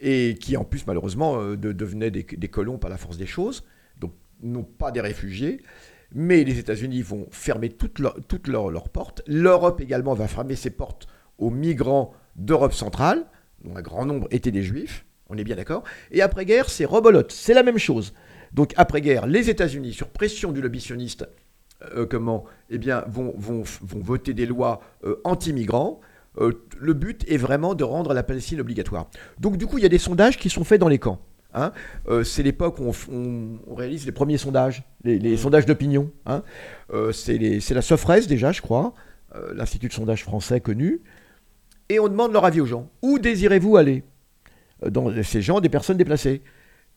et 0.00 0.34
qui 0.40 0.56
en 0.56 0.64
plus, 0.64 0.86
malheureusement, 0.86 1.40
euh, 1.40 1.56
de- 1.56 1.72
devenaient 1.72 2.10
des, 2.10 2.24
colons 2.24 2.78
par 2.78 2.90
la 2.90 2.96
force 2.96 3.16
des 3.16 3.26
choses, 3.26 3.64
donc 3.98 4.12
non 4.42 4.62
pas 4.62 4.90
des 4.90 5.00
réfugiés. 5.00 5.62
Mais 6.14 6.44
les 6.44 6.58
États-Unis 6.58 7.02
vont 7.02 7.26
fermer 7.30 7.68
toutes 7.68 7.98
leurs 7.98 8.88
portes. 8.90 9.22
L'Europe 9.26 9.80
également 9.80 10.14
va 10.14 10.28
fermer 10.28 10.54
ses 10.54 10.70
portes 10.70 11.08
aux 11.38 11.50
migrants 11.50 12.12
d'Europe 12.36 12.72
centrale, 12.72 13.26
dont 13.64 13.74
un 13.74 13.82
grand 13.82 14.06
nombre 14.06 14.28
étaient 14.30 14.52
des 14.52 14.62
juifs, 14.62 15.04
on 15.28 15.36
est 15.36 15.44
bien 15.44 15.56
d'accord. 15.56 15.82
Et 16.12 16.22
après-guerre, 16.22 16.70
c'est 16.70 16.84
rebolote, 16.84 17.32
c'est 17.32 17.54
la 17.54 17.64
même 17.64 17.78
chose. 17.78 18.14
Donc 18.52 18.72
après-guerre, 18.76 19.26
les 19.26 19.50
États-Unis, 19.50 19.92
sur 19.92 20.08
pression 20.08 20.52
du 20.52 20.60
lobby 20.60 20.80
sioniste, 20.80 21.28
euh, 21.94 22.06
comment 22.06 22.44
Eh 22.70 22.78
bien, 22.78 23.04
vont 23.08 23.64
voter 23.80 24.32
des 24.32 24.46
lois 24.46 24.80
euh, 25.04 25.20
anti-migrants. 25.24 26.00
Euh, 26.38 26.52
le 26.78 26.92
but 26.92 27.24
est 27.28 27.36
vraiment 27.38 27.74
de 27.74 27.84
rendre 27.84 28.12
la 28.14 28.22
Palestine 28.22 28.60
obligatoire. 28.60 29.08
Donc 29.40 29.56
du 29.56 29.66
coup, 29.66 29.78
il 29.78 29.82
y 29.82 29.86
a 29.86 29.90
des 29.90 29.98
sondages 29.98 30.38
qui 30.38 30.50
sont 30.50 30.64
faits 30.64 30.80
dans 30.80 30.88
les 30.88 30.98
camps. 30.98 31.18
hein. 31.54 31.72
Euh, 32.08 32.22
c'est 32.24 32.42
l'époque 32.42 32.78
où 32.78 32.84
on, 32.84 32.90
f- 32.90 33.08
on- 33.10 33.58
on 33.66 33.74
réalise 33.74 34.04
les 34.04 34.12
premiers 34.12 34.36
sondages, 34.36 34.82
les, 35.04 35.18
les 35.18 35.30
Mhm. 35.32 35.36
sondages 35.38 35.64
d'opinion. 35.66 36.10
hein. 36.26 36.42
Euh, 36.92 37.12
c'est 37.12 37.38
la 37.70 37.82
Sofres 37.82 38.26
déjà, 38.28 38.52
je 38.52 38.60
crois, 38.60 38.92
euh, 39.34 39.54
l'institut 39.54 39.88
de 39.88 39.92
sondage 39.94 40.22
français 40.24 40.60
connu. 40.60 41.00
Et 41.88 41.98
on 42.00 42.08
demande 42.08 42.32
leur 42.32 42.44
avis 42.44 42.60
aux 42.60 42.66
gens. 42.66 42.90
Où 43.02 43.18
désirez-vous 43.18 43.76
aller? 43.76 44.02
Dans 44.86 45.10
ces 45.22 45.40
gens, 45.40 45.60
des 45.60 45.70
personnes 45.70 45.96
déplacées. 45.96 46.42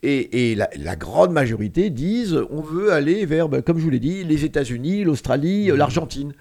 Et, 0.03 0.51
et 0.51 0.55
la, 0.55 0.69
la 0.77 0.95
grande 0.95 1.31
majorité 1.31 1.89
disent 1.89 2.37
on 2.49 2.61
veut 2.61 2.91
aller 2.91 3.25
vers, 3.25 3.47
ben, 3.49 3.61
comme 3.61 3.77
je 3.77 3.83
vous 3.83 3.89
l'ai 3.89 3.99
dit, 3.99 4.23
les 4.23 4.43
États-Unis, 4.45 5.03
l'Australie, 5.05 5.69
Mhm. 5.71 5.77
l'Argentine. 5.77 6.33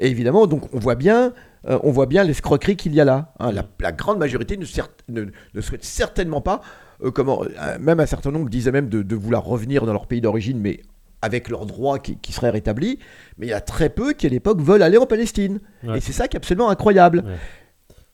Et 0.00 0.08
évidemment, 0.08 0.46
donc 0.46 0.72
on 0.74 0.78
voit 0.78 0.94
bien, 0.96 1.32
euh, 1.68 1.78
on 1.82 1.92
voit 1.92 2.06
bien 2.06 2.24
l'escroquerie 2.24 2.74
qu'il 2.76 2.94
y 2.94 3.00
a 3.00 3.04
là. 3.04 3.32
hein. 3.38 3.52
La, 3.52 3.64
la 3.80 3.92
grande 3.92 4.18
majorité 4.18 4.56
ne, 4.56 4.64
cer- 4.64 4.88
ne- 5.08 5.26
ne 5.54 5.60
souhaite 5.60 5.84
certainement 5.84 6.40
pas, 6.40 6.62
euh, 7.04 7.10
comment, 7.10 7.44
euh, 7.44 7.78
même 7.78 8.00
un 8.00 8.06
certain 8.06 8.30
nombre 8.32 8.48
disaient 8.48 8.72
même 8.72 8.88
de, 8.88 9.02
de 9.02 9.14
vouloir 9.14 9.44
revenir 9.44 9.84
dans 9.86 9.92
leur 9.92 10.06
pays 10.06 10.20
d'origine, 10.22 10.58
mais 10.58 10.80
avec 11.22 11.50
leurs 11.50 11.66
droits 11.66 11.98
qui, 11.98 12.16
qui 12.16 12.32
seraient 12.32 12.48
rétablis. 12.50 12.98
Mais 13.36 13.46
il 13.46 13.50
y 13.50 13.52
a 13.52 13.60
très 13.60 13.90
peu 13.90 14.14
qui 14.14 14.26
à 14.26 14.30
l'époque 14.30 14.62
veulent 14.62 14.82
aller 14.82 14.96
en 14.96 15.04
Palestine. 15.06 15.60
Ouais. 15.84 15.98
Et 15.98 16.00
c'est 16.00 16.12
ça 16.12 16.28
qui 16.28 16.36
est 16.36 16.40
absolument 16.40 16.70
incroyable. 16.70 17.22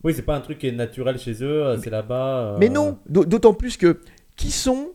Oui, 0.03 0.12
c'est 0.12 0.22
pas 0.22 0.35
un 0.37 0.40
truc 0.40 0.59
qui 0.59 0.66
est 0.68 0.72
naturel 0.72 1.16
chez 1.18 1.42
eux, 1.42 1.79
c'est 1.83 1.90
là-bas. 1.90 2.57
Mais 2.59 2.68
non, 2.68 2.99
d'au- 3.09 3.25
d'autant 3.25 3.55
plus 3.55 3.77
que 3.77 4.01
qui 4.35 4.51
sont, 4.51 4.90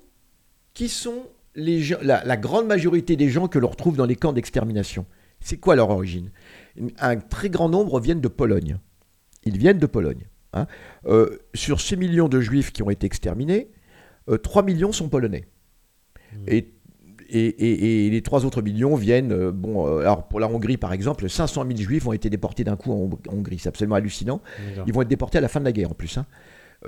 qui 0.73 0.89
sont 0.89 1.23
les 1.56 1.80
gens, 1.80 1.97
la, 2.01 2.23
la 2.25 2.38
grande 2.38 2.67
majorité 2.67 3.15
des 3.15 3.30
gens 3.30 3.47
que 3.47 3.60
l'on 3.60 3.69
retrouve 3.69 3.95
dans 3.95 4.06
les 4.06 4.15
camps 4.17 4.34
d'extermination? 4.34 5.06
C'est 5.43 5.58
quoi 5.58 5.75
leur 5.75 5.89
origine? 5.89 6.30
Un 6.99 7.17
très 7.17 7.49
grand 7.49 7.69
nombre 7.69 7.99
viennent 7.99 8.21
de 8.21 8.27
Pologne. 8.27 8.77
Ils 9.43 9.57
viennent 9.57 9.79
de 9.79 9.86
Pologne. 9.88 10.25
hein. 10.53 10.67
Euh, 11.05 11.38
sur 11.53 11.79
6 11.81 11.97
millions 11.97 12.29
de 12.29 12.39
juifs 12.41 12.71
qui 12.71 12.84
ont 12.84 12.89
été 12.89 13.05
exterminés, 13.05 13.71
euh, 14.29 14.38
3 14.38 14.63
millions 14.63 14.91
sont 14.91 15.10
polonais. 15.10 15.45
Hmm. 16.34 16.43
Et, 16.47 16.73
et, 17.29 17.45
et- 17.47 18.07
et 18.07 18.10
les 18.10 18.21
3 18.21 18.45
autres 18.45 18.62
millions 18.62 18.95
viennent, 18.95 19.31
euh, 19.31 19.51
bon, 19.51 19.88
euh, 19.88 20.01
alors 20.01 20.27
pour 20.27 20.39
la 20.39 20.47
Hongrie 20.49 20.77
par 20.77 20.91
exemple, 20.93 21.29
500 21.29 21.65
000 21.65 21.77
juifs 21.77 22.05
ont 22.07 22.13
été 22.13 22.29
déportés 22.29 22.63
d'un 22.63 22.75
coup 22.75 22.91
en 22.91 22.95
Hong- 23.05 23.27
en 23.29 23.34
Hongrie. 23.38 23.60
C'est 23.60 23.69
absolument 23.69 23.95
hallucinant. 23.95 24.41
Ils 24.86 24.93
vont 24.93 25.01
être 25.01 25.07
déportés 25.07 25.38
à 25.38 25.41
la 25.41 25.47
fin 25.47 25.60
de 25.60 25.65
la 25.65 25.71
guerre 25.71 25.91
en 25.91 25.95
plus. 25.95 26.17
hein. 26.17 26.25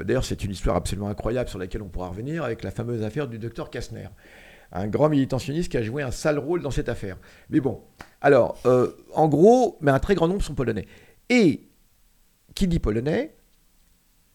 D'ailleurs, 0.03 0.25
c'est 0.25 0.43
une 0.43 0.51
histoire 0.51 0.75
absolument 0.75 1.07
incroyable 1.07 1.49
sur 1.49 1.59
laquelle 1.59 1.83
on 1.83 1.87
pourra 1.87 2.07
revenir 2.09 2.43
avec 2.43 2.63
la 2.63 2.71
fameuse 2.71 3.03
affaire 3.03 3.27
du 3.27 3.37
docteur 3.37 3.69
Kastner. 3.69 4.07
Un 4.75 4.87
grand 4.87 5.07
militantationniste 5.07 5.69
qui 5.71 5.77
a 5.77 5.83
joué 5.83 6.01
un 6.03 6.09
sale 6.11 6.39
rôle 6.39 6.61
dans 6.61 6.71
cette 6.71 6.89
affaire. 6.89 7.17
Mais 7.49 7.59
bon, 7.59 7.81
alors, 8.21 8.57
euh, 8.65 8.91
en 9.13 9.27
gros, 9.29 9.77
mais 9.81 9.91
un 9.91 9.99
très 9.99 10.15
grand 10.15 10.27
nombre 10.27 10.41
sont 10.41 10.55
polonais. 10.55 10.87
Et 11.29 11.67
qui 12.55 12.67
dit 12.67 12.79
polonais, 12.79 13.35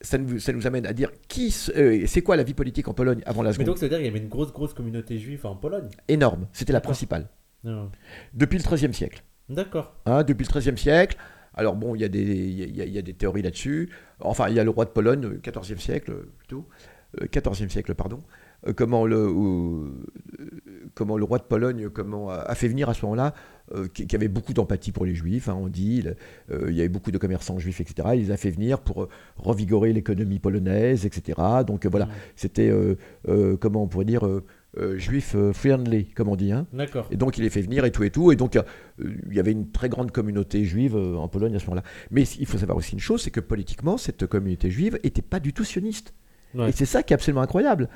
ça 0.01 0.17
nous, 0.17 0.39
ça 0.39 0.53
nous 0.53 0.65
amène 0.65 0.85
à 0.85 0.93
dire 0.93 1.11
qui, 1.27 1.53
euh, 1.75 2.05
c'est 2.07 2.21
quoi 2.21 2.37
la 2.37 2.43
vie 2.43 2.53
politique 2.53 2.87
en 2.87 2.93
Pologne 2.93 3.21
avant 3.25 3.43
la 3.43 3.49
Mais 3.49 3.53
seconde 3.55 3.65
donc 3.67 3.77
ça 3.77 3.85
veut 3.85 3.89
dire 3.89 3.97
qu'il 3.97 4.05
y 4.07 4.09
avait 4.09 4.19
une 4.19 4.29
grosse, 4.29 4.53
grosse 4.53 4.73
communauté 4.73 5.17
juive 5.17 5.45
en 5.45 5.55
Pologne? 5.57 5.89
Énorme. 6.07 6.47
C'était 6.53 6.71
la 6.73 6.79
principale. 6.81 7.27
Non. 7.65 7.91
Depuis 8.33 8.57
le 8.57 8.63
XIIIe 8.63 8.93
siècle. 8.93 9.23
D'accord. 9.49 9.93
Hein, 10.05 10.23
depuis 10.23 10.45
le 10.47 10.59
XIIIe 10.59 10.77
siècle. 10.77 11.17
Alors 11.53 11.75
bon, 11.75 11.95
il 11.95 12.01
y, 12.01 12.05
a 12.05 12.07
des- 12.07 12.21
il 12.21 12.75
y 12.77 12.81
a- 12.81 12.85
y 12.85 12.97
y 12.97 13.03
des 13.03 13.13
théories 13.13 13.41
là-dessus. 13.41 13.89
Enfin, 14.21 14.47
il 14.47 14.55
y 14.55 14.59
a 14.59 14.63
le 14.63 14.69
roi 14.69 14.85
de 14.85 14.91
Pologne, 14.91 15.25
euh, 15.25 15.39
14e 15.41 15.79
siècle 15.79 16.11
euh, 16.11 16.31
plutôt, 16.37 16.65
euh, 17.21 17.25
14e 17.27 17.69
siècle, 17.69 17.93
pardon. 17.95 18.23
Euh, 18.67 18.73
comment, 18.73 19.05
le, 19.05 19.15
euh, 19.17 19.89
comment 20.93 21.17
le 21.17 21.23
roi 21.23 21.37
de 21.37 21.43
Pologne 21.43 21.89
comment, 21.89 22.29
a, 22.29 22.35
a 22.35 22.55
fait 22.55 22.67
venir 22.67 22.89
à 22.89 22.93
ce 22.93 23.05
moment-là, 23.05 23.33
euh, 23.73 23.87
qui, 23.87 24.07
qui 24.07 24.15
avait 24.15 24.27
beaucoup 24.27 24.53
d'empathie 24.53 24.91
pour 24.91 25.05
les 25.05 25.15
juifs, 25.15 25.47
hein, 25.47 25.57
on 25.59 25.67
dit, 25.67 25.97
il, 25.97 26.15
euh, 26.51 26.67
il 26.69 26.75
y 26.75 26.79
avait 26.79 26.89
beaucoup 26.89 27.11
de 27.11 27.17
commerçants 27.17 27.59
juifs, 27.59 27.79
etc. 27.79 28.09
Il 28.15 28.19
les 28.21 28.31
a 28.31 28.37
fait 28.37 28.49
venir 28.51 28.79
pour 28.79 29.07
revigorer 29.37 29.93
l'économie 29.93 30.39
polonaise, 30.39 31.05
etc. 31.05 31.39
Donc 31.65 31.85
voilà, 31.85 32.05
Mm. 32.05 32.09
c'était, 32.35 32.71
comment 33.59 33.83
on 33.83 33.87
pourrait 33.87 34.05
dire, 34.05 34.27
juif 34.95 35.35
friendly, 35.53 36.05
comme 36.05 36.27
on 36.29 36.35
dit. 36.35 36.51
Hein. 36.51 36.67
D'accord. 36.73 37.07
Et 37.11 37.17
donc 37.17 37.37
il 37.37 37.43
les 37.43 37.49
fait 37.49 37.61
venir 37.61 37.85
et 37.85 37.91
tout 37.91 38.03
et 38.03 38.09
tout. 38.09 38.31
Et 38.31 38.35
donc 38.35 38.57
il 38.99 39.33
y 39.33 39.39
avait 39.39 39.51
une 39.51 39.71
très 39.71 39.89
grande 39.89 40.11
communauté 40.11 40.63
juive 40.65 40.95
en 40.95 41.27
Pologne 41.27 41.55
à 41.55 41.59
ce 41.59 41.65
moment-là. 41.65 41.83
Mais 42.11 42.23
il 42.23 42.45
faut 42.45 42.57
savoir 42.57 42.77
aussi 42.77 42.93
une 42.93 42.99
chose, 42.99 43.21
c'est 43.21 43.31
que 43.31 43.39
politiquement, 43.39 43.97
cette 43.97 44.25
communauté 44.25 44.69
juive 44.71 44.99
n'était 45.03 45.21
pas 45.21 45.39
du 45.39 45.53
tout 45.53 45.63
sioniste. 45.63 46.13
Ouais. 46.55 46.69
Et 46.69 46.71
c'est 46.71 46.85
ça 46.85 47.03
qui 47.03 47.13
est 47.13 47.15
absolument 47.15 47.41
incroyable. 47.41 47.89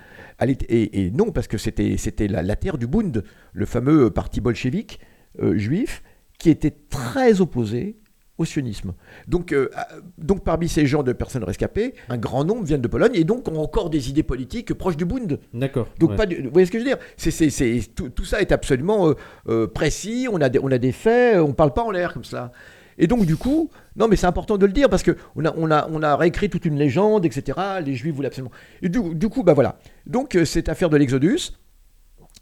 Et, 0.46 1.06
et 1.06 1.12
non, 1.12 1.32
parce 1.32 1.48
que 1.48 1.58
c'était 1.58 2.28
la, 2.28 2.44
la 2.44 2.56
terre 2.56 2.78
du 2.78 2.88
Bund, 2.88 3.24
le 3.54 3.66
fameux 3.66 4.10
parti 4.10 4.42
bolchevique 4.42 5.00
euh, 5.42 5.58
juif, 5.58 6.04
qui 6.38 6.50
était 6.50 6.76
très 6.90 7.42
opposé 7.42 7.98
au 8.40 8.46
sionisme. 8.46 8.94
Donc, 9.28 9.52
euh, 9.52 9.70
euh, 9.78 10.02
donc 10.18 10.44
parmi 10.44 10.68
ces 10.68 10.88
gens 10.88 11.04
de 11.04 11.14
personnes 11.14 11.44
rescapées, 11.44 11.94
un 12.10 12.18
grand 12.18 12.44
nombre 12.44 12.64
viennent 12.64 12.82
de 12.82 12.88
Pologne 12.88 13.12
et 13.14 13.24
donc 13.24 13.48
ont 13.48 13.60
encore 13.60 13.92
des 13.92 14.10
idées 14.10 14.24
politiques 14.24 14.74
proches 14.74 14.98
du 14.98 15.06
Bund. 15.06 15.40
D'accord. 15.54 15.88
Donc 16.00 16.12
ouais. 16.12 16.16
pas 16.16 16.26
du- 16.26 16.42
vous 16.42 16.50
voyez 16.52 16.66
ce 16.66 16.72
que 16.72 16.80
je 16.80 16.84
veux 16.84 16.90
dire? 16.90 16.98
C'est, 17.16 17.80
tout, 17.96 18.10
tout 18.10 18.26
ça 18.26 18.42
est 18.42 18.52
absolument 18.52 19.10
euh, 19.10 19.14
euh, 19.48 19.68
précis, 19.68 20.28
on 20.32 20.42
a, 20.42 20.50
des, 20.50 20.60
on 20.60 20.72
a 20.72 20.80
des 20.80 20.92
faits, 20.92 21.38
on 21.38 21.54
parle 21.54 21.74
pas 21.74 21.84
en 21.84 21.92
l'air 21.92 22.12
comme 22.14 22.24
ça. 22.24 22.52
Et 22.98 23.08
donc 23.08 23.26
du 23.26 23.36
coup, 23.36 23.70
non 23.96 24.08
mais 24.08 24.16
c'est 24.16 24.28
important 24.28 24.58
de 24.58 24.66
le 24.66 24.72
dire 24.74 24.90
parce 24.90 25.04
que 25.04 25.16
on 25.36 25.46
a, 25.46 25.54
on 25.58 25.72
a, 25.72 25.88
on 25.92 26.02
a 26.04 26.16
réécrit 26.16 26.50
toute 26.50 26.66
une 26.66 26.78
légende, 26.78 27.26
etc. 27.26 27.58
Les 27.86 27.96
Juifs 27.96 28.14
voulaient 28.14 28.28
absolument. 28.28 28.52
Et 28.82 28.90
du, 28.90 29.16
du 29.16 29.30
coup, 29.30 29.44
bah 29.44 29.54
voilà. 29.54 29.78
Donc 30.06 30.36
euh, 30.36 30.46
cette 30.46 30.70
affaire 30.70 30.90
de 30.90 30.98
l'Exodus, 30.98 31.54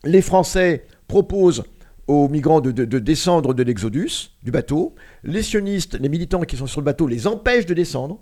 les 0.04 0.22
Français 0.22 0.86
proposent 1.08 1.64
aux 2.08 2.28
migrants 2.28 2.62
de, 2.62 2.72
de- 2.72 2.86
de 2.86 3.00
descendre 3.00 3.54
de 3.54 3.64
l'Exodus, 3.64 4.32
du 4.44 4.52
bateau. 4.52 4.96
Les 5.24 5.44
sionistes, 5.44 5.98
les 6.00 6.10
militants 6.10 6.42
qui 6.42 6.58
sont 6.58 6.68
sur 6.68 6.82
le 6.82 6.86
bateau, 6.86 7.08
les 7.08 7.28
empêchent 7.28 7.68
de 7.68 7.74
descendre. 7.74 8.20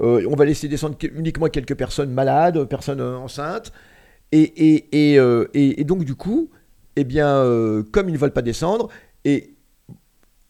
Euh, 0.00 0.26
on 0.30 0.34
va 0.36 0.44
laisser 0.44 0.66
descendre 0.68 0.96
que- 0.98 1.06
uniquement 1.06 1.46
quelques 1.48 1.74
personnes 1.74 2.10
malades, 2.10 2.64
personnes 2.64 3.00
euh, 3.00 3.16
enceintes. 3.18 3.72
Et, 4.32 4.40
et, 4.42 5.14
et, 5.14 5.80
et- 5.80 5.84
donc, 5.84 6.04
du 6.04 6.14
coup, 6.16 6.50
eh 6.96 7.04
bien, 7.04 7.44
comme 7.92 8.08
ils 8.08 8.12
ne 8.14 8.18
veulent 8.18 8.32
pas 8.32 8.42
descendre, 8.42 8.88
et 9.24 9.54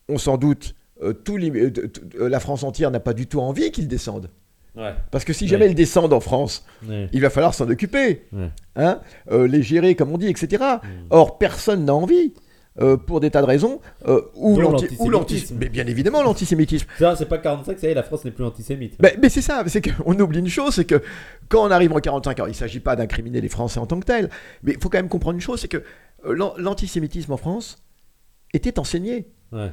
on 0.09 0.17
s'en 0.17 0.37
doute, 0.37 0.73
euh, 1.01 1.13
les- 1.37 1.51
euh, 1.51 1.71
euh, 2.19 2.29
la 2.29 2.39
France 2.39 2.63
entière 2.63 2.91
n'a 2.91 2.99
pas 2.99 3.13
du 3.13 3.27
tout 3.27 3.39
envie 3.39 3.71
qu'ils 3.71 3.87
descendent. 3.87 4.29
Ouais. 4.75 4.93
Parce 5.09 5.25
que 5.25 5.33
si 5.33 5.47
jamais 5.47 5.65
Ouais. 5.65 5.71
ils 5.71 5.75
descendent 5.75 6.13
en 6.13 6.19
France, 6.19 6.63
Ouais. 6.87 7.09
il 7.11 7.19
va 7.21 7.29
falloir 7.31 7.53
s'en 7.55 7.67
occuper, 7.69 8.27
hein, 8.75 8.99
euh, 9.31 9.47
les 9.47 9.63
gérer, 9.63 9.95
comme 9.95 10.11
on 10.11 10.17
dit, 10.19 10.27
etc. 10.27 10.63
Mm. 10.83 10.87
Or, 11.09 11.37
personne 11.37 11.85
n'a 11.85 11.93
envie. 11.95 12.33
euh, 12.79 12.95
pour 12.95 13.19
des 13.19 13.31
tas 13.31 13.41
de 13.41 13.47
raisons, 13.47 13.81
euh, 14.07 14.21
ou 14.35 14.59
l'antisémitisme. 14.59 15.57
Mais 15.59 15.67
bien 15.67 15.87
évidemment, 15.87 16.21
l'antisémitisme. 16.21 16.85
Ça, 16.99 17.15
c'est 17.15 17.25
pas 17.25 17.39
45, 17.39 17.79
ça 17.79 17.87
y 17.87 17.89
est, 17.89 17.95
la 17.95 18.03
France 18.03 18.23
n'est 18.23 18.29
plus 18.29 18.43
antisémite. 18.45 18.93
Mais, 19.01 19.17
mais 19.19 19.29
c'est 19.29 19.41
ça, 19.41 19.63
c'est 19.65 19.81
qu'on 19.81 20.13
oublie 20.19 20.37
une 20.37 20.47
chose, 20.47 20.75
c'est 20.75 20.85
que 20.85 21.01
quand 21.49 21.67
on 21.67 21.71
arrive 21.71 21.91
en 21.93 21.99
45 21.99 22.39
ans, 22.41 22.45
il 22.45 22.49
ne 22.49 22.53
s'agit 22.53 22.79
pas 22.79 22.95
d'incriminer 22.95 23.41
les 23.41 23.49
Français 23.49 23.79
en 23.79 23.87
tant 23.87 23.99
que 23.99 24.05
tels, 24.05 24.29
mais 24.61 24.73
il 24.73 24.79
faut 24.79 24.89
quand 24.89 24.99
même 24.99 25.09
comprendre 25.09 25.33
une 25.37 25.41
chose, 25.41 25.59
c'est 25.59 25.67
que 25.67 25.81
l'an- 26.23 26.53
l'antisémitisme 26.59 27.31
en 27.31 27.37
France 27.37 27.83
était 28.53 28.77
enseigné. 28.77 29.25
Ouais. 29.51 29.71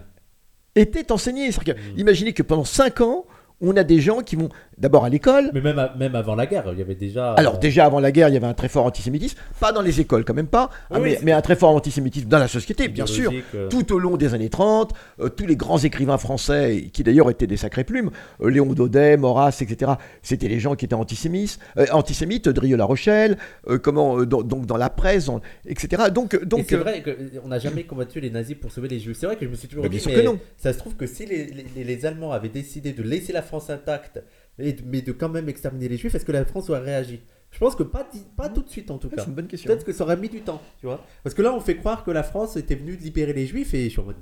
Était 0.76 1.12
enseigné. 1.12 1.52
C'est-à-dire 1.52 1.74
que, 1.76 1.80
Mm. 1.80 1.98
imaginez 1.98 2.32
que 2.32 2.42
pendant 2.42 2.64
5 2.64 3.00
ans, 3.00 3.26
on 3.60 3.76
a 3.76 3.84
des 3.84 4.00
gens 4.00 4.20
qui 4.20 4.36
vont 4.36 4.48
d'abord 4.78 5.04
à 5.04 5.08
l'école. 5.08 5.50
Mais 5.54 5.60
même, 5.60 5.78
à- 5.78 5.94
même 5.96 6.14
avant 6.16 6.34
la 6.34 6.46
guerre, 6.46 6.64
il 6.72 6.78
y 6.78 6.82
avait 6.82 6.94
déjà. 6.96 7.32
Alors 7.34 7.58
déjà 7.58 7.84
avant 7.86 8.00
la 8.00 8.10
guerre, 8.12 8.28
il 8.28 8.34
y 8.34 8.36
avait 8.36 8.46
un 8.46 8.54
très 8.54 8.68
fort 8.68 8.84
antisémitisme, 8.86 9.38
pas 9.60 9.72
dans 9.72 9.80
les 9.82 10.00
écoles 10.00 10.24
quand 10.24 10.34
même 10.34 10.48
pas, 10.48 10.70
Oui, 10.90 11.14
hein, 11.14 11.18
mais, 11.22 11.32
un 11.32 11.40
très 11.40 11.54
fort 11.56 11.70
antisémitisme 11.74 12.28
dans 12.28 12.38
la 12.38 12.48
société, 12.48 12.88
bien 12.88 13.06
sûr. 13.06 13.32
euh, 13.54 13.68
Tout 13.68 13.92
au 13.92 13.98
long 13.98 14.16
des 14.16 14.34
années 14.34 14.48
30, 14.50 14.92
euh, 15.20 15.28
tous 15.28 15.46
les 15.46 15.56
grands 15.56 15.78
écrivains 15.78 16.18
français, 16.18 16.90
qui 16.92 17.02
d'ailleurs 17.04 17.30
étaient 17.30 17.46
des 17.46 17.56
sacrées 17.56 17.84
plumes, 17.84 18.10
euh, 18.42 18.50
Léon 18.50 18.66
Daudet, 18.66 19.16
Maurras, 19.16 19.56
etc., 19.60 19.92
c'était 20.22 20.48
les 20.48 20.58
gens 20.60 20.74
qui 20.74 20.84
étaient 20.84 20.94
antisémites, 20.94 21.58
antisémites 21.92 22.48
Drieux-La 22.48 22.84
Rochelle, 22.84 23.38
euh, 23.68 23.78
comment, 23.78 24.22
dans- 24.24 24.42
donc 24.42 24.66
dans 24.66 24.76
la 24.76 24.90
presse, 24.90 25.30
etc. 25.66 26.04
Donc, 26.12 26.42
donc 26.44 26.66
c'est 26.68 26.76
vrai 26.76 27.02
qu'on 27.02 27.48
n'a 27.48 27.58
jamais 27.58 27.84
combattu 27.84 28.20
les 28.20 28.30
nazis 28.30 28.56
pour 28.56 28.72
sauver 28.72 28.88
les 28.88 28.98
juifs. 28.98 29.16
C'est 29.20 29.26
vrai 29.26 29.36
que 29.36 29.44
je 29.44 29.50
me 29.50 29.54
suis 29.54 29.68
toujours 29.68 29.88
dit, 29.88 30.00
mais 30.06 30.14
que 30.14 30.20
non. 30.20 30.38
ça 30.56 30.72
se 30.72 30.78
trouve 30.78 30.94
que 30.96 31.06
si 31.06 31.26
les, 31.26 31.46
les- 31.76 31.84
les 31.84 32.06
Allemands 32.06 32.32
avaient 32.32 32.48
décidé 32.48 32.92
de 32.92 33.02
laisser 33.02 33.32
la 33.32 33.42
France 33.44 33.70
intacte, 33.70 34.20
et 34.58 34.74
mais 34.84 35.00
de 35.02 35.12
quand 35.12 35.28
même 35.28 35.48
exterminer 35.48 35.88
les 35.88 35.96
juifs, 35.96 36.14
est-ce 36.16 36.24
que 36.24 36.32
la 36.32 36.44
France 36.44 36.68
aurait 36.70 36.80
réagi? 36.80 37.22
Je 37.52 37.58
pense 37.60 37.76
que 37.76 37.84
pas, 37.84 38.04
pas 38.36 38.48
tout 38.48 38.62
de 38.62 38.68
suite 38.68 38.90
en 38.90 38.98
tout 38.98 39.08
c'est 39.10 39.14
cas. 39.16 39.24
une 39.26 39.34
bonne 39.34 39.46
question. 39.46 39.68
Peut-être 39.68 39.84
que 39.84 39.92
ça 39.92 40.02
aurait 40.02 40.16
mis 40.16 40.28
du 40.28 40.40
temps, 40.40 40.60
tu 40.80 40.86
vois. 40.86 41.06
Parce 41.22 41.34
que 41.36 41.42
là, 41.42 41.54
on 41.54 41.60
fait 41.60 41.76
croire 41.76 42.02
que 42.02 42.10
la 42.10 42.24
France 42.24 42.56
était 42.56 42.74
venue 42.74 42.96
de 42.96 43.02
libérer 43.02 43.32
les 43.32 43.46
juifs 43.46 43.72
et 43.74 43.84
je 43.84 43.88
suis 43.90 44.00
en 44.00 44.04
mode. 44.04 44.16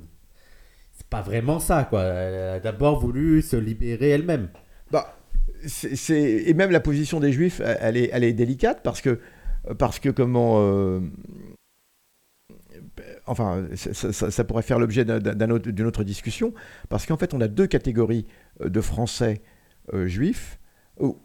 C'est 0.91 1.07
pas 1.07 1.23
vraiment 1.23 1.59
ça, 1.59 1.85
quoi. 1.89 2.03
Elle 2.03 2.35
a 2.35 2.59
d'abord 2.59 2.99
voulu 2.99 3.41
se 3.41 3.55
libérer 3.55 4.09
elle-même. 4.09 4.49
Bah, 4.91 5.17
c'est, 5.65 5.95
c'est- 5.95 6.43
et 6.47 6.53
même 6.53 6.69
la 6.69 6.79
position 6.79 7.19
des 7.19 7.31
Juifs, 7.31 7.59
elle 7.65 7.97
est, 7.97 8.11
elle 8.13 8.23
est 8.23 8.33
délicate 8.33 8.81
parce 8.83 9.01
que, 9.01 9.19
parce 9.79 9.97
que 9.97 10.09
comment, 10.09 10.57
euh, 10.59 10.99
enfin, 13.25 13.65
ça, 13.75 14.11
ça- 14.13 14.31
ça 14.31 14.43
pourrait 14.43 14.61
faire 14.61 14.79
l'objet 14.79 15.05
d'un- 15.05 15.19
d'un 15.19 15.49
autre- 15.49 15.71
d'une 15.71 15.85
autre 15.85 16.03
discussion 16.03 16.53
parce 16.89 17.05
qu'en 17.05 17.17
fait, 17.17 17.33
on 17.33 17.41
a 17.41 17.47
deux 17.47 17.67
catégories 17.67 18.25
de 18.63 18.81
Français 18.81 19.41
euh, 19.93 20.07
juifs. 20.07 20.59
non, 20.99 21.15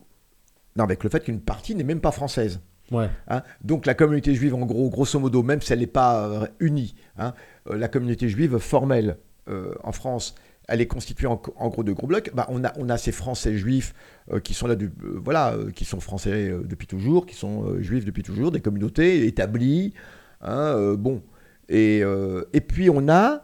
avec 0.84 1.02
le 1.04 1.10
fait 1.10 1.24
qu'une 1.24 1.40
partie 1.40 1.74
n'est 1.74 1.84
même 1.84 2.00
pas 2.00 2.12
française. 2.12 2.60
Ouais. 2.90 3.10
hein. 3.28 3.42
Donc 3.62 3.84
la 3.84 3.94
communauté 3.94 4.34
juive, 4.34 4.54
en 4.54 4.64
gros, 4.64 4.88
grosso 4.88 5.18
modo, 5.18 5.42
même 5.42 5.60
si 5.60 5.72
elle 5.72 5.80
n'est 5.80 5.86
pas 5.86 6.26
euh, 6.26 6.46
unie, 6.60 6.94
hein, 7.18 7.34
euh, 7.68 7.76
la 7.76 7.88
communauté 7.88 8.28
juive 8.28 8.58
formelle 8.58 9.18
euh, 9.48 9.74
en 9.82 9.92
France, 9.92 10.34
elle 10.68 10.80
est 10.80 10.86
constituée 10.86 11.26
en, 11.26 11.40
en 11.56 11.68
gros 11.68 11.82
de 11.84 11.92
gros 11.92 12.06
blocs. 12.06 12.30
Bah, 12.34 12.46
on, 12.50 12.64
a, 12.64 12.72
on 12.78 12.88
a 12.88 12.96
ces 12.96 13.12
Français 13.12 13.56
juifs 13.56 13.94
euh, 14.32 14.40
qui 14.40 14.54
sont 14.54 14.66
là, 14.66 14.74
du- 14.74 14.86
euh, 15.04 15.20
voilà, 15.22 15.52
euh, 15.54 15.70
qui 15.70 15.84
sont 15.84 16.00
français 16.00 16.50
euh, 16.50 16.62
depuis 16.64 16.86
toujours, 16.86 17.26
qui 17.26 17.34
sont 17.34 17.64
euh, 17.64 17.82
juifs 17.82 18.04
depuis 18.04 18.22
toujours, 18.22 18.50
des 18.52 18.60
communautés 18.60 19.26
établies. 19.26 19.92
hein, 20.40 20.72
euh, 20.76 20.96
bon, 20.96 21.22
et, 21.68 22.00
euh, 22.02 22.44
et 22.54 22.60
puis 22.62 22.88
on 22.90 23.08
a 23.08 23.42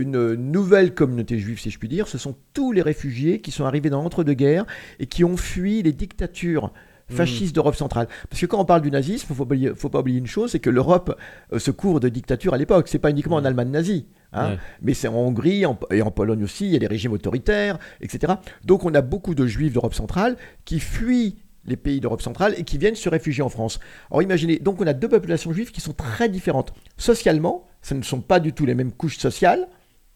une 0.00 0.34
nouvelle 0.34 0.94
communauté 0.94 1.38
juive, 1.38 1.58
si 1.60 1.70
je 1.70 1.78
puis 1.78 1.88
dire. 1.88 2.08
Ce 2.08 2.18
sont 2.18 2.34
tous 2.54 2.72
les 2.72 2.82
réfugiés 2.82 3.40
qui 3.40 3.50
sont 3.50 3.64
arrivés 3.64 3.90
dans 3.90 4.02
l'entre-deux-guerres 4.02 4.66
et 5.00 5.06
qui 5.06 5.24
ont 5.24 5.36
fui 5.36 5.82
les 5.82 5.92
dictatures 5.92 6.72
fascistes 7.08 7.54
d'Europe 7.54 7.76
centrale. 7.76 8.08
Parce 8.28 8.40
que 8.40 8.46
quand 8.46 8.58
on 8.60 8.64
parle 8.64 8.82
du 8.82 8.90
nazisme, 8.90 9.26
il 9.28 9.32
ne 9.32 9.36
faut, 9.36 9.44
pas 9.44 9.54
oublier- 9.54 9.72
faut 9.76 9.88
pas 9.88 10.00
oublier 10.00 10.18
une 10.18 10.26
chose, 10.26 10.50
c'est 10.50 10.58
que 10.58 10.70
l'Europe 10.70 11.16
euh, 11.52 11.60
se 11.60 11.70
couvre 11.70 12.00
de 12.00 12.08
dictatures 12.08 12.52
à 12.52 12.58
l'époque. 12.58 12.88
C'est 12.88 12.98
pas 12.98 13.10
uniquement 13.10 13.36
en 13.36 13.44
Allemagne 13.44 13.70
nazie. 13.70 14.06
hein. 14.32 14.50
Ouais. 14.50 14.58
Mais 14.82 14.92
c'est 14.94 15.06
en 15.06 15.14
Hongrie 15.14 15.64
en- 15.66 15.78
et 15.92 16.02
en 16.02 16.10
Pologne 16.10 16.42
aussi, 16.42 16.66
il 16.66 16.72
y 16.72 16.76
a 16.76 16.80
des 16.80 16.88
régimes 16.88 17.12
autoritaires, 17.12 17.78
etc. 18.00 18.32
Donc 18.64 18.84
on 18.84 18.92
a 18.92 19.02
beaucoup 19.02 19.36
de 19.36 19.46
juifs 19.46 19.72
d'Europe 19.72 19.94
centrale 19.94 20.36
qui 20.64 20.80
fuient 20.80 21.36
les 21.64 21.76
pays 21.76 22.00
d'Europe 22.00 22.22
centrale 22.22 22.54
et 22.58 22.64
qui 22.64 22.76
viennent 22.76 22.94
se 22.96 23.08
réfugier 23.08 23.44
en 23.44 23.48
France. 23.50 23.78
Alors 24.10 24.22
imaginez, 24.22 24.58
donc 24.58 24.80
on 24.80 24.86
a 24.88 24.92
deux 24.92 25.08
populations 25.08 25.52
juives 25.52 25.70
qui 25.70 25.80
sont 25.80 25.92
très 25.92 26.28
différentes. 26.28 26.72
Socialement, 26.96 27.68
ce 27.82 27.94
ne 27.94 28.02
sont 28.02 28.20
pas 28.20 28.40
du 28.40 28.52
tout 28.52 28.66
les 28.66 28.74
mêmes 28.74 28.90
couches 28.92 29.18
sociales. 29.18 29.68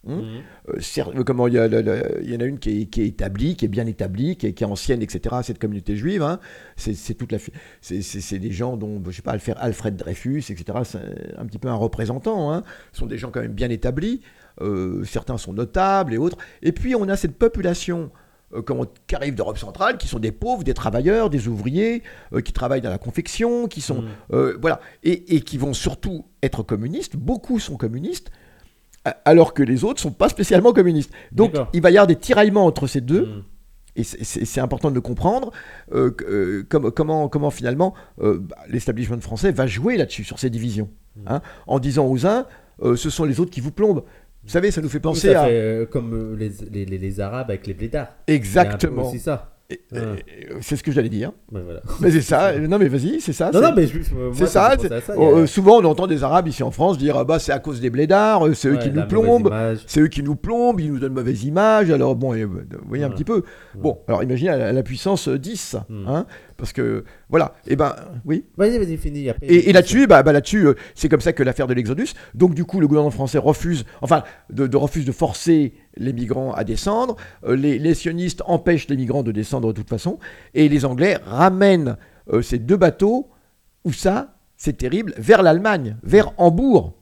Hum. 0.07 0.41
Euh, 0.71 1.23
comment 1.25 1.47
il 1.47 1.55
y, 1.55 1.59
a 1.59 1.69
le- 1.69 1.83
le- 1.83 2.21
il 2.23 2.31
y 2.33 2.35
en 2.37 2.41
a 2.41 2.45
une 2.45 2.59
qui 2.59 2.83
est, 2.83 2.87
qui 2.87 3.03
est 3.03 3.07
établie, 3.09 3.55
qui 3.55 3.67
est 3.67 3.69
bien 3.69 3.87
établie, 3.87 4.37
qui 4.37 4.47
est, 4.47 4.55
qui 4.55 4.65
est 4.65 4.67
ancienne, 4.67 5.03
etc. 5.03 5.37
Cette 5.43 5.59
communauté 5.59 5.95
juive, 5.95 6.23
hein. 6.23 6.41
c'est 6.77 6.95
toute 7.15 7.33
la, 7.33 7.39
c'est- 7.83 8.39
des 8.39 8.51
gens 8.51 8.79
dont, 8.79 9.03
je 9.07 9.17
sais 9.17 9.21
pas, 9.23 9.33
Alfred, 9.33 9.57
Alfred 9.61 9.97
Dreyfus, 9.97 10.45
etc. 10.49 10.79
C'est 10.85 11.35
un 11.37 11.45
petit 11.45 11.59
peu 11.59 11.69
un 11.69 11.75
représentant. 11.75 12.51
Hein. 12.51 12.63
Ce 12.93 13.01
sont 13.01 13.07
des 13.07 13.19
gens 13.19 13.31
quand 13.31 13.43
même 13.43 13.53
bien 13.53 13.69
établis. 13.69 14.23
Euh, 14.63 15.05
certains 15.05 15.37
sont 15.37 15.53
notables 15.53 16.15
et 16.15 16.19
autres. 16.19 16.39
Et 16.63 16.73
puis 16.73 16.95
on 16.95 17.09
a 17.09 17.17
cette 17.17 17.37
population. 17.39 18.11
euh, 18.53 18.63
comment- 18.63 18.87
qui 19.07 19.15
arrive 19.15 19.37
d'Europe 19.37 19.59
centrale, 19.59 19.97
qui 19.97 20.09
sont 20.09 20.19
des 20.19 20.33
pauvres, 20.33 20.65
des 20.65 20.75
travailleurs, 20.75 21.31
des 21.31 21.47
ouvriers, 21.47 22.03
euh, 22.33 22.41
qui 22.41 22.53
travaillent 22.53 22.81
dans 22.81 22.91
la 22.91 22.99
confection, 22.99 23.69
qui 23.69 23.81
sont 23.81 24.03
Mhm. 24.33 24.55
voilà, 24.61 24.81
et, 25.05 25.37
et 25.37 25.41
qui 25.43 25.57
vont 25.57 25.73
surtout 25.73 26.25
être 26.43 26.65
communistes. 26.65 27.15
Beaucoup 27.17 27.61
sont 27.61 27.77
communistes, 27.77 28.33
alors 29.25 29.55
que 29.55 29.63
les 29.63 29.85
autres 29.85 30.01
sont 30.01 30.11
pas 30.13 30.29
spécialement 30.29 30.73
communistes. 30.73 31.13
Donc 31.33 31.55
il 31.73 31.81
va 31.83 31.91
y 31.91 31.97
avoir 31.97 32.07
des 32.07 32.17
tiraillements 32.17 32.67
entre 32.67 32.87
ces 32.87 33.01
deux, 33.01 33.27
Mhm. 33.27 33.43
et 33.97 34.05
c'est- 34.05 34.61
important 34.61 34.91
de 34.91 34.95
le 34.95 35.01
comprendre. 35.01 35.51
euh, 35.93 36.11
euh, 36.29 36.65
comme- 36.69 36.91
comment, 36.93 37.29
comment 37.29 37.51
finalement 37.51 37.95
euh, 38.21 38.39
bah, 38.41 38.57
l'establishment 38.69 39.21
français 39.21 39.53
va 39.53 39.67
jouer 39.67 39.97
là-dessus, 39.97 40.25
sur 40.25 40.39
ces 40.39 40.51
divisions, 40.51 40.89
Mm. 41.17 41.21
hein, 41.29 41.43
en 41.67 41.79
disant 41.81 42.07
aux 42.07 42.27
uns, 42.27 42.47
euh, 42.83 42.95
ce 42.97 43.11
sont 43.11 43.25
les 43.25 43.41
autres 43.41 43.51
qui 43.51 43.61
vous 43.61 43.73
plombent. 43.73 44.05
Vous 44.45 44.51
savez, 44.51 44.71
ça 44.71 44.81
nous 44.81 44.89
fait 44.89 44.99
Oui, 44.99 45.03
penser 45.03 45.33
ça 45.33 45.43
à 45.43 45.47
fait, 45.49 45.89
comme 45.91 46.37
les, 46.37 46.51
les, 46.71 46.85
les- 46.87 46.99
les 46.99 47.21
Arabes 47.21 47.51
avec 47.51 47.67
les 47.67 47.75
blédards. 47.75 48.15
exactement. 48.27 49.11
C'est 49.11 49.19
ça. 49.19 49.57
Et- 49.71 49.81
c'est 50.61 50.77
ce 50.77 50.83
que 50.83 50.91
j'allais 50.93 51.09
dire. 51.09 51.33
Ouais, 51.53 51.61
voilà. 51.65 51.81
Mais 52.01 52.11
c'est 52.11 52.21
ça. 52.23 52.59
non, 52.59 52.79
mais 52.79 52.89
vas-y, 52.89 53.21
c'est 53.21 53.33
ça. 53.33 53.47
Non, 53.53 53.61
c'est- 53.61 53.67
non, 53.69 53.73
mais 53.77 53.87
je, 53.87 54.15
moi, 54.15 54.31
C'est 54.35 54.47
ça 54.47 54.67
a- 54.67 54.77
euh, 55.19 55.47
souvent, 55.47 55.79
on 55.81 55.85
entend 55.85 56.07
des 56.07 56.25
Arabes 56.25 56.49
ici 56.49 56.63
en 56.63 56.71
France 56.71 56.99
dire 56.99 57.17
ah 57.17 57.25
bah 57.25 57.39
c'est 57.39 57.53
à 57.53 57.59
cause 57.61 57.81
des 57.81 57.91
blédards, 57.91 58.47
euh, 58.49 58.55
c'est 58.55 58.69
eux 58.69 58.73
ouais, 58.73 58.79
qui 58.79 58.91
nous 58.91 59.07
plombent, 59.07 59.53
c'est 59.87 60.01
eux 60.01 60.09
qui 60.09 60.23
nous 60.23 60.35
plombent, 60.37 60.81
ils 60.81 60.93
nous 60.93 60.99
donnent 60.99 61.13
mauvaise 61.15 61.45
image. 61.45 61.91
Alors 61.91 62.17
bon, 62.17 62.35
euh, 62.35 62.45
vous 62.47 62.61
voyez 62.89 63.05
un 63.05 63.09
Ouais. 63.09 63.15
petit 63.15 63.25
peu. 63.25 63.43
Bon, 63.77 63.99
alors 64.09 64.23
imaginez 64.23 64.51
la, 64.51 64.73
la 64.73 64.83
puissance 64.83 65.29
euh, 65.29 65.39
10, 65.39 65.77
Mm. 65.89 66.05
hein, 66.09 66.27
parce 66.61 66.73
que 66.73 67.05
voilà. 67.29 67.55
Et 67.67 67.75
ben 67.75 67.97
oui. 68.25 68.45
Vas-y, 68.57 68.79
vas-y, 68.79 68.97
finis. 68.97 69.29
Après, 69.29 69.47
Et, 69.47 69.69
et 69.69 69.73
là-dessus, 69.73 70.07
bah, 70.07 70.23
bah, 70.23 70.33
là-dessus, 70.33 70.67
euh, 70.67 70.75
c'est 70.95 71.09
comme 71.09 71.21
ça 71.21 71.33
que 71.33 71.43
l'affaire 71.43 71.67
de 71.67 71.75
l'Exodus. 71.75 72.09
Donc 72.35 72.55
du 72.55 72.65
coup, 72.65 72.79
le 72.81 72.87
gouvernement 72.87 73.11
français 73.11 73.39
refuse, 73.39 73.85
enfin, 74.03 74.23
de, 74.51 74.67
de- 74.69 74.77
refuse 74.77 75.05
de 75.05 75.13
forcer 75.13 75.73
les 75.97 76.13
migrants 76.13 76.53
à 76.53 76.63
descendre. 76.63 77.17
Euh, 77.45 77.57
les, 77.57 77.79
les 77.79 77.95
sionistes 77.95 78.43
empêchent 78.47 78.89
les 78.89 78.97
migrants 78.97 79.23
de 79.25 79.33
descendre 79.33 79.69
de 79.73 79.73
toute 79.81 79.89
façon, 79.89 80.19
et 80.55 80.69
les 80.69 80.85
Anglais 80.85 81.19
ramènent 81.25 81.97
euh, 82.33 82.43
ces 82.43 82.59
deux 82.59 82.77
bateaux. 82.77 83.29
Où 83.85 83.95
ça 83.95 84.35
C'est 84.59 84.77
terrible. 84.77 85.15
Vers 85.17 85.43
l'Allemagne, 85.43 85.97
vers 86.03 86.33
Hambourg. 86.37 87.00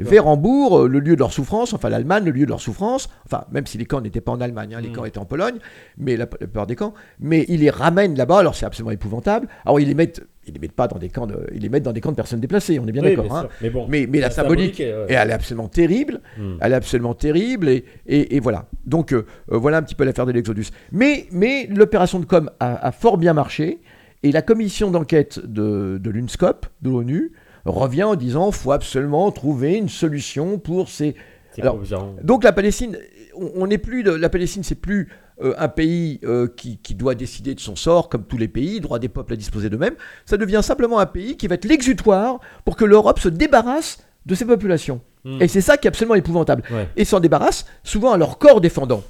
Vers 0.00 0.26
Hambourg, 0.26 0.80
euh, 0.80 0.88
le 0.88 1.00
lieu 1.00 1.14
de 1.14 1.20
leur 1.20 1.32
souffrance, 1.32 1.72
enfin 1.72 1.88
l'Allemagne, 1.88 2.24
le 2.24 2.30
lieu 2.30 2.44
de 2.44 2.50
leur 2.50 2.60
souffrance, 2.60 3.08
enfin 3.26 3.44
même 3.52 3.66
si 3.66 3.78
les 3.78 3.84
camps 3.86 4.00
n'étaient 4.00 4.20
pas 4.20 4.32
en 4.32 4.40
Allemagne, 4.40 4.74
hein, 4.74 4.80
les 4.80 4.88
Mm. 4.90 4.92
camps 4.92 5.04
étaient 5.04 5.18
en 5.18 5.24
Pologne, 5.24 5.56
mais 5.96 6.12
la, 6.16 6.24
la 6.24 6.26
plupart 6.26 6.66
des 6.66 6.76
camps, 6.76 6.94
mais 7.20 7.44
ils 7.48 7.60
les 7.60 7.70
ramènent 7.70 8.16
là-bas, 8.16 8.38
alors 8.40 8.54
c'est 8.54 8.66
absolument 8.66 8.90
épouvantable. 8.90 9.48
Alors 9.64 9.80
ils 9.80 9.88
les 9.88 9.94
mettent, 9.94 10.22
ils 10.46 10.52
les 10.54 10.58
mettent 10.60 10.72
pas 10.72 10.88
dans 10.88 10.98
des 10.98 11.08
camps, 11.08 11.26
de, 11.26 11.46
ils 11.54 11.62
les 11.62 11.68
mettent 11.68 11.82
dans 11.82 11.92
des 11.92 12.00
camps 12.00 12.10
de 12.10 12.16
personnes 12.16 12.40
déplacées, 12.40 12.78
on 12.78 12.86
est 12.86 12.92
bien 12.92 13.02
Oui, 13.02 13.16
d'accord. 13.16 13.36
hein. 13.36 13.48
Mais 13.62 13.70
bon. 13.70 13.86
Mais, 13.88 14.06
mais 14.08 14.20
la, 14.20 14.30
symbolique, 14.30 14.80
est, 14.80 14.92
ouais. 14.94 15.06
et 15.08 15.12
elle 15.14 15.30
est 15.30 15.34
absolument 15.34 15.68
terrible, 15.68 16.20
Hmm. 16.38 16.56
elle 16.60 16.72
est 16.72 16.76
absolument 16.76 17.14
terrible, 17.14 17.68
et, 17.68 17.84
et, 18.06 18.36
et 18.36 18.40
voilà. 18.40 18.66
Donc 18.86 19.12
euh, 19.12 19.24
euh, 19.52 19.58
voilà 19.58 19.78
un 19.78 19.82
petit 19.82 19.94
peu 19.94 20.04
l'affaire 20.04 20.26
de 20.26 20.32
l'Exodus. 20.32 20.66
Mais, 20.92 21.26
mais 21.32 21.66
l'opération 21.66 22.18
de 22.20 22.24
com 22.24 22.50
a, 22.60 22.86
a 22.86 22.92
fort 22.92 23.18
bien 23.18 23.32
marché, 23.34 23.78
et 24.22 24.32
la 24.32 24.42
commission 24.42 24.90
d'enquête 24.90 25.38
de, 25.44 25.98
de 26.02 26.10
l'UNSCOP, 26.10 26.66
de 26.82 26.90
l'ONU, 26.90 27.32
revient 27.64 28.04
en 28.04 28.14
disant 28.14 28.50
faut 28.50 28.72
absolument 28.72 29.30
trouver 29.30 29.76
une 29.76 29.88
solution 29.88 30.58
pour 30.58 30.88
ces. 30.88 31.14
Alors. 31.60 31.80
Donc 32.22 32.44
la 32.44 32.52
Palestine, 32.52 32.96
on 33.34 33.66
n'est 33.66 33.78
plus 33.78 34.04
de, 34.04 34.12
la 34.12 34.28
Palestine, 34.28 34.62
c'est 34.62 34.76
plus 34.76 35.08
euh, 35.42 35.54
un 35.58 35.68
pays 35.68 36.20
euh, 36.24 36.46
qui, 36.46 36.78
qui 36.78 36.94
doit 36.94 37.14
décider 37.14 37.54
de 37.54 37.60
son 37.60 37.76
sort, 37.76 38.08
comme 38.08 38.24
tous 38.24 38.38
les 38.38 38.48
pays, 38.48 38.80
droit 38.80 38.98
des 38.98 39.08
peuples 39.08 39.32
à 39.32 39.36
disposer 39.36 39.68
d'eux-mêmes. 39.68 39.94
Ça 40.24 40.36
devient 40.36 40.60
simplement 40.62 40.98
un 40.98 41.06
pays 41.06 41.36
qui 41.36 41.48
va 41.48 41.56
être 41.56 41.64
l'exutoire 41.64 42.40
pour 42.64 42.76
que 42.76 42.84
l'Europe 42.84 43.18
se 43.18 43.28
débarrasse 43.28 44.04
de 44.26 44.34
ses 44.34 44.44
populations. 44.44 45.00
Hmm. 45.24 45.40
Et 45.40 45.48
c'est 45.48 45.60
ça 45.60 45.76
qui 45.76 45.86
est 45.86 45.90
absolument 45.90 46.14
épouvantable. 46.14 46.62
Ouais. 46.70 46.88
Et 46.96 47.04
s'en 47.04 47.20
débarrasse 47.20 47.66
souvent 47.82 48.12
à 48.12 48.16
leur 48.16 48.38
corps 48.38 48.60
défendant. 48.60 49.02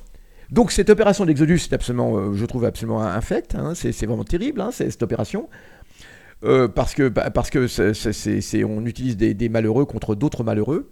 Donc 0.50 0.72
cette 0.72 0.88
opération 0.88 1.26
d'Exodus, 1.26 1.58
c'est 1.58 1.74
absolument, 1.74 2.16
euh, 2.16 2.32
je 2.34 2.46
trouve 2.46 2.64
absolument 2.64 3.02
infecte. 3.02 3.54
hein. 3.54 3.72
c'est 3.74 4.06
vraiment 4.06 4.24
terrible, 4.24 4.60
hein, 4.60 4.70
cette 4.70 5.02
opération. 5.02 5.48
Euh, 6.44 6.68
parce 6.68 6.94
que, 6.94 7.08
bah, 7.08 7.30
parce 7.30 7.50
que 7.50 7.66
c'est- 7.66 7.94
c'est- 7.94 8.12
c'est- 8.12 8.40
c'est- 8.40 8.64
on 8.64 8.84
utilise 8.86 9.16
des, 9.16 9.34
des 9.34 9.48
malheureux 9.48 9.84
contre 9.84 10.14
d'autres 10.14 10.44
malheureux. 10.44 10.88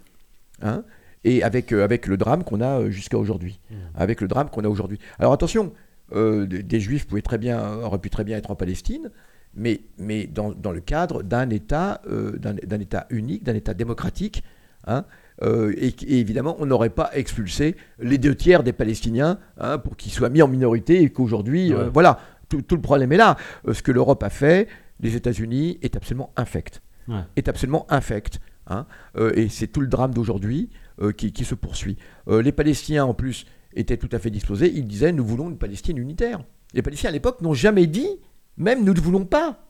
hein, 0.63 0.85
et 1.23 1.43
avec, 1.43 1.71
euh, 1.73 1.85
avec 1.85 2.07
le 2.07 2.17
drame 2.17 2.43
qu'on 2.43 2.63
a 2.63 2.81
euh, 2.81 2.91
jusqu'à 2.91 3.19
aujourd'hui. 3.19 3.61
Mm. 3.71 3.75
Avec 3.97 4.21
le 4.23 4.29
drame 4.29 4.49
qu'on 4.49 4.65
a 4.65 4.69
aujourd'hui. 4.69 4.99
Alors 5.19 5.33
attention, 5.35 5.73
euh, 6.15 6.47
des, 6.47 6.81
juifs 6.81 7.07
pouvaient 7.07 7.21
très 7.21 7.37
bien, 7.37 7.75
auraient 7.83 7.99
pu 7.99 8.09
très 8.09 8.25
bien 8.25 8.39
être 8.39 8.51
en 8.51 8.55
Palestine, 8.55 9.11
mais, 9.55 9.81
mais 9.99 10.27
dans, 10.27 10.53
dans 10.53 10.73
le 10.73 10.81
cadre 10.81 11.23
d'un 11.23 11.51
État, 11.51 12.01
euh, 12.11 12.33
d'un 12.39 12.55
d'un 12.55 12.81
État 12.81 13.07
unique, 13.11 13.45
d'un 13.45 13.55
État 13.55 13.75
démocratique. 13.75 14.43
hein, 14.87 15.05
euh, 15.43 15.75
et, 15.77 15.89
et 16.09 16.21
évidemment, 16.21 16.57
on 16.59 16.65
n'aurait 16.67 16.89
pas 16.91 17.11
expulsé 17.13 17.77
les 17.99 18.17
deux 18.19 18.35
tiers 18.35 18.63
des 18.63 18.73
Palestiniens 18.73 19.39
hein, 19.59 19.77
pour 19.79 19.97
qu'ils 19.99 20.13
soient 20.13 20.31
mis 20.31 20.41
en 20.41 20.49
minorité 20.49 21.03
et 21.03 21.11
qu'aujourd'hui, 21.11 21.75
euh, 21.75 21.91
voilà, 21.93 22.19
tout, 22.49 22.63
tout 22.63 22.77
le 22.77 22.83
problème 22.83 23.13
est 23.13 23.17
là. 23.19 23.37
Euh, 23.69 23.75
ce 23.75 23.83
que 23.83 23.93
l'Europe 23.93 24.23
a 24.23 24.31
fait, 24.31 24.69
les 25.01 25.17
États-Unis, 25.17 25.79
est 25.83 25.97
absolument 25.97 26.33
infect. 26.37 26.83
Ouais. 27.09 27.23
Est 27.37 27.49
absolument 27.49 27.87
infect. 27.91 28.41
hein. 28.67 28.87
Euh, 29.17 29.33
et 29.35 29.49
c'est 29.49 29.69
tout 29.69 29.81
le 29.81 29.87
drame 29.87 30.15
d'aujourd'hui 30.15 30.71
euh, 31.01 31.13
qui, 31.13 31.33
qui 31.33 31.45
se 31.45 31.55
poursuit. 31.55 31.97
Euh, 32.29 32.43
les 32.43 32.53
Palestiniens, 32.53 33.05
en 33.05 33.15
plus, 33.15 33.47
était 33.75 33.97
tout 33.97 34.09
à 34.13 34.19
fait 34.19 34.31
disposé. 34.31 34.73
Il 34.75 34.87
disait 34.87 35.13
nous 35.13 35.25
voulons 35.25 35.51
une 35.51 35.59
Palestine 35.59 35.99
unitaire. 35.99 36.43
Les 36.75 36.83
Palestiniens 36.83 37.11
à 37.11 37.13
l'époque 37.13 37.41
n'ont 37.43 37.55
jamais 37.55 37.87
dit, 37.87 38.09
même 38.57 38.85
nous 38.85 38.95
ne 38.95 39.01
voulons 39.01 39.25
pas. 39.25 39.66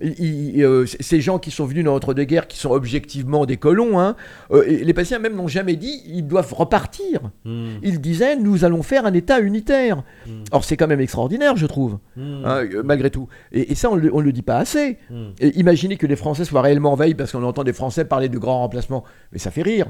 Il- 0.00 0.56
il- 0.56 0.62
euh, 0.62 0.86
ces 0.86 1.20
gens 1.20 1.38
qui 1.40 1.50
sont 1.50 1.64
venus 1.64 1.84
dans 1.84 1.92
l'entre-deux-guerres, 1.92 2.46
qui 2.46 2.56
sont 2.56 2.70
objectivement 2.70 3.46
des 3.46 3.56
colons, 3.56 3.98
hein, 3.98 4.14
euh, 4.52 4.64
les 4.64 4.94
Palestiniens 4.94 5.18
même 5.18 5.34
n'ont 5.34 5.48
jamais 5.48 5.74
dit 5.74 6.02
ils 6.06 6.24
doivent 6.26 6.52
repartir. 6.54 7.20
Hmm. 7.44 7.78
Ils 7.82 8.00
disaient 8.00 8.36
nous 8.36 8.64
allons 8.64 8.82
faire 8.84 9.06
un 9.06 9.12
État 9.12 9.40
unitaire. 9.40 10.04
Mm. 10.26 10.30
Or 10.52 10.64
c'est 10.64 10.76
quand 10.76 10.86
même 10.86 11.00
extraordinaire, 11.00 11.56
je 11.56 11.66
trouve, 11.66 11.98
Hmm. 12.16 12.42
hein, 12.44 12.64
euh, 12.72 12.82
malgré 12.84 13.10
tout. 13.10 13.26
Et, 13.50 13.72
et 13.72 13.74
ça, 13.74 13.90
on 13.90 13.96
ne 13.96 14.20
le 14.22 14.32
dit 14.32 14.42
pas 14.42 14.58
assez. 14.58 14.98
Hmm. 15.10 15.30
Et 15.40 15.58
imaginez 15.58 15.96
que 15.96 16.06
les 16.06 16.16
Français 16.16 16.44
soient 16.44 16.62
réellement 16.62 16.92
en 16.92 16.96
veille 16.96 17.14
parce 17.14 17.32
qu'on 17.32 17.42
entend 17.42 17.64
des 17.64 17.72
Français 17.72 18.04
parler 18.04 18.28
de 18.28 18.38
grand 18.38 18.58
remplacement. 18.60 19.02
Mais 19.32 19.38
ça 19.40 19.50
fait 19.50 19.62
rire. 19.62 19.86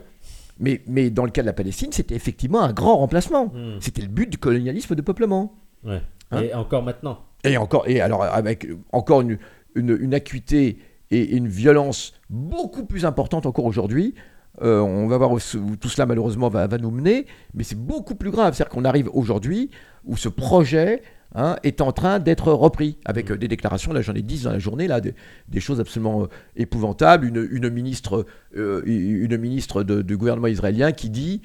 Mais, 0.59 0.80
mais 0.88 1.11
dans 1.11 1.24
le 1.24 1.30
cas 1.30 1.42
de 1.42 1.46
la 1.46 1.52
Palestine, 1.52 1.92
c'était 1.92 2.14
effectivement 2.16 2.62
un 2.62 2.72
grand 2.72 2.96
remplacement. 2.96 3.46
Hmm. 3.54 3.76
C'était 3.80 4.02
le 4.02 4.09
but 4.09 4.30
du 4.30 4.38
colonialisme 4.38 4.94
de 4.94 5.02
peuplement. 5.02 5.54
Ouais. 5.84 6.00
Hein 6.30 6.40
Et 6.42 6.54
encore 6.54 6.82
maintenant. 6.82 7.18
Et 7.44 7.56
encore, 7.56 7.84
et 7.86 8.00
alors 8.00 8.24
avec 8.24 8.66
encore 8.92 9.20
une, 9.20 9.38
une, 9.78 9.96
une 10.00 10.14
acuité 10.14 10.78
et 11.10 11.36
une 11.36 11.48
violence 11.48 12.12
beaucoup 12.28 12.84
plus 12.84 13.04
importante 13.04 13.46
encore 13.46 13.64
aujourd'hui. 13.64 14.14
Euh, 14.60 14.80
on 14.80 15.06
va 15.06 15.16
voir 15.18 15.30
où, 15.30 15.38
tout 15.80 15.88
cela 15.88 16.06
malheureusement 16.06 16.48
va, 16.48 16.66
va 16.66 16.78
nous 16.78 16.90
mener, 16.90 17.26
mais 17.54 17.62
c'est 17.62 17.78
beaucoup 17.78 18.16
plus 18.16 18.30
grave. 18.30 18.54
C'est-à-dire 18.54 18.74
qu'on 18.74 18.84
arrive 18.84 19.08
aujourd'hui 19.12 19.70
où 20.04 20.16
ce 20.16 20.28
projet 20.28 21.02
hein, 21.34 21.56
est 21.62 21.80
en 21.80 21.92
train 21.92 22.18
d'être 22.18 22.52
repris 22.52 22.98
avec 23.04 23.30
euh, 23.30 23.38
des 23.38 23.46
déclarations. 23.46 23.92
Là, 23.92 24.02
j'en 24.02 24.14
ai 24.14 24.22
10 24.22 24.44
dans 24.44 24.52
la 24.52 24.58
journée, 24.58 24.88
là, 24.88 25.00
des, 25.00 25.14
des 25.48 25.60
choses 25.60 25.80
absolument 25.80 26.24
euh, 26.24 26.26
épouvantables. 26.56 27.24
Une, 27.26 27.46
une 27.50 27.70
ministre, 27.70 28.26
euh, 28.56 28.82
une 28.84 29.36
ministre 29.36 29.84
du 29.84 30.16
gouvernement 30.16 30.48
israélien 30.48 30.90
qui 30.90 31.08
dit, 31.08 31.40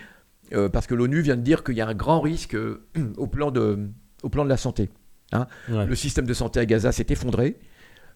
euh, 0.53 0.69
parce 0.69 0.87
que 0.87 0.95
l'ONU 0.95 1.21
vient 1.21 1.35
de 1.35 1.41
dire 1.41 1.63
qu'il 1.63 1.75
y 1.75 1.81
a 1.81 1.87
un 1.87 1.95
grand 1.95 2.21
risque 2.21 2.55
au, 3.17 3.27
plan 3.27 3.51
de, 3.51 3.89
au 4.21 4.29
plan 4.29 4.43
de 4.43 4.49
la 4.49 4.57
santé. 4.57 4.89
Ouais. 5.31 5.85
Le 5.87 5.95
système 5.95 6.27
de 6.27 6.33
santé 6.33 6.59
à 6.59 6.65
Gaza 6.65 6.91
s'est 6.91 7.07
effondré, 7.09 7.57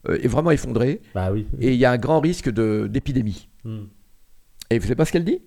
est 0.10 0.28
vraiment 0.28 0.52
effondré, 0.52 1.02
Bah 1.16 1.30
oui. 1.32 1.46
et 1.60 1.74
il 1.74 1.80
y 1.80 1.86
a 1.86 1.92
un 1.92 1.98
grand 1.98 2.20
risque 2.20 2.50
de- 2.50 2.88
d'épidémie. 2.90 3.50
Hmm. 3.64 3.86
Et 4.70 4.78
vous 4.80 4.84
savez 4.84 4.96
pas 4.96 5.06
ce 5.06 5.12
qu'elle 5.12 5.26
dit? 5.26 5.40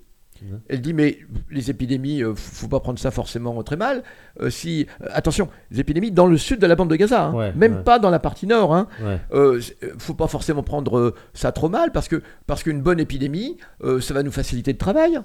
Elle 0.71 0.81
dit 0.81 0.95
mais 0.95 1.19
les 1.51 1.69
épidémies, 1.69 2.23
euh, 2.23 2.35
faut 2.35 2.67
pas 2.69 2.81
prendre 2.81 2.99
ça 2.99 3.11
forcément 3.11 3.63
très 3.63 3.77
mal. 3.77 4.03
Euh, 4.41 4.49
si 4.49 4.87
euh, 5.03 5.07
attention, 5.13 5.49
les 5.71 5.81
épidémies 5.81 6.13
dans 6.13 6.27
le 6.27 6.39
sud 6.39 6.59
de 6.61 6.67
la 6.67 6.77
bande 6.77 6.89
de 6.89 6.97
Gaza, 6.97 7.27
hein. 7.27 7.35
Ouais, 7.35 7.53
même 7.53 7.75
ouais. 7.77 7.83
pas 7.83 7.99
dans 7.99 8.09
la 8.09 8.19
partie 8.19 8.47
nord. 8.47 8.75
Hein. 8.75 8.89
Ouais. 9.03 9.19
Euh, 9.35 9.61
euh, 9.83 9.93
faut 9.99 10.15
pas 10.15 10.29
forcément 10.29 10.63
prendre 10.63 10.97
euh, 10.97 11.15
ça 11.35 11.53
trop 11.53 11.69
mal 11.69 11.93
parce 11.93 12.09
que 12.09 12.23
parce 12.47 12.63
qu'une 12.63 12.81
bonne 12.81 13.01
épidémie, 13.01 13.59
euh, 13.85 14.01
ça 14.01 14.15
va 14.15 14.23
nous 14.23 14.33
faciliter 14.33 14.73
le 14.73 14.79
travail. 14.79 15.21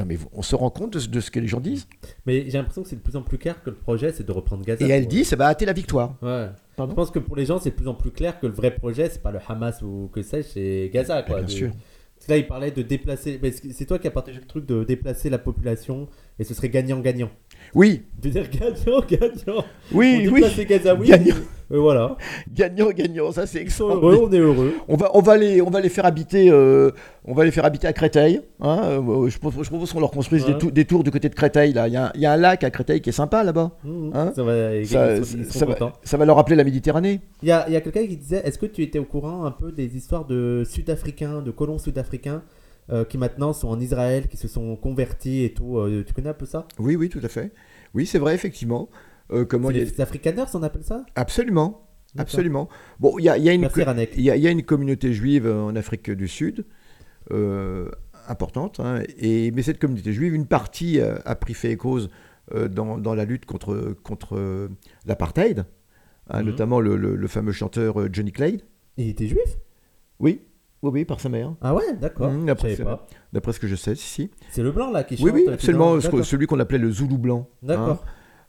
Non 0.00 0.06
mais 0.06 0.18
on 0.32 0.40
se 0.42 0.56
rend 0.56 0.70
compte 0.70 0.94
de, 0.94 0.98
ce- 0.98 1.08
de 1.08 1.20
ce 1.20 1.30
que 1.30 1.38
les 1.38 1.46
gens 1.46 1.60
disent. 1.60 1.86
Mais 2.26 2.44
j'ai 2.48 2.56
l'impression 2.58 2.82
que 2.82 2.88
c'est 2.88 2.96
de 2.96 3.02
plus 3.02 3.16
en 3.16 3.22
plus 3.22 3.36
clair 3.38 3.62
que 3.62 3.68
le 3.70 3.76
projet, 3.76 4.12
c'est 4.12 4.24
de 4.26 4.32
reprendre 4.32 4.64
Gaza. 4.64 4.84
Et 4.86 4.88
elle 4.88 5.06
dit 5.06 5.24
ça 5.26 5.36
va 5.36 5.46
hâter 5.48 5.66
la 5.66 5.74
victoire. 5.74 6.16
Ouais. 6.22 6.48
Pardon 6.76 6.92
Je 6.92 6.96
pense 6.96 7.10
que 7.10 7.18
pour 7.18 7.36
les 7.36 7.44
gens, 7.44 7.58
c'est 7.60 7.70
de 7.70 7.74
plus 7.76 7.86
en 7.88 7.94
plus 7.94 8.10
clair 8.10 8.40
que 8.40 8.46
le 8.46 8.52
vrai 8.54 8.70
projet, 8.74 9.10
c'est 9.10 9.22
pas 9.22 9.30
le 9.30 9.38
Hamas 9.46 9.82
ou 9.82 10.08
que 10.12 10.22
sais-je, 10.22 10.48
c'est 10.48 10.90
Gaza. 10.92 11.22
Quoi. 11.22 11.36
Bien 11.36 11.44
De- 11.44 11.50
sûr. 11.50 11.70
Parce 12.16 12.26
que 12.26 12.32
là, 12.32 12.38
il 12.38 12.46
parlait 12.46 12.70
de 12.70 12.82
déplacer. 12.82 13.40
c'est 13.72 13.86
toi 13.86 13.98
qui 13.98 14.06
as 14.06 14.10
partagé 14.10 14.40
le 14.40 14.46
truc 14.46 14.66
de 14.66 14.84
déplacer 14.84 15.30
la 15.30 15.38
population 15.38 16.06
et 16.38 16.44
ce 16.44 16.52
serait 16.54 16.68
gagnant-gagnant. 16.68 17.30
Oui, 17.74 18.02
De 18.22 18.28
dire 18.30 18.48
gagnant-gagnant. 18.50 19.64
oui, 19.92 20.28
on 20.28 20.32
oui. 20.34 20.66
Gazaouis. 20.66 21.08
Gagnant. 21.08 21.36
et 21.72 21.76
voilà. 21.76 22.16
Gagnant, 22.52 22.90
gagnant, 22.90 23.30
ça 23.32 23.46
c'est 23.46 23.64
heureux, 23.80 24.18
on 24.28 24.32
est 24.32 24.38
heureux. 24.38 24.74
On 24.88 24.96
va, 24.96 25.10
on 25.14 25.20
va 25.20 25.36
les, 25.36 25.62
on 25.62 25.70
va 25.70 25.80
les 25.80 25.88
faire 25.88 26.04
habiter, 26.04 26.50
euh, 26.50 26.90
on 27.24 27.32
va 27.34 27.44
les 27.44 27.50
faire 27.52 27.64
habiter 27.64 27.86
à 27.86 27.92
Créteil. 27.92 28.40
hein, 28.60 28.80
euh, 28.84 29.28
je, 29.28 29.38
propose, 29.38 29.92
qu'on 29.92 30.00
leur 30.00 30.10
construise 30.10 30.44
Ouais. 30.44 30.52
des, 30.52 30.58
tou- 30.58 30.70
des 30.72 30.84
tours 30.84 31.04
du 31.04 31.10
côté 31.12 31.28
de 31.28 31.34
Créteil. 31.34 31.72
Là, 31.72 31.86
il 31.86 31.94
y 31.94 31.96
a, 31.96 32.10
il 32.16 32.20
y 32.20 32.26
a 32.26 32.32
un 32.32 32.36
lac 32.36 32.64
à 32.64 32.70
Créteil 32.70 33.00
qui 33.00 33.10
est 33.10 33.12
sympa 33.12 33.44
là-bas. 33.44 33.70
Mmh, 33.84 34.10
Hein 34.14 34.32
ça 34.34 34.42
va, 34.42 34.84
Ça, 34.84 35.22
ça 35.48 35.66
ça 36.02 36.16
leur 36.24 36.36
rappeler 36.36 36.56
la 36.56 36.64
Méditerranée. 36.64 37.20
Il 37.42 37.48
y 37.48 37.52
a, 37.52 37.64
il 37.68 37.72
y 37.72 37.76
a 37.76 37.80
quelqu'un 37.80 38.06
qui 38.06 38.16
disait 38.16 38.42
Est-ce 38.44 38.58
que 38.58 38.66
tu 38.66 38.82
étais 38.82 38.98
au 38.98 39.04
courant 39.04 39.44
un 39.44 39.52
peu 39.52 39.70
des 39.70 39.96
histoires 39.96 40.24
de 40.24 40.64
Sud-Africains, 40.68 41.40
de 41.40 41.50
colons 41.52 41.78
sud-africains 41.78 42.42
euh, 42.90 43.04
qui 43.04 43.18
maintenant 43.18 43.52
sont 43.52 43.68
en 43.68 43.78
Israël, 43.80 44.26
qui 44.28 44.36
se 44.36 44.48
sont 44.48 44.76
convertis 44.76 45.44
et 45.44 45.52
tout 45.54 45.78
euh, 45.78 46.02
Tu 46.06 46.12
connais 46.12 46.30
un 46.30 46.34
peu 46.34 46.46
ça? 46.46 46.66
Oui, 46.78 46.96
oui, 46.96 47.08
tout 47.08 47.20
à 47.22 47.28
fait. 47.28 47.52
Oui, 47.94 48.06
c'est 48.06 48.18
vrai, 48.18 48.34
effectivement. 48.34 48.88
Euh, 49.32 49.44
comment 49.44 49.70
les- 49.70 49.84
les 49.84 50.00
Afrikaners, 50.00 50.44
on 50.54 50.62
appelle 50.62 50.82
ça? 50.84 51.04
Absolument, 51.14 51.88
absolument. 52.18 52.68
Bon, 52.98 53.16
il 53.18 53.24
y 53.24 53.28
a, 53.28 53.38
il 53.38 53.44
y 53.44 53.48
a 53.48 53.52
une, 53.52 53.60
Merci 53.60 53.80
co- 53.80 53.84
Ranek. 53.86 54.10
il 54.16 54.22
y 54.22 54.30
a, 54.30 54.36
il 54.36 54.42
y 54.42 54.46
a 54.48 54.50
une 54.50 54.64
communauté 54.64 55.12
juive 55.12 55.46
en 55.46 55.74
Afrique 55.76 56.10
du 56.10 56.26
Sud 56.28 56.64
importante, 58.28 58.80
hein, 58.80 59.02
et 59.18 59.50
mais 59.52 59.62
cette 59.62 59.78
communauté 59.80 60.12
juive, 60.12 60.34
une 60.34 60.46
partie 60.46 61.00
a 61.00 61.34
pris 61.36 61.54
fait 61.54 61.72
et 61.72 61.76
cause 61.76 62.10
dans, 62.70 62.98
dans 62.98 63.14
la 63.14 63.24
lutte 63.24 63.46
contre 63.46 63.94
contre 64.02 64.68
l'apartheid, 65.06 65.64
hein, 66.28 66.40
Mhm. 66.40 66.46
notamment 66.46 66.80
le, 66.80 66.96
le- 66.96 67.14
le 67.16 67.28
fameux 67.28 67.52
chanteur 67.52 68.12
Johnny 68.12 68.32
Clegg. 68.32 68.60
Il 68.96 69.08
était 69.08 69.26
juif? 69.26 69.58
Oui, 70.18 70.42
oui, 70.82 70.90
oui, 70.92 71.04
par 71.04 71.20
sa 71.20 71.28
mère. 71.28 71.54
Ah 71.60 71.74
ouais, 71.74 71.94
d'accord. 72.00 72.30
Mmh, 72.30 72.46
pas. 72.84 73.06
D'après 73.32 73.52
ce 73.52 73.60
que 73.60 73.66
je 73.68 73.76
sais, 73.76 73.94
si. 73.94 74.06
si. 74.06 74.30
C'est 74.50 74.62
le 74.62 74.72
blanc 74.72 74.90
là 74.90 75.04
qui 75.04 75.16
chante. 75.16 75.26
Oui, 75.26 75.32
oui, 75.46 75.52
absolument. 75.52 76.00
celui 76.00 76.46
qu'on 76.46 76.58
appelait 76.60 76.78
le 76.78 76.90
Zoulou 76.90 77.18
blanc. 77.18 77.48
hein. 77.62 77.66
D'accord. 77.66 78.04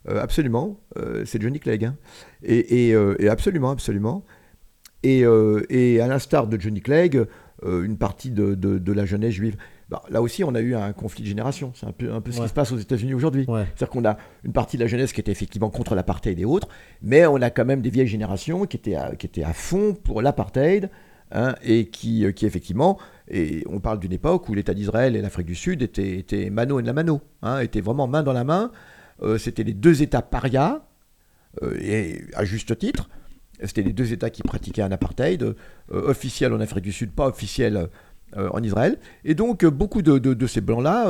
Euh, 0.08 0.20
absolument, 0.20 0.80
euh, 0.98 1.24
c'est 1.24 1.40
Johnny 1.40 1.60
Clegg. 1.60 1.84
hein. 1.84 1.96
Et, 2.42 2.88
et, 2.88 2.94
euh, 2.94 3.14
et 3.20 3.28
absolument, 3.28 3.70
absolument. 3.70 4.24
Et, 5.04 5.24
et 5.70 6.00
à 6.00 6.06
l'instar 6.06 6.46
de 6.46 6.60
Johnny 6.60 6.80
Clegg, 6.80 7.26
une 7.64 7.96
partie 7.98 8.30
de, 8.30 8.54
de- 8.54 8.78
de 8.78 8.92
la 8.92 9.04
jeunesse 9.04 9.32
juive. 9.34 9.56
Bah, 9.88 10.00
là 10.10 10.22
aussi, 10.22 10.42
on 10.44 10.54
a 10.54 10.60
eu 10.60 10.74
un 10.74 10.92
conflit 10.92 11.22
de 11.22 11.28
génération. 11.28 11.72
C'est 11.74 11.86
un 11.86 11.92
peu, 11.92 12.12
un 12.12 12.20
peu 12.20 12.30
ce 12.32 12.38
Ouais. 12.38 12.44
qui 12.44 12.48
se 12.48 12.54
passe 12.54 12.72
aux 12.72 12.76
États-Unis 12.78 13.12
aujourd'hui. 13.14 13.44
Ouais. 13.48 13.64
C'est-à-dire 13.74 13.90
qu'on 13.90 14.04
a 14.04 14.16
une 14.44 14.52
partie 14.52 14.76
de 14.78 14.82
la 14.82 14.88
jeunesse 14.88 15.12
qui 15.12 15.20
était 15.20 15.30
effectivement 15.32 15.70
contre 15.70 15.94
l'apartheid 15.94 16.38
et 16.40 16.44
autres, 16.44 16.68
mais 17.02 17.26
on 17.26 17.36
a 17.42 17.50
quand 17.50 17.64
même 17.64 17.82
des 17.82 17.90
vieilles 17.90 18.06
générations 18.06 18.64
qui 18.64 18.76
étaient 18.76 18.94
à, 18.94 19.14
qui 19.16 19.26
étaient 19.26 19.42
à 19.44 19.52
fond 19.52 19.92
pour 19.94 20.22
l'apartheid. 20.22 20.88
Hein, 21.32 21.54
et 21.62 21.86
qui, 21.86 22.24
euh, 22.24 22.32
qui 22.32 22.46
effectivement, 22.46 22.98
et 23.28 23.64
on 23.68 23.80
parle 23.80 23.98
d'une 23.98 24.12
époque 24.12 24.48
où 24.48 24.54
l'État 24.54 24.74
d'Israël 24.74 25.16
et 25.16 25.22
l'Afrique 25.22 25.46
du 25.46 25.54
Sud 25.54 25.82
étaient, 25.82 26.50
mano 26.50 26.78
et 26.80 26.82
la 26.82 26.92
mano, 26.92 27.20
hein, 27.42 27.60
étaient 27.60 27.80
vraiment 27.80 28.06
main 28.06 28.22
dans 28.22 28.32
la 28.32 28.44
main. 28.44 28.70
Euh, 29.22 29.38
c'était 29.38 29.64
les 29.64 29.74
deux 29.74 30.02
États 30.02 30.22
parias, 30.22 30.82
euh, 31.62 31.76
et 31.80 32.24
à 32.34 32.44
juste 32.44 32.76
titre. 32.78 33.08
C'était 33.64 33.82
les 33.82 33.92
deux 33.92 34.12
États 34.12 34.30
qui 34.30 34.42
pratiquaient 34.42 34.82
un 34.82 34.90
apartheid, 34.90 35.54
officiel 35.88 36.52
en 36.52 36.60
Afrique 36.60 36.82
du 36.82 36.90
Sud, 36.90 37.12
pas 37.12 37.28
officiel 37.28 37.88
euh, 38.36 38.48
en 38.52 38.62
Israël. 38.62 38.98
Et 39.24 39.34
donc, 39.34 39.64
euh, 39.64 39.70
beaucoup 39.70 40.02
de, 40.02 40.18
de- 40.18 40.34
de 40.34 40.46
ces 40.46 40.60
Blancs-là 40.60 41.08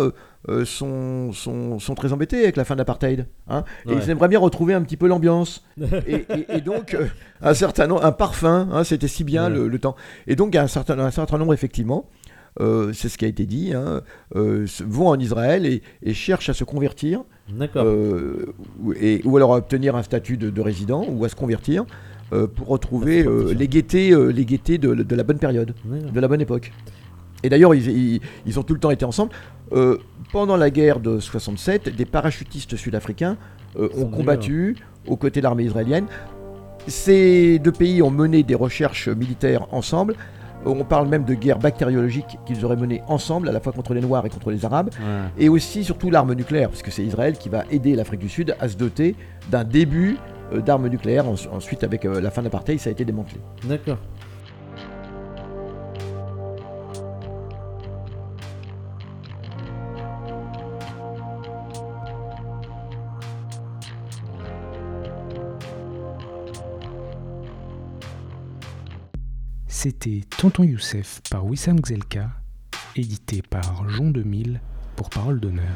euh, 0.49 0.65
sont, 0.65 1.33
sont, 1.33 1.79
sont 1.79 1.95
très 1.95 2.13
embêtés 2.13 2.43
avec 2.43 2.57
la 2.57 2.65
fin 2.65 2.75
de 2.75 2.79
l'apartheid. 2.79 3.27
hein. 3.49 3.65
Et 3.89 3.93
ils 3.95 4.11
aimeraient 4.11 4.29
bien 4.29 4.39
retrouver 4.41 4.75
un 4.75 4.83
petit 4.83 4.97
peu 4.97 5.07
l'ambiance. 5.07 5.65
et, 6.07 6.25
et- 6.35 6.57
et 6.57 6.61
donc, 6.61 6.97
un 7.41 7.55
certain 7.55 7.87
nombre, 7.87 8.05
un 8.05 8.13
parfum, 8.13 8.69
hein, 8.73 8.85
c'était 8.85 9.09
si 9.09 9.25
bien 9.25 9.45
Ouais. 9.51 9.57
le, 9.59 9.69
le 9.69 9.79
temps. 9.79 9.95
Et 10.27 10.35
donc, 10.37 10.57
un 10.57 10.67
certain, 10.67 10.99
un 10.99 11.11
certain 11.11 11.39
nombre, 11.39 11.55
effectivement, 11.55 12.09
c'est 12.59 13.09
ce 13.09 13.17
qui 13.17 13.25
a 13.25 13.29
été 13.29 13.47
dit, 13.47 13.73
hein, 13.73 14.03
vont 14.35 15.09
en 15.09 15.19
Israël 15.19 15.65
et, 15.65 15.81
et 16.03 16.13
cherchent 16.13 16.51
à 16.51 16.55
se 16.55 16.65
convertir 16.65 17.23
et, 19.01 19.21
ou 19.25 19.37
alors 19.37 19.55
à 19.55 19.57
obtenir 19.57 19.97
un 19.97 20.03
statut 20.03 20.37
de, 20.37 20.51
de 20.51 20.61
résident 20.61 21.05
ou 21.09 21.25
à 21.25 21.29
se 21.29 21.35
convertir 21.37 21.85
pour 22.55 22.69
retrouver 22.69 23.27
Ah, 23.27 23.53
les 23.55 23.69
gaietés, 23.69 24.15
les 24.33 24.45
gaietés 24.45 24.79
de, 24.79 25.15
la 25.15 25.23
bonne 25.23 25.39
période, 25.39 25.75
de 25.85 26.21
la 26.21 26.29
bonne 26.29 26.41
époque. 26.41 26.73
Et 27.43 27.49
d'ailleurs, 27.49 27.75
ils, 27.75 27.89
ils- 27.89 28.21
ils 28.47 28.59
ont 28.59 28.63
tout 28.63 28.75
le 28.75 28.81
temps 28.81 28.91
été 28.91 29.05
ensemble. 29.05 29.33
Euh, 29.73 29.99
pendant 30.33 30.57
la 30.57 30.71
guerre 30.71 31.01
de 31.01 31.19
67, 31.21 31.95
des 31.97 32.05
parachutistes 32.05 32.77
sud-africains 32.77 33.37
euh, 33.79 33.89
ont 33.97 34.07
combattu 34.07 34.77
aux 35.07 35.17
côtés 35.17 35.41
de 35.41 35.45
l'armée 35.45 35.65
israélienne. 35.65 36.07
Ces 36.89 37.59
deux 37.59 37.73
pays 37.73 38.03
ont 38.03 38.11
mené 38.11 38.43
des 38.43 38.55
recherches 38.55 39.09
militaires 39.09 39.67
ensemble. 39.73 40.15
Euh, 40.67 40.71
On 40.71 40.85
parle 40.85 41.09
même 41.09 41.25
de 41.25 41.35
guerre 41.35 41.59
bactériologique 41.59 42.39
qu'ils 42.47 42.65
auraient 42.65 42.77
menées 42.77 43.03
ensemble, 43.09 43.49
à 43.49 43.53
la 43.53 43.61
fois 43.61 43.73
contre 43.73 43.95
les 43.95 44.01
Noirs 44.01 44.25
et 44.27 44.29
contre 44.31 44.51
les 44.51 44.65
Arabes 44.65 44.91
Ouais. 45.01 45.45
et 45.45 45.49
aussi 45.49 45.85
surtout 45.85 46.11
l'arme 46.11 46.35
nucléaire, 46.35 46.69
puisque 46.69 46.91
c'est 46.93 47.03
Israël 47.05 47.37
qui 47.39 47.49
va 47.49 47.65
aider 47.71 47.95
l'Afrique 47.95 48.21
du 48.21 48.29
Sud 48.29 48.55
à 48.61 48.69
se 48.69 48.77
doter 48.77 49.15
d'un 49.51 49.65
début 49.65 50.17
d'armes 50.65 50.89
nucléaires. 50.89 51.27
En- 51.29 51.35
Ensuite, 51.57 51.83
avec 51.83 52.05
la 52.05 52.31
fin 52.31 52.43
de 52.43 52.47
l'apartheid, 52.47 52.79
ça 52.79 52.91
a 52.91 52.93
été 52.93 53.05
démantelé. 53.05 53.41
D'accord. 53.65 53.99
C'était 69.83 70.21
Tonton 70.39 70.63
Youssef 70.63 71.21
par 71.29 71.45
Wissam 71.45 71.81
Gzelka, 71.85 72.31
édité 72.95 73.43
par 73.43 73.89
Jean 73.89 74.13
2000 74.13 74.61
pour 74.95 75.11
Parole 75.11 75.41
d'honneur. 75.41 75.75